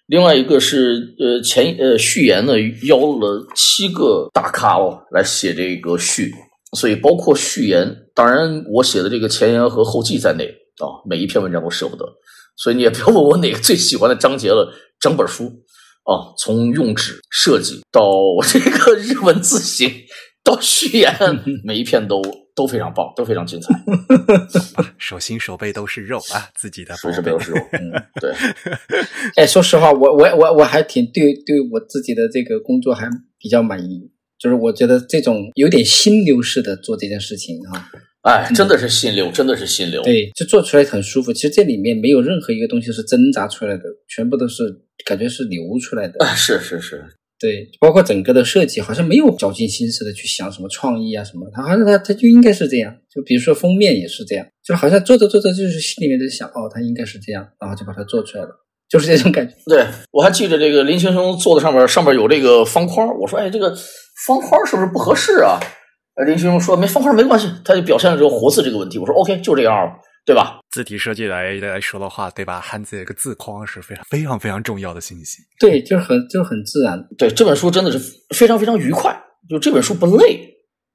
[0.08, 2.54] 另外一个是，呃，前呃序言呢
[2.84, 6.32] 邀了七个大咖哦来写这个序，
[6.78, 10.46] 所以包括序言，当然我写的这个前言和后记在内
[10.78, 12.06] 啊，每一篇文章都舍不得。
[12.56, 15.46] 所以你也不要问我哪个最喜欢的章节了，整本书
[16.04, 18.02] 啊，从用纸设计到
[18.48, 19.92] 这个日文字形
[20.44, 21.14] 到序言，
[21.66, 22.22] 每一篇都。
[22.56, 23.74] 都非常棒，都非常精彩。
[24.98, 27.58] 手心手背都是肉啊，自己的手心手背都是肉。
[27.74, 27.92] 嗯，
[28.22, 28.34] 对。
[29.36, 34.10] 哎，说实话，我我我我还挺对对我自己的这个工作还比较满意，
[34.40, 37.92] 就是我觉得这种有点心流式的做这件事情啊，
[38.22, 40.02] 哎，真的是心流，真的是心流。
[40.02, 41.34] 对，就做出来很舒服。
[41.34, 44.64] 其实这里面没有任何一个东西是挣扎出来的，全部都是
[45.06, 46.26] 感觉是流出来的。
[46.36, 47.04] 是是是。
[47.46, 52.92] 对，包括整个的设计，好像没有绞尽心思的去想什么创意啊什么，他好像他他就应该是这样。
[53.14, 58.50] 就比如说封面也是这样，就好像做着做着就是心里面在想，哦，他应该是这样，然后就把它做出来了，
[58.90, 59.54] 就是这种感觉。
[59.68, 63.76] 对我还记得这个林先生坐在上面，上面有这个方框，我说，哎，这个
[64.26, 65.60] 方框是不是不合适啊？
[66.26, 68.98] 林先生说，没方框没关系，他就表现了这个活字这个问题。
[68.98, 69.92] 我说，OK，就这样了。
[70.26, 70.60] 对吧？
[70.72, 72.60] 字体设计来来说的话，对吧？
[72.60, 75.38] 汉字一个字框是非常非常非常重要的信息。
[75.60, 77.00] 对，就是很就是很自然。
[77.18, 78.00] 对，这本书真的是
[78.36, 79.16] 非常非常愉快。
[79.48, 80.40] 就这本书不累，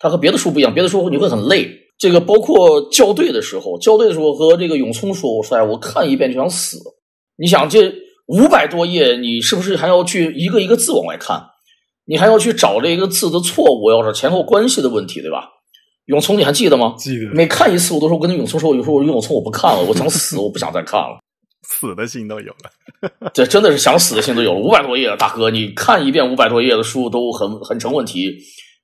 [0.01, 0.75] 它和别的书不一样。
[0.75, 1.71] 别的书你会很累。
[1.97, 6.79] 这个包括校对的时候，校对的时候和这个永聪说：“我说哎，我看一遍就想死。
[7.37, 7.93] 你想这
[8.27, 11.41] 五百多页，你是不是还要去一个一个字往外看？
[12.07, 15.49] 你还要去找这个字的错误，要是前后关系的问题，对吧？”
[16.11, 16.95] 永聪，你还记得吗？
[16.99, 17.31] 记得。
[17.33, 21.21] 每看一次，我都说我跟永聪说，有时候我永聪我不看了，我想 死，我不想再看了，
[21.63, 23.31] 死的心都有了。
[23.33, 24.61] 这真的是想死的心都有了。
[24.61, 28.29] 五百多页，大哥，你看一遍五百多页的书都很很成问题，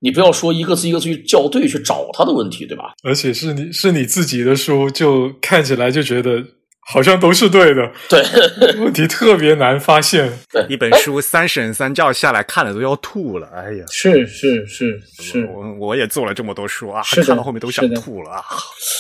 [0.01, 2.95] 你不要说一个字一个字去校对去找他的问题，对吧？
[3.03, 6.43] 而且是你是你自己的书，就看起来就觉得。
[6.89, 8.23] 好像都是对的， 对，
[8.79, 10.33] 问题特别难发现。
[10.51, 13.85] 对，一本书三审三教下来看了都要吐了，哎呀！
[13.91, 18.45] 是是是是，我我也做了这么多书啊，看到后面都想吐了啊！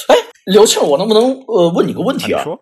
[0.08, 2.42] 哎，刘庆，我能不能呃问你个问题啊？
[2.42, 2.60] 说，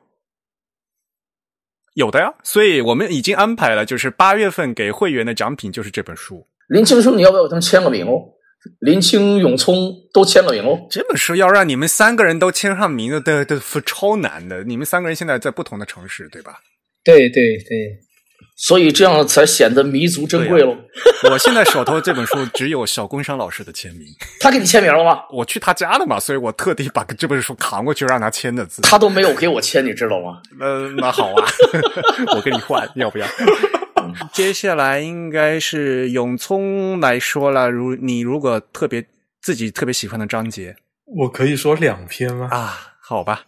[1.94, 6.46] 有的呀，所以我们已经安排了，就是八月份给会员的奖品就是这本书。
[6.68, 8.33] 林青书，你要不要给他们签个名哦？
[8.80, 10.78] 林青、永聪都签了名哦。
[10.90, 14.64] 这本书要让你们三个人都签上名的，都都超难的。
[14.64, 16.54] 你们三个人现在在不同的城市，对吧？
[17.04, 17.98] 对对对，
[18.56, 20.74] 所以这样才显得弥足珍贵喽。
[21.30, 24.06] 我现在手头这本书只有小工商老师的签名，
[24.40, 25.20] 他给你签名了吗？
[25.30, 28.80] 我去他家了嘛，所以我特地把这本书扛过去让他签的字。
[28.82, 30.40] 他都没有给我签，你知道吗？
[30.60, 31.46] 呃，那好啊，
[32.34, 33.26] 我跟你换，要不要？
[34.14, 34.30] 账。
[34.32, 39.04] 接下来应该是永聪来说了，如你如果特别
[39.42, 42.48] 自己特别喜欢的章节我可以说两篇吗？
[42.50, 43.44] 啊，好吧，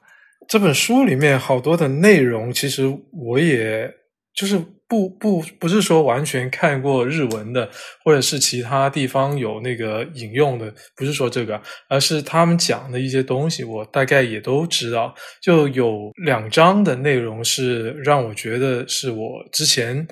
[0.49, 3.91] 这本书里面好多的内容，其实我也
[4.35, 7.69] 就是不不不是说完全看过日文的，
[8.05, 15.13] 或者是其他地方有那个引用的，不是说这个，而是他们讲的一些东西，我大概也都知道。
[15.43, 20.07] 就有两章的内容是让我觉得是我之前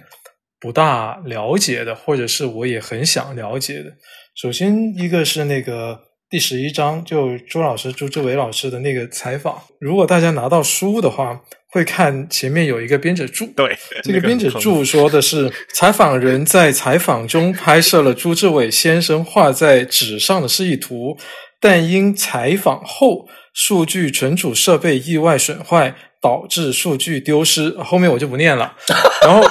[0.61, 3.91] 不大了解的，或者是我也很想了解的。
[4.35, 6.01] 首先一个是那个。
[6.31, 11.41] 第十一章就朱老师朱志伟老师的那个采访，如果大家拿到书的话，
[11.71, 13.47] 会看前面有一个编者注。
[13.55, 21.17] 对，这个编者注说的是，采访人在采访中拍摄了朱志伟先生画在纸上的示意图，
[21.61, 27.71] 但因采访后数据存储设备意外损坏，导致数据丢失。
[27.79, 28.75] 后面我就不念了。
[29.23, 29.49] 然后，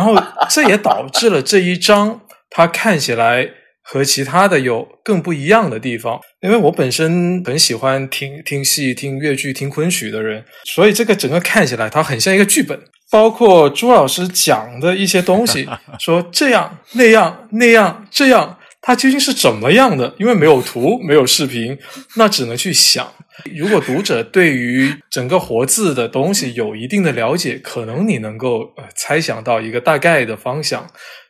[0.00, 3.50] 然后这也导致了这一章它看起来。
[3.82, 12.78] 和其他的有更不一样的地方，因为我本身很喜欢听听戏、听越剧、听昆曲的人，所以这个整个看起来它很像一个剧本，
[13.10, 15.68] 包括朱老师讲的一些东西，
[15.98, 20.14] 说这样那样那样这样，它究竟是怎么样的？
[20.20, 21.76] 因为没有图，没有视频，
[22.14, 23.12] 那只能去想。
[23.56, 30.86] 如果读者对于整个活字的东西有一定的了解，可能你能够呃猜想到一个大概的方向，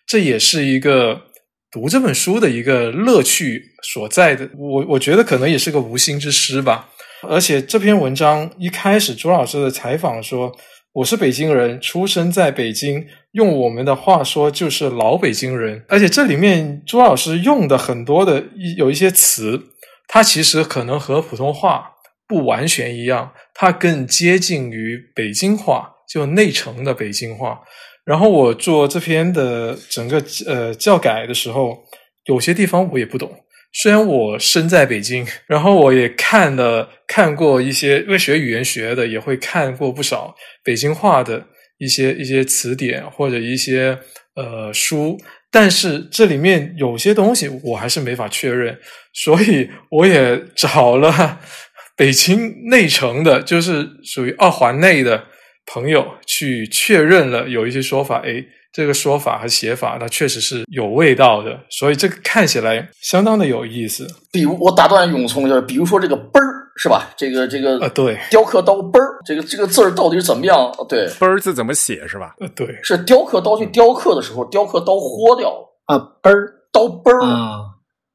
[0.06, 1.22] 这也是一个。
[1.72, 6.88] 读这本书的一个乐趣所在的，我我觉得可能也是个无心之失吧。
[7.22, 10.52] 而且这篇文章一开始朱老师的采访说
[10.94, 18.42] ：“我是北京人，出生在北京，用我们的话说就是老北京人。”而且这里面朱老师用的很多的
[18.76, 19.68] 有一些词，
[20.08, 21.92] 它其实可能和普通话
[22.30, 27.60] 不完全一样，它更接近于北京话，就内城的北京话。
[28.04, 31.76] 然后我做这篇的整个呃教改的时候，
[32.26, 33.28] 有些地方我也不懂。
[33.72, 40.32] 虽然我身在北京， 然后我也看了看过一些，因为学语言学的也会看过不少
[40.62, 41.44] 北京话的
[41.78, 43.98] 一些一些词典或者一些
[44.34, 45.18] 呃书，
[45.50, 48.76] 但是这里面有些东西我还是没法确认，
[49.12, 51.38] 所以我也找了
[52.00, 55.24] 北京内城的，就是属于二环内的。
[55.72, 64.08] 朋友去确认了有一些说法，哎，这个说法和写法，那确实是有味道的，所以这个看起来相当的有意思。
[64.32, 67.10] 比如我打断永聪一下，比如说这个“奔儿”是吧？
[67.16, 70.72] 这个这个呃，对，雕刻刀“奔儿”，这个这个字儿到底是怎么样？
[70.88, 72.34] 对，“奔儿”字怎么写是吧？
[72.40, 75.52] 呃，对，是雕刻刀去雕刻的时候，雕刻刀豁掉
[75.84, 77.60] 啊，“奔儿”刀“奔儿”啊，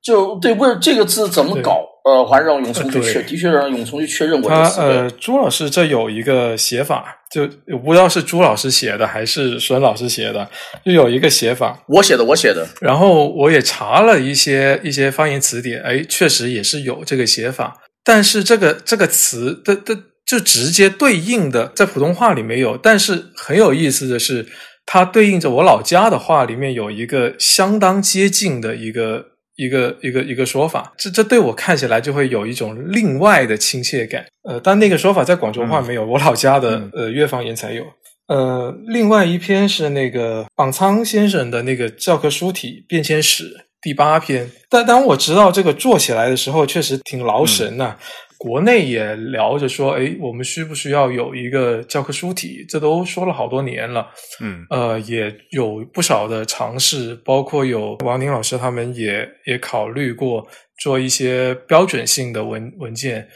[0.04, 1.86] 就对，问这个字怎么搞？
[2.06, 4.48] 呃，还让永聪去确，的确让永聪去确认过。
[4.48, 10.48] 他呃，朱老师这有一个写法，就我不知道是朱老师写的还是孙老师写的，
[10.86, 11.84] 就有一个写法。
[11.88, 12.64] 我写的，我写的。
[12.80, 17.82] 然后我也查了一些一些方言词典，哎，确实也是有这个写法。
[18.04, 22.78] 但是这个这个词的的就直接对应的在普通话里没有。
[22.78, 24.46] 但是很有意思的是，
[24.86, 29.30] 它对应着我老家的话里面有一个相当接近的一个。
[29.56, 34.26] 一个一个一个说法，这这对我看起来就会有一种另外的亲切感。
[34.44, 37.84] 呃，但那个说法在广州话没有，我老家的呃粤方言才有。
[38.28, 43.46] 呃，另外一篇是那个榜仓先生的那个教科书体变迁史
[43.82, 44.50] 第八篇。
[44.70, 47.96] 但当我知道这个做起来的时候，确实挺劳神呐。
[48.38, 52.66] 国内也聊着说，哎，我们需不需要有一个教科书体？
[52.68, 54.08] 这都说了好多年了。
[54.42, 60.46] 嗯，呃，也有不少的尝试，包括有王宁老师他们也也考虑过
[60.80, 63.28] 做一些标准性的文文件。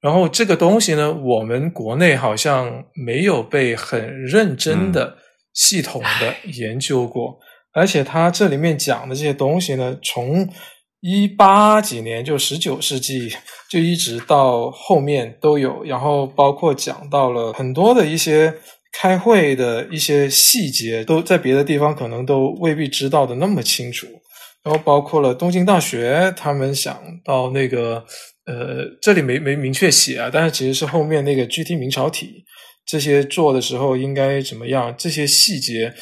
[0.00, 5.16] 然后这个东西呢，我们国内好像没有被很认真的、
[5.52, 7.38] 系统的研究过，
[7.72, 10.48] 而且它这里面讲的这些东西呢，从
[11.00, 13.32] 一八几年就十九世纪。
[13.70, 18.54] 就一直到后面都有，然后包括讲到了很多的一些
[18.92, 24.06] 开会的一些细节，都在别的地方可能都未必知道的那么清楚。
[24.62, 28.04] 然后包括了东京大学，他们想到那个
[28.46, 32.44] 呃，这里没没明确写啊，但是其实是后面那个 GT 明朝体
[32.84, 35.92] 这些做的时候应该怎么样，这些细节。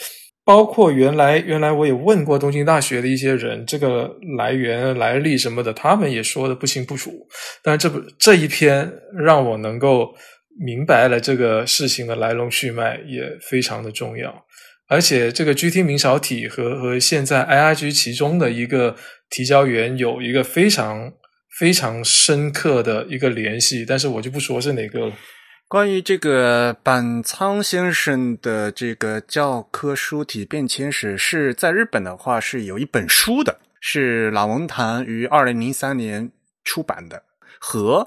[0.45, 7.27] 包括原来原来我也问过东京大学的一些人，这个来源来历什么的，他们也说的不清不楚。
[7.63, 10.15] 但是这不这一篇让我能够
[10.65, 14.45] 明白了这个事情的来龙去脉，也非常的重要。
[14.87, 18.95] 而且这个 GT 明朝体和和现在 IRG 其中的一个
[19.31, 21.11] 提交员有一个非常
[21.59, 25.13] 非常深刻的一个联系，但是我就不说是哪个了。
[25.67, 36.31] 关于这个板仓先生的这个教科书体变迁史，是在日本的话是有一本书的，是老文堂于二零零三年
[36.63, 37.23] 出版的，
[37.59, 38.07] 和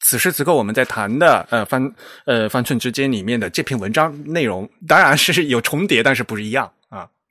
[0.00, 1.94] 此时此刻我们在谈的呃方
[2.24, 6.72] 呃方寸之间里面的这篇文章内容，当然是有重叠，但是不是一样。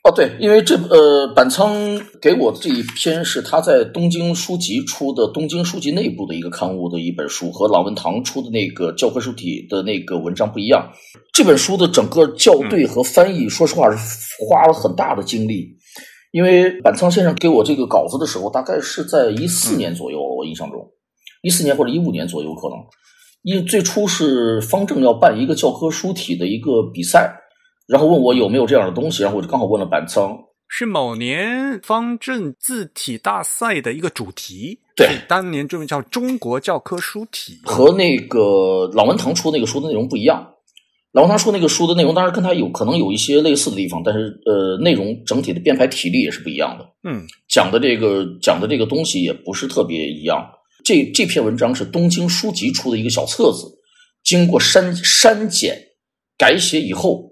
[0.03, 1.75] 哦，对，因为这呃，板仓
[2.19, 10.91] 给我的这一篇是他在东京书籍出的，东京书籍内部的一个刊物的一本书，和老文堂出的那个教科书体的那个文章不一样。
[11.31, 13.97] 这本书的整个校对和翻译，说实话是
[14.49, 15.77] 花了很大的精力。
[16.31, 20.79] 因为板仓先生给我这个稿子的时候，大概是在一四年左右，我印象中，
[21.43, 22.77] 一四年或者一五年左右可能。
[23.43, 27.37] 因为最初是方正要办一个教科书体的一个比赛。
[27.91, 30.34] 然后问我有没有这样的东西，然后我就刚好问了板仓，
[30.69, 40.53] 是某年方正字体大赛的一个主题，对，当年就叫中国教科书体，和那个老文堂出那个书的内容不一样。
[41.11, 46.85] 老文堂出那个书的内容，当然跟他有可能有一些类似的地方，但是呃，内容整体的编排体力也是不一样的。
[47.03, 50.49] 嗯，讲的这个讲的这个东西也不是特别一样。
[50.85, 53.68] 这这篇文章是东京书籍出的一个小册子，
[54.23, 55.77] 经过删删减
[56.38, 57.30] 改写以后。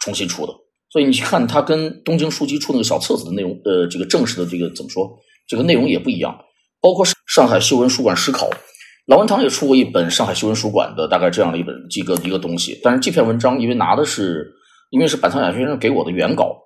[0.00, 0.52] 重新出的，
[0.90, 5.08] 所以你去看它跟东京书籍出那个小册子的内容，呃，这个正式的这个怎么说，
[5.46, 6.36] 这个内容也不一样。
[6.80, 8.48] 包括上海修文书馆史考，
[9.06, 12.80] 老文堂也出过一本上海修文书馆的大概这样的一本几个一个东西。
[12.82, 14.50] 但是这篇文章因为拿的是，
[14.90, 16.56] 因为是板仓雅先生给我的原稿，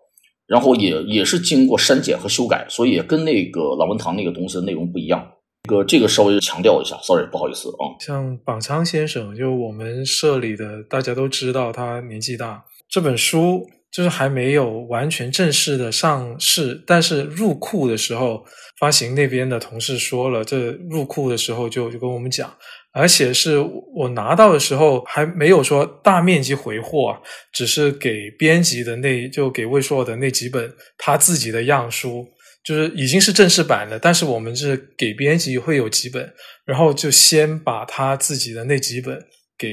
[0.47, 5.33] 然后也也是经过删减和修改，所以也跟那个老文堂那个东西的内容不一样。
[5.65, 7.99] 这个这个稍微强调一下，sorry，不好意思啊。
[7.99, 12.63] 像板仓先生，就我们社里的大家都知道，他年纪大。
[12.89, 18.45] 这本书就是还没有完全正式的上市，但是入库的时候，
[18.79, 22.53] 发行那边的同事说了，这入库的时候就就跟我们讲，
[22.93, 23.59] 而且是
[23.95, 27.17] 我拿到的时候还没有说大面积回货，
[27.53, 32.27] 只是给编辑的那就给魏硕的那几本他自己的样书，
[32.65, 36.33] 就是已经是正式版的，但是我们是给编辑会有几本，
[36.65, 39.17] 然后就先把他自己的那几本
[39.57, 39.69] 给。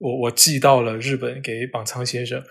[0.00, 2.42] 我我寄到了日本给榜仓先生，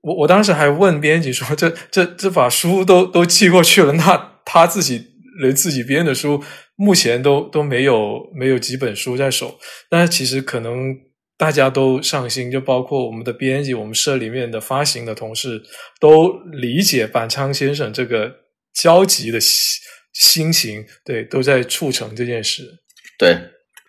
[0.00, 5.06] 我我当时还问编辑说，这这这把书都都寄过去了，那他自己
[5.40, 6.42] 连自己编的书，
[6.76, 9.58] 目前都都没有没有几本书在手。
[9.90, 10.94] 但是其实可能
[11.36, 15.62] 大家都上心，就包括我们的编辑，我们社里面的发行的同事
[16.00, 18.32] 都理解板仓先生这个
[18.72, 19.82] 焦急的心
[20.14, 22.62] 心情，对，都在促成这件事，
[23.18, 23.36] 对。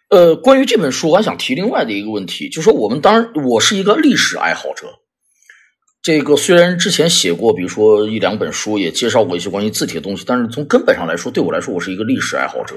[0.10, 4.88] 呃，关于这本书，我还想提另外的一个问题，就是说，我们当然，我是一个历史爱好者。
[6.04, 12.76] 这个虽然之前写过，比如说一两本书，也介绍过一些关于字体的东西，但是从根本上来说，对我来说，我是一个历史爱好者。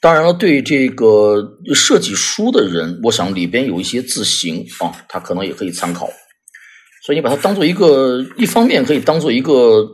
[0.00, 6.08] 当然了，对这个设计书的人，我想里边有一些字形啊，他可能也可以参考。
[7.04, 9.84] 所以你把它当做一个，一方面可以当做一个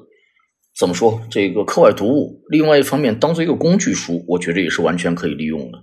[0.79, 5.79] 怎么说，这个课外读物；另外一方面，当做一个工具书，我觉得也是完全可以利用的。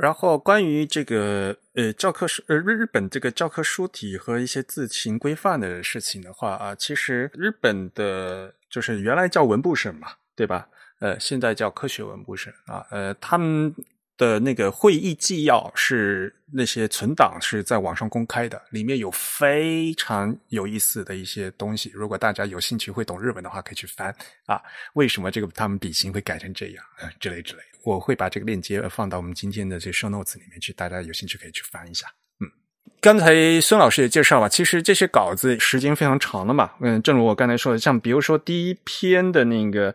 [0.00, 10.68] 然后关于这个呃教科书呃日日本这个教科书体和一些字形规范的事情的话啊，其实日本的就是原来叫文部省嘛，对吧？
[11.00, 13.74] 呃，现在叫科学文部省啊，呃，他们
[14.16, 21.90] 的那个会议纪要是那些存档是在网上公开的，里面有非常有意思的一些东西。
[21.94, 24.14] 如果大家有兴趣会懂日文的话，可以去翻
[24.46, 24.60] 啊。
[24.92, 27.08] 为什么这个他们笔形会改成这样啊？
[27.18, 27.62] 之类之类。
[27.84, 32.06] 我会把这个链接放到我们今天的这 show notes 里面去，大家有兴趣可以去翻一下。
[32.40, 32.48] 嗯，
[33.00, 36.70] 刚才孙老师也介绍了，其实这些稿子时间非常长了嘛。
[36.80, 39.94] 嗯，正如我刚才说的，像比如说第一篇的那个，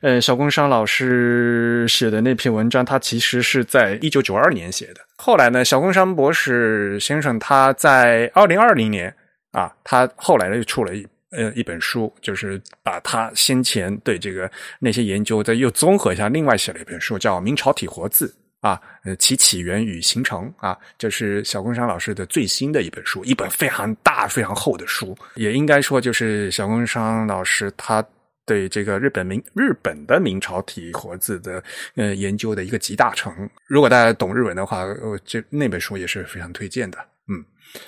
[0.00, 5.00] 呃，小工商老师写的那篇文章，他其实是在一九九二年写的。
[5.16, 9.14] 后来呢，小工商博士先生他在二零二零年
[9.52, 11.06] 啊，他后来又出了一。
[11.32, 18.28] 呃，一本书就是把他先前对这个那些研究再又综合一下，另外写了一本书，叫《明朝体活字》
[18.68, 28.04] 啊，呃，其起源与形成啊，这是小工商老师的最新的一本书，一本非常大、非常厚的书，也应该说就是小工商老师他
[28.44, 31.64] 对这个日本明日本的明朝体活字的
[31.96, 33.48] 呃研究的一个集大成。
[33.66, 36.98] 如果大家懂日文的话，呃，这那本书也是非常推荐的，
[37.28, 37.42] 嗯。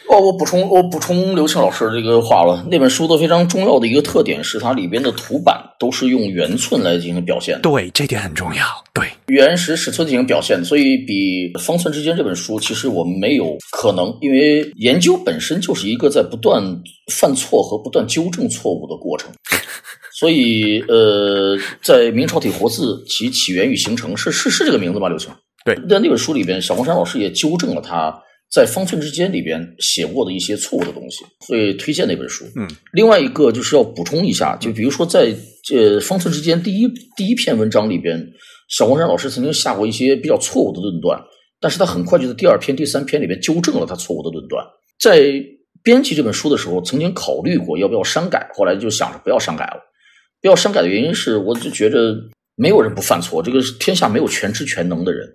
[0.08, 2.64] 哦，我补充，我补充刘庆老师这个话了。
[2.70, 7.60] 那本书的非常重要的一个特点是，它里边的图版都是用圆寸来进行表现。
[7.62, 8.64] 对，这点很重要。
[8.92, 16.62] 对，原始尺寸进行表现，所以比方寸之间这本书，其实我们没有可能，因为研究本身就是一个在不断
[17.12, 19.30] 犯错和不断纠正错误的过程。
[20.18, 25.08] 所以，呃，在明朝体活字其起源与形成是是是这个名字吗？
[25.08, 25.30] 刘庆？
[25.64, 28.16] 对，在那本书里边，小黄山老师也纠正了他。
[28.50, 32.44] 在方寸之间里边写过的一些错误的东西，所以推荐那本书。
[32.56, 35.34] 嗯，另外一个就是要补充一下，就比如说在
[35.64, 38.24] 这方寸之间第一第一篇文章里边，
[38.68, 41.20] 小黄山老师曾经下过一些比较错误的论断，
[41.60, 44.64] 但是他很快就在第二篇、第三篇里边纠正了他错误的论断。
[45.00, 45.34] 在
[45.82, 49.80] 编辑这本书的时候，曾经考虑过要不要删改，后来就想着不要删改了。
[50.40, 52.14] 不要删改的原因是，我就觉得
[52.54, 55.26] 没有人不犯错，这个天下没有全知全能的人。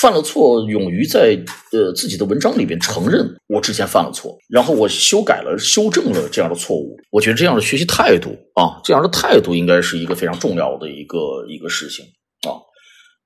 [0.00, 1.36] 犯了错，勇于在
[1.72, 6.96] 呃自己的文章里边承认我之前犯了错，然后我修改了、修正了这样的错误。
[7.10, 11.18] 我觉得这样的学习态度啊，这样的态度应该是一个非常重要的一个
[11.48, 12.04] 一个事情
[12.48, 12.54] 啊。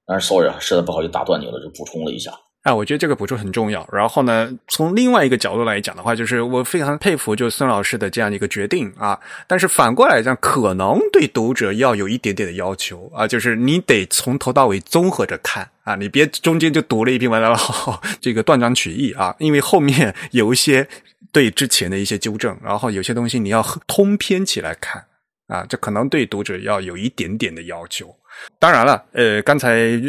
[0.06, 2.32] 但是，sorry 啊，实在不好意思打断你了，就补充了一下。
[2.62, 3.84] 啊，我觉得这个补充很重要。
[3.92, 9.18] 然后呢，从另外一个角度来讲的话，就是我非常佩服就孙老师的这样一个决定啊。
[9.48, 20.86] 但是反过来讲，可能对读者要有一点点的要求啊，就是你得从头到尾综合着看啊，你别中间就读了一篇文章然后， 这个断章取义啊，因为后面 有一些
[21.32, 25.04] 对之前的一些纠正，然后有些东西你要通篇起来看
[25.48, 28.14] 啊，这可能对读者要有一点点的要求。
[28.60, 30.00] 当然了，呃，刚才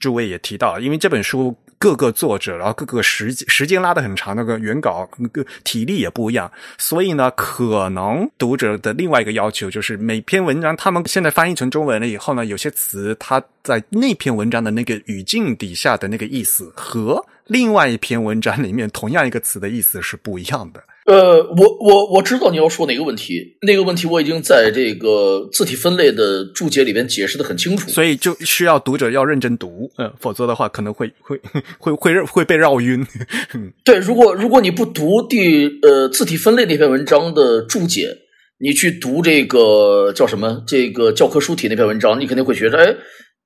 [0.00, 1.54] 诸位也提到，因为这本书。
[1.78, 20.82] 各个作者，然后各个时时间拉得很长，那个原稿那个体力也不一样，所以呢，可能读者的另外一个要求就是每篇文章他们现在翻译成中文了以后呢，有些词它在那篇文章的那个语境底下的那个意思和另外一篇文章里面同样一个词的意思是不一样的。
[21.08, 31.40] 呃，我我我知道你要说哪个问题，那个问题我已经在这个字体分类的注解里边解释的很清楚，所以就需要读者要认真读，嗯，否则的话可能会会
[31.78, 33.06] 会会会被绕晕。
[33.86, 38.14] 对，如果如果你不读第呃字体分类那篇文章的注解，
[38.60, 42.94] 你去读这个叫什么这个教科书体那篇文章，你肯定会觉得，哎，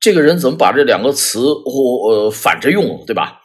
[0.01, 3.39] 这个人怎么把这两个词或呃反着用，对吧？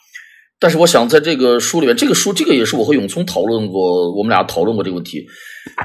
[0.59, 5.25] 但是我想在这个书里面，这个书这个也是我和永聪讨论过，我们俩讨论过这个问题。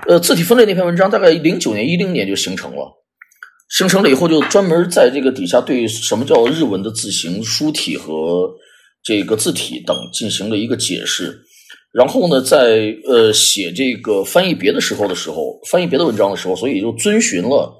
[0.08, 2.90] 呃，字体分类那篇文章大概零九年、一零年就形成了，
[3.68, 8.50] 形成了以后就专门在这个底下对什么叫日文的字形、书体和
[9.02, 11.38] 这个字体等进行了一个解释。
[11.92, 17.70] 然后呢，在呃写这个翻译别的时候的时候，翻译别的文章的时候，所以就遵循了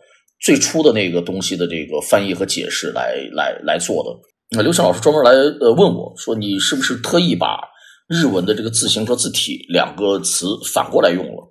[0.43, 4.11] 最初的那个东西的这个翻译和解释来来来做的。
[4.55, 5.31] 那刘强老师专门来
[5.61, 7.59] 呃问我说：“你是不是特意把
[8.07, 11.49] 日文的这个字形和字体两个词反过来用了？”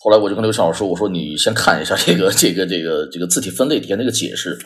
[0.00, 4.58] 后来我就跟刘强老师说：“我说你先看一下这个这个这个这个字体分类底下那个解释。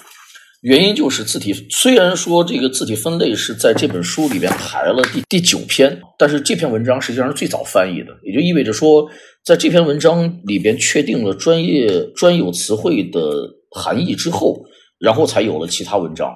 [0.60, 9.10] 原因就是字体虽然说这个字体分类是在这本书里边排了第第九篇，但是这篇文章实际上是最早翻译的，也就意味着说，
[9.44, 14.62] 在这篇文章里边确定了专业专有词汇的含义之后，
[15.00, 16.30] 然后才有了其他文章。”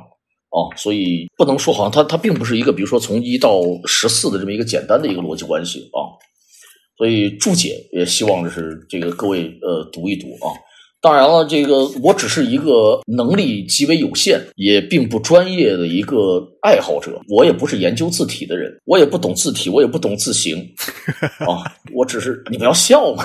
[0.50, 6.00] 哦，所以不能说好像它它并不是一个，比如说从一到十四的这么一个简单的一个逻辑关系啊。
[6.98, 10.48] 所以注解也希望就是这个各位呃读一读啊。
[11.02, 20.58] 当然了，这个我只是一个能力极为有限，也并不专业的一个爱好者，我也不是研究字体的人，我也不懂字体，我也不懂字形
[21.46, 21.62] 啊。
[21.92, 23.24] 我只是你不要笑嘛。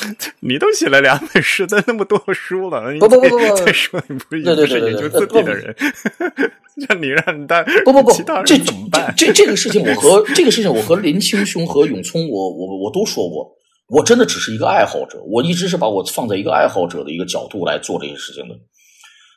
[0.40, 5.74] 你都写了两本书，在那么多书了，不不不不，再说你不是不是研究字体的人，
[6.88, 9.12] 让你让大不不不，其他人这怎么办？
[9.16, 13.50] 这这个事情，我和这个事情，我和林清兄和永聪，我我我都说过，
[13.88, 18.54] 我真的只是一个爱好者，我一直是把我放在一个爱好者的一个角度来做这些事情的，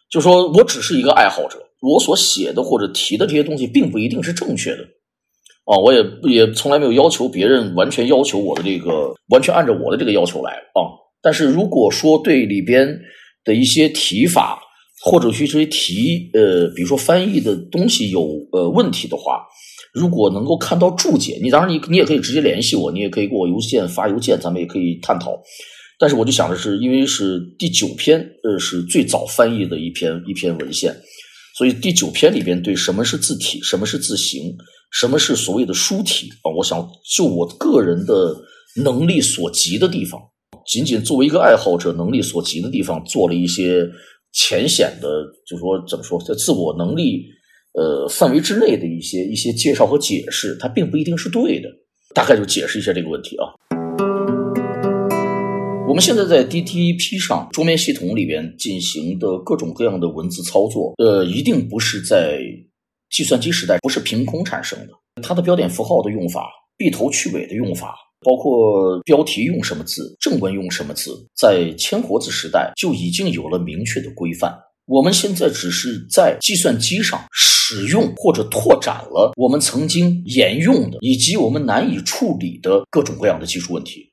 [0.09, 4.87] 就说我只是一个爱好者，我所写的或者提的这些东西，并不一定是正确的。
[5.65, 10.81] 啊，我也也从来没有要求别人完全要求我的这个，完全按照我的这个要求来啊。
[11.21, 12.99] 但是如果说对里边
[13.45, 14.59] 的一些提法
[15.03, 19.45] 或者去这些题，呃，比如说翻译的东西有呃问题的话，
[19.93, 25.39] 如果能够看到注解，你当然你你也可以直接联系我，你也可以给我邮件发邮件，咱们也可以探讨。
[25.99, 30.95] 但是我就想的是，因为是第九篇，呃，是最早翻译的一篇一篇文献，
[31.55, 34.55] 所以第九篇里边对什么是字体，什么是字形。
[34.91, 36.51] 什么是所谓的书体啊？
[36.57, 36.85] 我想
[37.15, 38.35] 就我个人的
[38.75, 40.21] 能力所及的地方，
[40.67, 43.89] 仅仅作为一个爱好者能力所及的地方，做了一些
[44.33, 45.07] 浅显的，
[45.47, 47.23] 就说怎么说，在自我能力
[47.73, 51.69] 呃范围之内的一些一些介绍和解释，它并不一定是对的。
[52.13, 53.47] 大概就解释一下这个问题啊。
[55.87, 62.41] 我们现在在 DTP 上桌面系统里边进行的各种各样的文字操作，呃，一定不是在。
[63.11, 74.57] 计算机时代不是凭空产生的，它的标点符号的用法、闭头去尾的用法，包括标题用什么字、正文用什么字，在千活字时代就已经有了明确的规范。
[74.85, 84.11] 我们现在只是在计算机上使用或者拓展了我们曾经沿用的以及我们难以处理的各种各样的技术问题。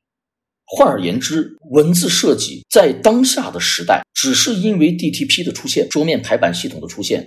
[0.66, 7.27] 换而言之，文字设计在当下的时代，只是因为 DTP 的出现，桌面排版系统的出现，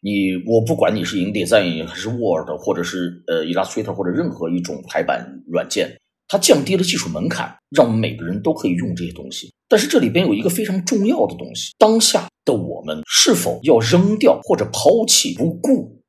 [0.00, 9.52] 你我不管你是 InDesign 还是 Word，或者是呃 Illustrator 或者任何一种排版软件，它降低了技术门槛，让每个人都可以用这些东西。
[9.68, 16.02] 但是这里边有一个非常重要的东西，当下的我们是否要扔掉或者抛弃不顾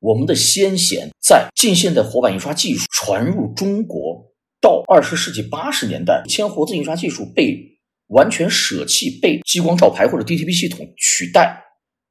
[0.00, 4.30] 我们的先贤在近现代活版印刷技术传入中国？
[4.62, 7.58] 到二十世纪八十年代，铅活字印刷技术被
[8.08, 11.62] 完全舍弃，被激光照排或者 DTP 系统取代，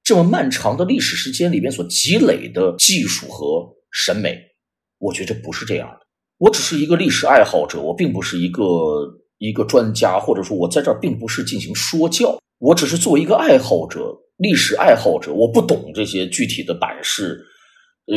[0.10, 4.36] 这么漫长的历史时间里边所积累的技术和审美，
[4.98, 6.00] 我觉得不是这样的。
[6.40, 8.64] 我只是一个历史爱好者，我并不是一个
[9.38, 17.40] 一个专家，或者说，我在这儿并不是进行说教，我只是作为一个爱好者，历史爱好者，我不懂这些具体的版式。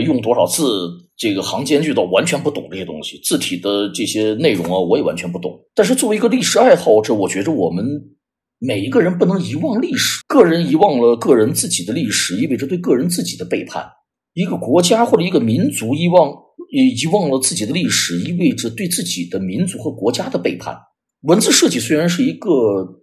[0.06, 0.88] 用多少字？
[1.18, 5.60] 这个行间距的完全不懂这些东西，字体的这些内容啊，我也完全不懂。
[5.74, 7.84] 但是作为一个历史爱好者，我觉着我们
[8.64, 10.22] 每一个人不能遗忘历史。
[10.28, 13.82] 个人遗忘了个人自己的历史，意味着对个人自己的背叛；
[14.34, 16.32] 一个国家或者一个民族遗忘
[16.70, 20.78] 遗忘了自己的历史，意味着对自己的民族和国家的背叛。
[21.22, 22.48] 文字设计虽然是一个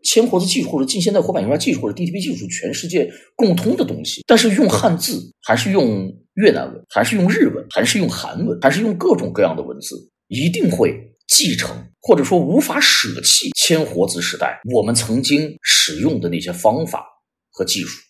[0.02, 10.98] 铅活字技术或者近现代活版印刷技术或者 DTP 技术全世界共通的东西，但是用汉字还是用越南文，还是用日文，还是用韩文，还是用各种各样的文字，一定会
[11.30, 17.06] 继承或者说无法舍弃铅活字时代我们曾经使用的那些方法
[17.52, 18.02] 和技术。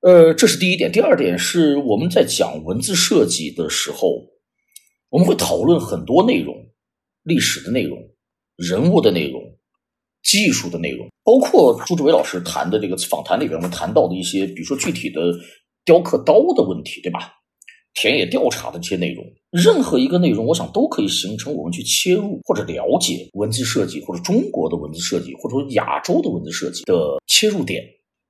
[0.00, 0.92] 呃，这是第一点。
[0.92, 4.08] 第二点是我们在讲文字设计的时候，
[5.08, 6.54] 我们会讨论很多内容，
[7.22, 7.98] 历史的内容。
[8.56, 9.42] 人物的内容、
[10.22, 15.20] 技术的内容，包括朱志伟老师谈的这个访谈里边，我们谈到的一些，比如说具体的
[15.84, 17.32] 雕刻刀的问题，对吧？
[17.94, 27.82] 田野调查的这些内容，任何一个内容，我想都可以形成我们去切入或者了解文字设计，或者中国的文字设计，或者说亚洲的文字设计的切入点。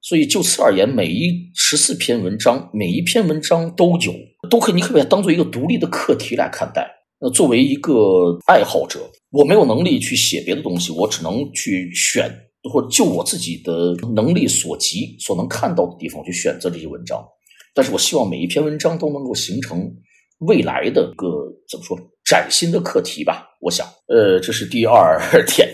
[0.03, 4.13] 所以就此而言，每一十四篇文章，每一篇文章都有，
[4.51, 6.87] 都可以，你可以把它当做一个独立的课题来看待。
[7.19, 9.01] 那作为一个爱好者，
[9.31, 12.31] 我没有能力去写别的东西，我只能去选，
[12.71, 17.25] 或者就我自己的能力所及所能看到的地方去选择这些文章。
[17.75, 19.93] 但是我希望每一篇文章都能够形成
[20.39, 21.27] 未来的个
[21.69, 23.49] 怎么说崭新的课题吧。
[23.61, 25.69] 我想，呃，这是第二点。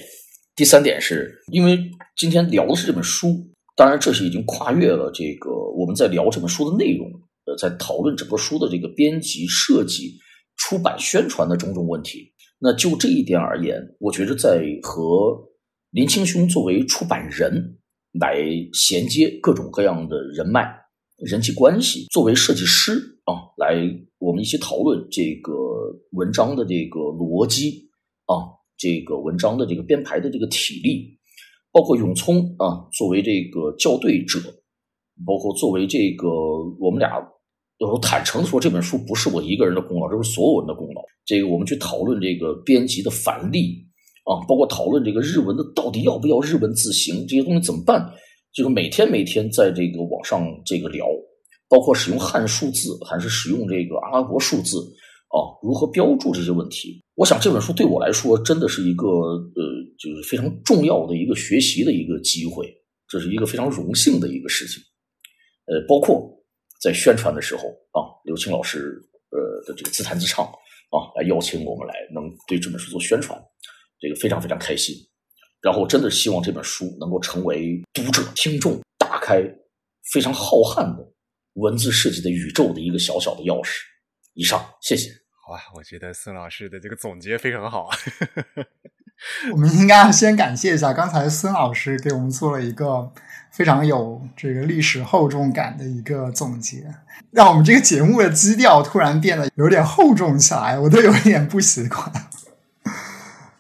[0.57, 1.79] 第三点是因为
[2.17, 3.37] 今天聊的是这本书，
[3.77, 7.07] 当然这是已经跨越了这个我们在聊这本书的内容，
[7.45, 10.19] 呃，在讨论整个书的这个编辑设计。
[10.63, 15.35] 出版宣传的种种问题，那就这一点而言，我觉得在和
[15.91, 17.79] 林清兄作为出版人
[18.21, 18.37] 来
[18.75, 20.71] 衔接各种各样的人脉、
[21.25, 22.93] 人际关系，作为设计师
[23.25, 23.77] 啊，来
[24.19, 25.53] 我们一起讨论这个
[26.13, 27.89] 文章的这个逻辑
[28.27, 31.19] 啊，这个文章的这个编排的这个体力，
[31.73, 34.41] 包括永聪啊，作为这个校对者，
[35.27, 36.29] 包括作为这个
[36.79, 37.11] 我们俩。
[37.81, 41.01] 我坦诚的说，这本书不是我一个人的功劳，这是所有人的功劳。
[41.25, 43.87] 这个我们去讨论这个编辑的繁例
[44.25, 48.13] 啊，包括讨论这个日文的到底要不要日文字形，这些东西怎么办？
[48.53, 51.07] 就是每天每天在这个网上这个聊，
[51.69, 54.79] 包括使用汉数字还是使用这个阿拉伯数字
[55.29, 57.03] 啊，如何标注这些问题？
[57.15, 59.63] 我想这本书对我来说真的是一个呃，
[59.99, 62.67] 就是非常重要的一个学习的一个机会，
[63.09, 64.83] 这是一个非常荣幸的一个事情。
[65.67, 66.37] 呃，包括。
[66.83, 68.99] 在宣传的时候啊，刘青老师
[69.29, 73.39] 呃的这个自弹自唱啊，来邀请我们来能对这本书做宣传，
[74.01, 74.97] 这个非常非常开心。
[75.61, 79.43] 然后真的希望这本书能够成为读者听众打开
[80.13, 81.07] 非常浩瀚的
[81.55, 83.81] 文字设计的宇宙的一个小小的钥匙。
[84.35, 85.11] 以上，谢谢。
[85.51, 87.91] 哇，我觉得孙老师的这个总结非常好。
[89.53, 93.13] 我们应该要先感谢一下刚才孙老师给我们做了一个
[93.53, 96.95] 非常有这个历史厚重感的一个总结，
[97.33, 102.11] 让我们这个节目的基调突然变得有点厚重起来，我都有点不习惯。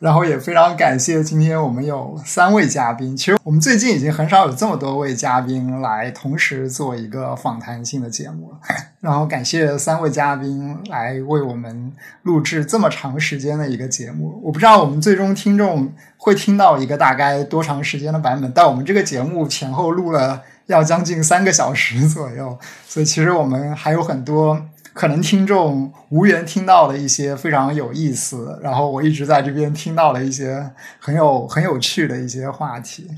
[0.00, 3.14] 然后也非常感谢今天我们有三位嘉宾。
[3.14, 8.58] 其实我们最近已经很少有这么多位嘉宾来同时做一个访谈性的节目了。
[9.00, 14.40] 然后感谢三位嘉宾来为我们录制这么长时间的一个节目。
[14.42, 22.58] 我不知道我们最终听众会听到一个大概多长时间的版本，但我们这个节目前后录了要将近三个小时左右，
[22.88, 24.58] 所以其实我们还有很多。
[24.92, 33.08] 可能听众无缘听到的一些非常有意思，然后我一直在这边听到了一些很有很有趣的一些话题。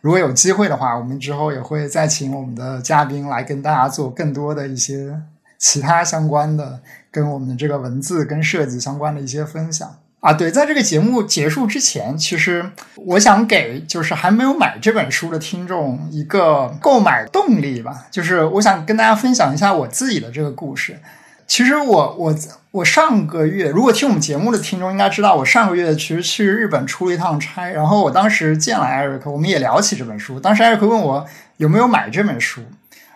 [0.00, 5.20] 如果有机会的话，我们之后也会再请我们的嘉宾来跟大家做更多的一些
[5.58, 6.80] 其他相关的
[7.10, 9.96] 跟我们的这个文字跟设计相关的一些分享。
[10.26, 20.98] 啊，对，在这个节目结束之前，其实我想给就是还没有买这本书的听众一个购买动力吧，就是我想跟大家分享一下我自己的这个故事。
[21.46, 22.34] 其实我我
[22.72, 30.40] 我上个月，如果听我们节目的听众应该知道，我上个月其实去日本出了一趟差，然后我当时见了艾瑞克，我们也聊起这本书。
[30.40, 31.24] 当时艾瑞克问我
[31.58, 32.62] 有没有买这本书，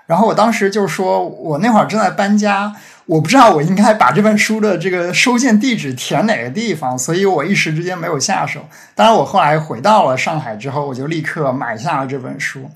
[0.07, 2.77] 然后我当时就说我那会儿正在搬家。
[3.11, 8.61] 我不知道我应该把这本书的这个收件地址填哪个地方，所以我一时之间没有下手。
[8.95, 12.71] 当然，我后来回到了上海之后，我就立刻买下了这本书。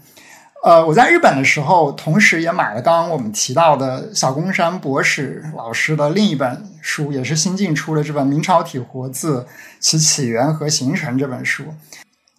[0.65, 9.47] 呃，我在日本的时候，同时也买了刚刚我们提到的小宫山博士老师的另一本书，也是新近出的这本《明朝体活字
[9.78, 11.62] 其起源和形成》这本书。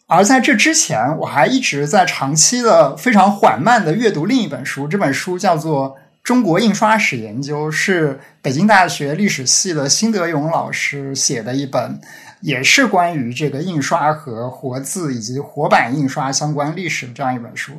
[0.07, 5.95] 而在这之前，我还一直在长期的非常缓慢的阅读另一本书，这本书叫做。
[6.25, 12.01] 中国印刷史研究是北京大学历史系的辛德勇老师写的一本，
[12.41, 17.73] 也是关于这个印刷和活字以及活版印刷相关历史的这样一本书。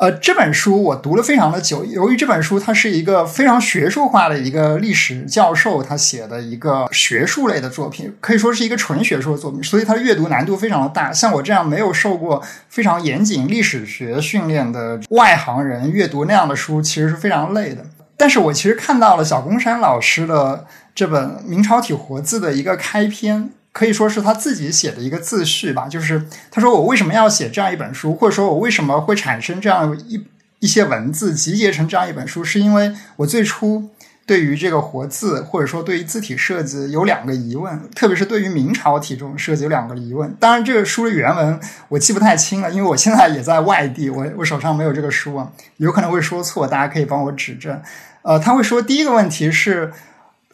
[0.00, 1.84] 呃，这本书我读了非常的久。
[1.84, 11.12] 由于这本书它是一个非常学术化的一个历史教授他写的一个学术类的作品，可以说是一个纯学术的作品，所以它阅读难度非常的大。
[11.12, 17.86] 像我这样没有受过非常严谨历史学训练的外行人，阅读那样的书其实是非常累的。
[18.16, 23.50] 但是我其实看到了小宫山老师的这本《明朝体活字》的一个开篇。
[23.74, 30.24] 可以说是他自己写的一个自序吧，就是他说我为什么要写这样一本书，或者说我为什么会产生这样一
[30.60, 33.90] 一些文字集结成这样一本书，是因为我最初
[34.24, 40.32] 对于这个活字或者说对于字体设计有两个疑问，特别是对于明朝体这种设计有两个疑问。
[40.38, 47.82] 当然，这个书的原文我记不太清了，因为我现在也在外地，我我手上没有这个书啊，有可能会说错，大家可以帮我指正。
[48.22, 49.92] 呃，他会说第一个问题是。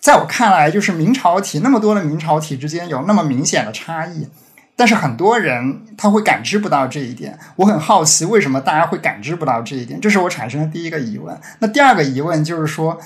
[0.00, 4.26] 在我看来，就是明朝体那么多的明朝体之间有那么明显的差异，
[4.74, 7.38] 但是很多人他会感知不到这一点。
[7.56, 10.00] 我很好奇，为什么大家会感知不到这一点？
[10.00, 11.38] 这是我产生的第一个疑问。
[11.58, 12.98] 那第二个疑问就是说，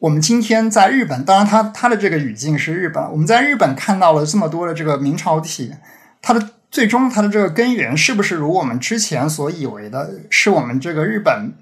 [0.00, 5.72] 我们今天在日本，当然他他的这个语境是日本，我们在日本看到了这么多的这个明朝体，
[6.20, 11.52] 它的最终它的这个根源是不是如我们之前所以为的，是我们这个日本？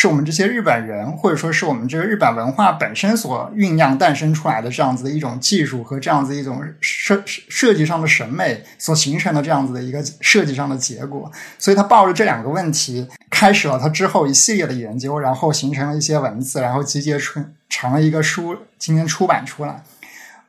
[0.00, 19.82] 是我们这些日本人，或者说是我们这个日本文化本身所酝酿诞生出来的这样子的一种技术和这样子一种设设计上的审美所形成的这样子的一个设计上的结果，所以他抱着这两个问题开始了他之后一系列的研究，然后形成了一些文字，然后集结成成了一个书，今天出版出来。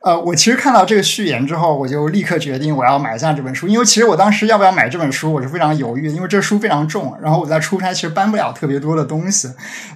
[0.02, 3.68] 呃，我其实看到这个序言之后，我就立刻决定我要买下这本书。
[3.68, 9.52] 因为其实我当时要不要买这本书，我是非常犹豫，因为这书非常重，然后我在出差其实搬不了特别多的东西，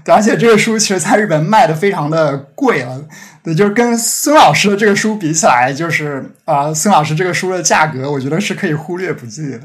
[0.06, 3.02] 而且这个书其实在日本卖的非常的贵了，
[3.42, 9.60] 对，就是跟孙老师的这个书比起来，就是啊，孙老师这个书的价格，我觉得是可以忽略不计的。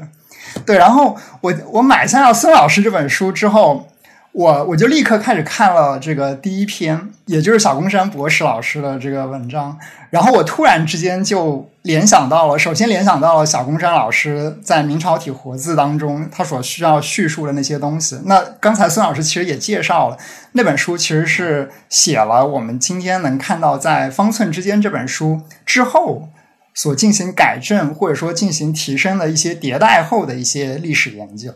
[0.64, 3.89] 对，然后我我买下了孙老师这本书之后。
[4.32, 9.76] 我我就立刻开始看了这个第一篇，也就是小宫山博士老师的这个文章，
[10.10, 18.20] 然后我突然之间就联想到了，首先联想到了小宫山老师在明朝体活字当中他所需要叙述的那些东西。
[18.26, 20.16] 那刚才孙老师其实也介绍了，
[20.52, 26.28] 那本书其实是写了我们今天能看到在《方寸之间》这本书之后
[26.72, 31.52] 所进行改正或者说进行提升的一些迭代后的一些历史研究。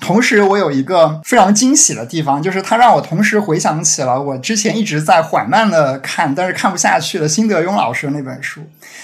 [0.00, 8.62] 同时，我有一个非常惊喜的地方，就是它让我同时回想起了我之前一直在缓慢的看，但是看不下去的辛德庸老师那本书。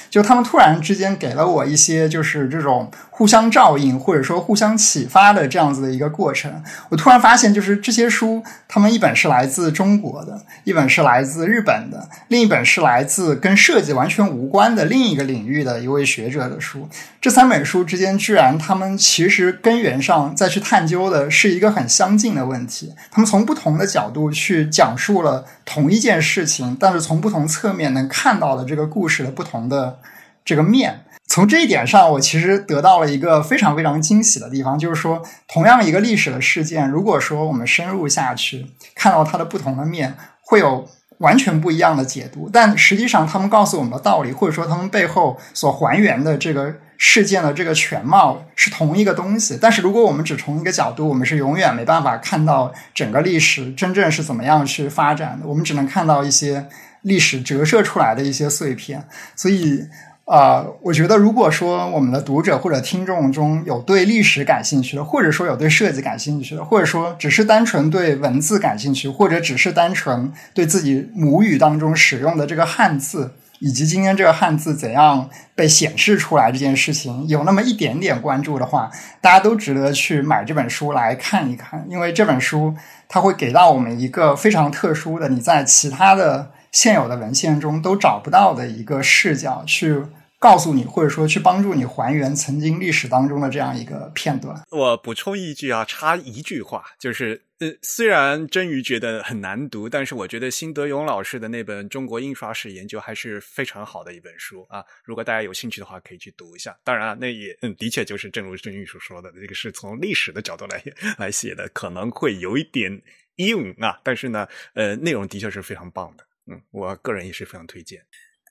[0.08, 2.90] 就他们突然之间给了我一些，就是这种。
[3.20, 16.88] 互相照应，或者说互相启发的这样子的一个过程，我突然发现，就是这些书，他们一本是来自中国的，一本是来自日本的，另一本是来自跟设计完全无关的另一个领域的一位学者的书。
[17.20, 22.94] 这三本书之间，居然他们其实根源上再去探究的是一个很相近的问题。
[23.10, 29.98] 他们从不同的角度去讲述了同一件事情，但是从不同侧面能看到的这个故事的不同的
[30.42, 31.04] 这个面。
[31.30, 38.66] 从这一点上，我其实得到了一个非常非常惊喜的地方，就是说，同样一个历史的事件，如果说我们深入下去，
[38.96, 40.88] 看到它的不同的面，会有
[41.18, 42.50] 完全不一样的解读。
[42.52, 49.56] 但实际上，他们告诉我们的道理，或者说他们背后所还原的这个事件的这个全貌是同一个东西。
[49.62, 55.46] 但是，如果我们只从一个角度，我们是永远没办法看到整个历史真正是怎么样去发展的。
[55.46, 56.66] 我们只能看到一些
[57.02, 59.06] 历史折射出来的一些碎片。
[59.36, 59.84] 所以。
[60.30, 78.88] 呃，我觉得如果说我们的读者或者听众中有对历史感兴趣的，或者说有对设计感兴趣的，或者说只是单纯对文字感兴趣，或者只是单纯对自己母语当中使用的这个汉字，以及今天这个汉字怎样被显示出来这件事情，有那么一点点关注的话，
[79.20, 82.72] 大家都值得去买这本书来看一看，因为这本书
[83.08, 90.04] 它会给到我们一个非常特殊的，你在其他的现有的文献中都找不到的一个视角去。
[90.40, 94.58] 告诉你，或者说去帮助你还原曾经历史当中的这样一个片段。
[94.70, 104.82] 我补充一句啊，插一句话，就是呃，虽然真鱼觉得很难读，但是我觉得辛德勇老师的那本《中国印刷史研究》还是非常好的一本书啊。
[105.04, 106.74] 如果大家有兴趣的话，可以去读一下。
[106.82, 110.82] 当然啊，那也嗯，的确就是正如真鱼所说的，这个是从历史的角度来
[111.18, 112.90] 来写的，可能会有一点
[113.36, 116.24] 硬啊，但是呢，呃，内容的确是非常棒的。
[116.50, 118.00] 嗯，我个人也是非常推荐。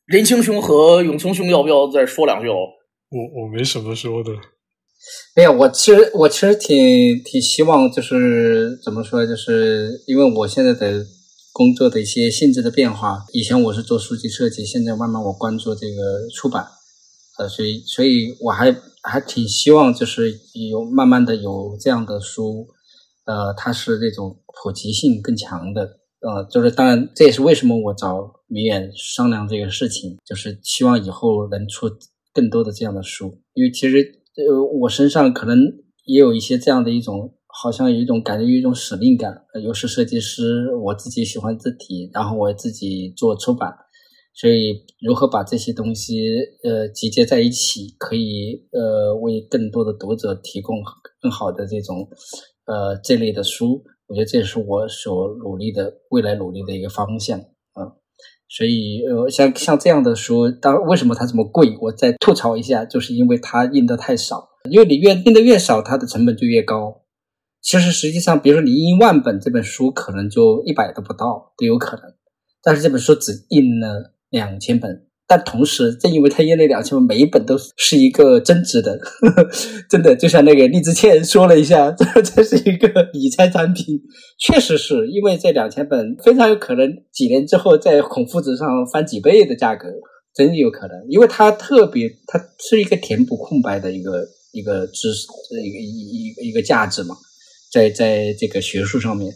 [0.10, 2.56] 林青兄和永聪兄要不要再说两句哦？
[3.12, 4.32] 我我没什么说的。
[5.36, 11.06] 没有，我其实我其实挺挺希望，就是怎么说，就是因为我现在的
[11.54, 13.20] 工作的一些性质的变化。
[13.34, 16.66] 以前我是做书籍设计，现在慢慢我关注这个出版，
[17.38, 20.34] 呃，所以所以我还还挺希望，就是
[20.72, 22.68] 有慢慢的有这样的书，
[23.26, 25.82] 呃，它是那种普及性更强的。
[26.22, 31.90] 呃，就是当然，这也是为什么我找明远商量这个事情，就是希望以后能出
[32.34, 33.40] 更多的这样的书。
[33.54, 33.98] 因为其实，
[34.36, 35.58] 呃，我身上可能
[36.06, 39.46] 也有一些这样的一种，好像有一种感觉，有一种使命感。
[39.64, 43.72] 又是设计师，我自己喜欢字体，然后我自己做出版，
[44.34, 46.18] 所以如何把这些东西
[46.64, 50.78] 呃集结在一起，可以呃为更多的读者提供
[51.22, 52.08] 更好的这种
[52.66, 53.84] 呃这类的书。
[54.08, 57.40] 我觉得这也是我所努力的未来努力的一个方向，
[58.50, 61.78] 所以呃，像像这样的书，当为什么它这么贵？
[61.80, 67.04] 我再吐槽一下，就是因为它印的太少，因为你越印的越少，它的成本就越高。
[67.62, 72.06] 其实实际上，比如说你印万本，这本书可能就一百都不到都有可能，
[72.64, 75.09] 但是这本书只印了两千本。
[75.32, 79.50] 但同时，正因为他印了两千本，每一本都是一个增值的，呵 呵
[79.88, 84.02] 真的就像那个荔枝倩说了一下，这 这是一个理财产品，
[84.40, 89.88] 确实是因为这两千本非常有可能几年之后在孔夫子上翻几倍的价格，
[90.34, 95.28] 真有可能，因为它特别，它是一个填补空白的一个一个知识，
[95.64, 97.16] 一个一一个一个价值嘛，
[97.72, 99.32] 在在这个学术上面，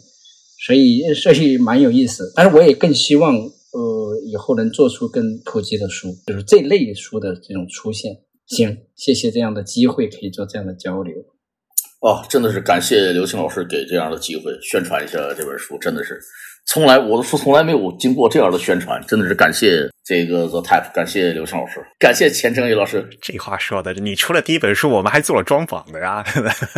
[0.66, 3.32] 所以所以蛮有意思，但是我也更希望。
[3.74, 8.12] 呃，以后能做出更普及的书，就是这类书的这种出现。
[8.46, 11.12] 行，谢谢这样的机会，可以做这样的交流。
[12.00, 16.20] 哦，真的是感谢刘青老师给这样的机会宣传一下这本书，真的是
[16.66, 23.08] 从来我的书从来没有经过这样的宣传，真的是感谢这个 The Type，感谢刘青老师，感谢钱正宇老师。
[23.20, 26.22] 这话说的，你出了第一本书，我们还做了专访的呀，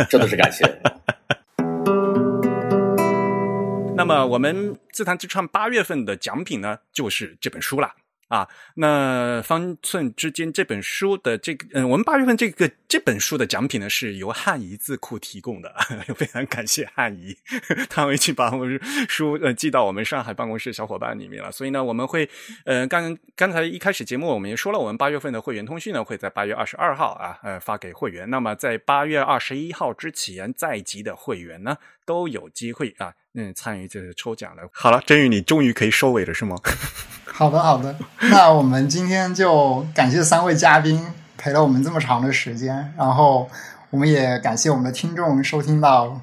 [0.09, 0.63] 真的是感谢。
[4.07, 7.93] 那么我们自弹自唱八月份的奖品呢，就是这本书了。
[8.27, 8.47] 啊。
[8.75, 15.73] 那方寸之间这本书的这个，嗯，我们八月份这个这本书的奖品呢，是由汉仪字库提供的，
[16.15, 17.35] 非常感谢汉仪，
[17.89, 21.51] 他们已经把我们书呃寄到我们上海办公室小伙伴里面了。
[21.51, 22.29] 所以呢，我们会
[22.65, 28.29] 呃刚刚才一开始节目我们也说了，我们八月份的会员通讯呢会在八月二十二号啊呃发给会员。
[28.29, 33.13] 那么在八月二十一号之前在籍的会员呢，都有机会啊。
[33.39, 34.67] 嗯，参与这个抽奖了。
[34.73, 36.57] 好了，真宇，你终于可以收尾了，是吗？
[37.33, 37.95] 好的，好的。
[38.31, 41.05] 那我们今天就感谢三位嘉宾
[41.37, 43.47] 陪了我们这么长的时间，然后
[43.89, 46.19] 我们也感谢我们的听众收听到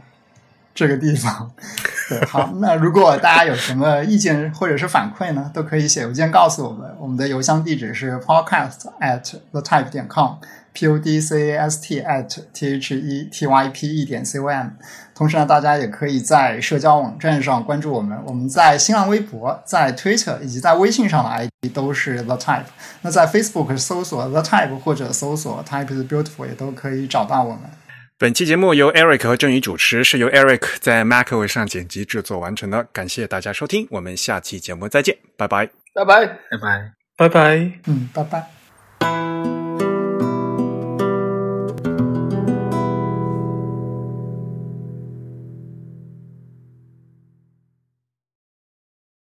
[0.74, 1.50] 这个地方。
[2.08, 2.50] 对，好。
[2.56, 6.94] 那如果大家有什么意见或者是反馈呢，都可以写邮件告诉我们。
[6.98, 10.34] 我们的邮箱地址是 podcast at the type 点 com。
[10.74, 14.24] P o d c a s t at t h e t y p e 点
[14.24, 14.70] c o m，
[15.14, 18.20] 同时呢，大家也可以在社交网站上关注我们。
[18.26, 22.64] 我们在新浪微博、在 Twitter 以及在微信上的 ID 都是 The Type。
[23.02, 27.60] 那在 Facebook 搜索 The Type 或者搜索 Type is Beautiful 也都可以找到我们。
[28.18, 32.84] 本期节目由 Eric 和郑宇主持，是由 Eric 在 MacOS 上剪辑制作完成的。
[32.92, 39.53] 感谢大家收听，我们下期节目再见，拜拜，拜拜，拜拜，拜拜，嗯，拜拜。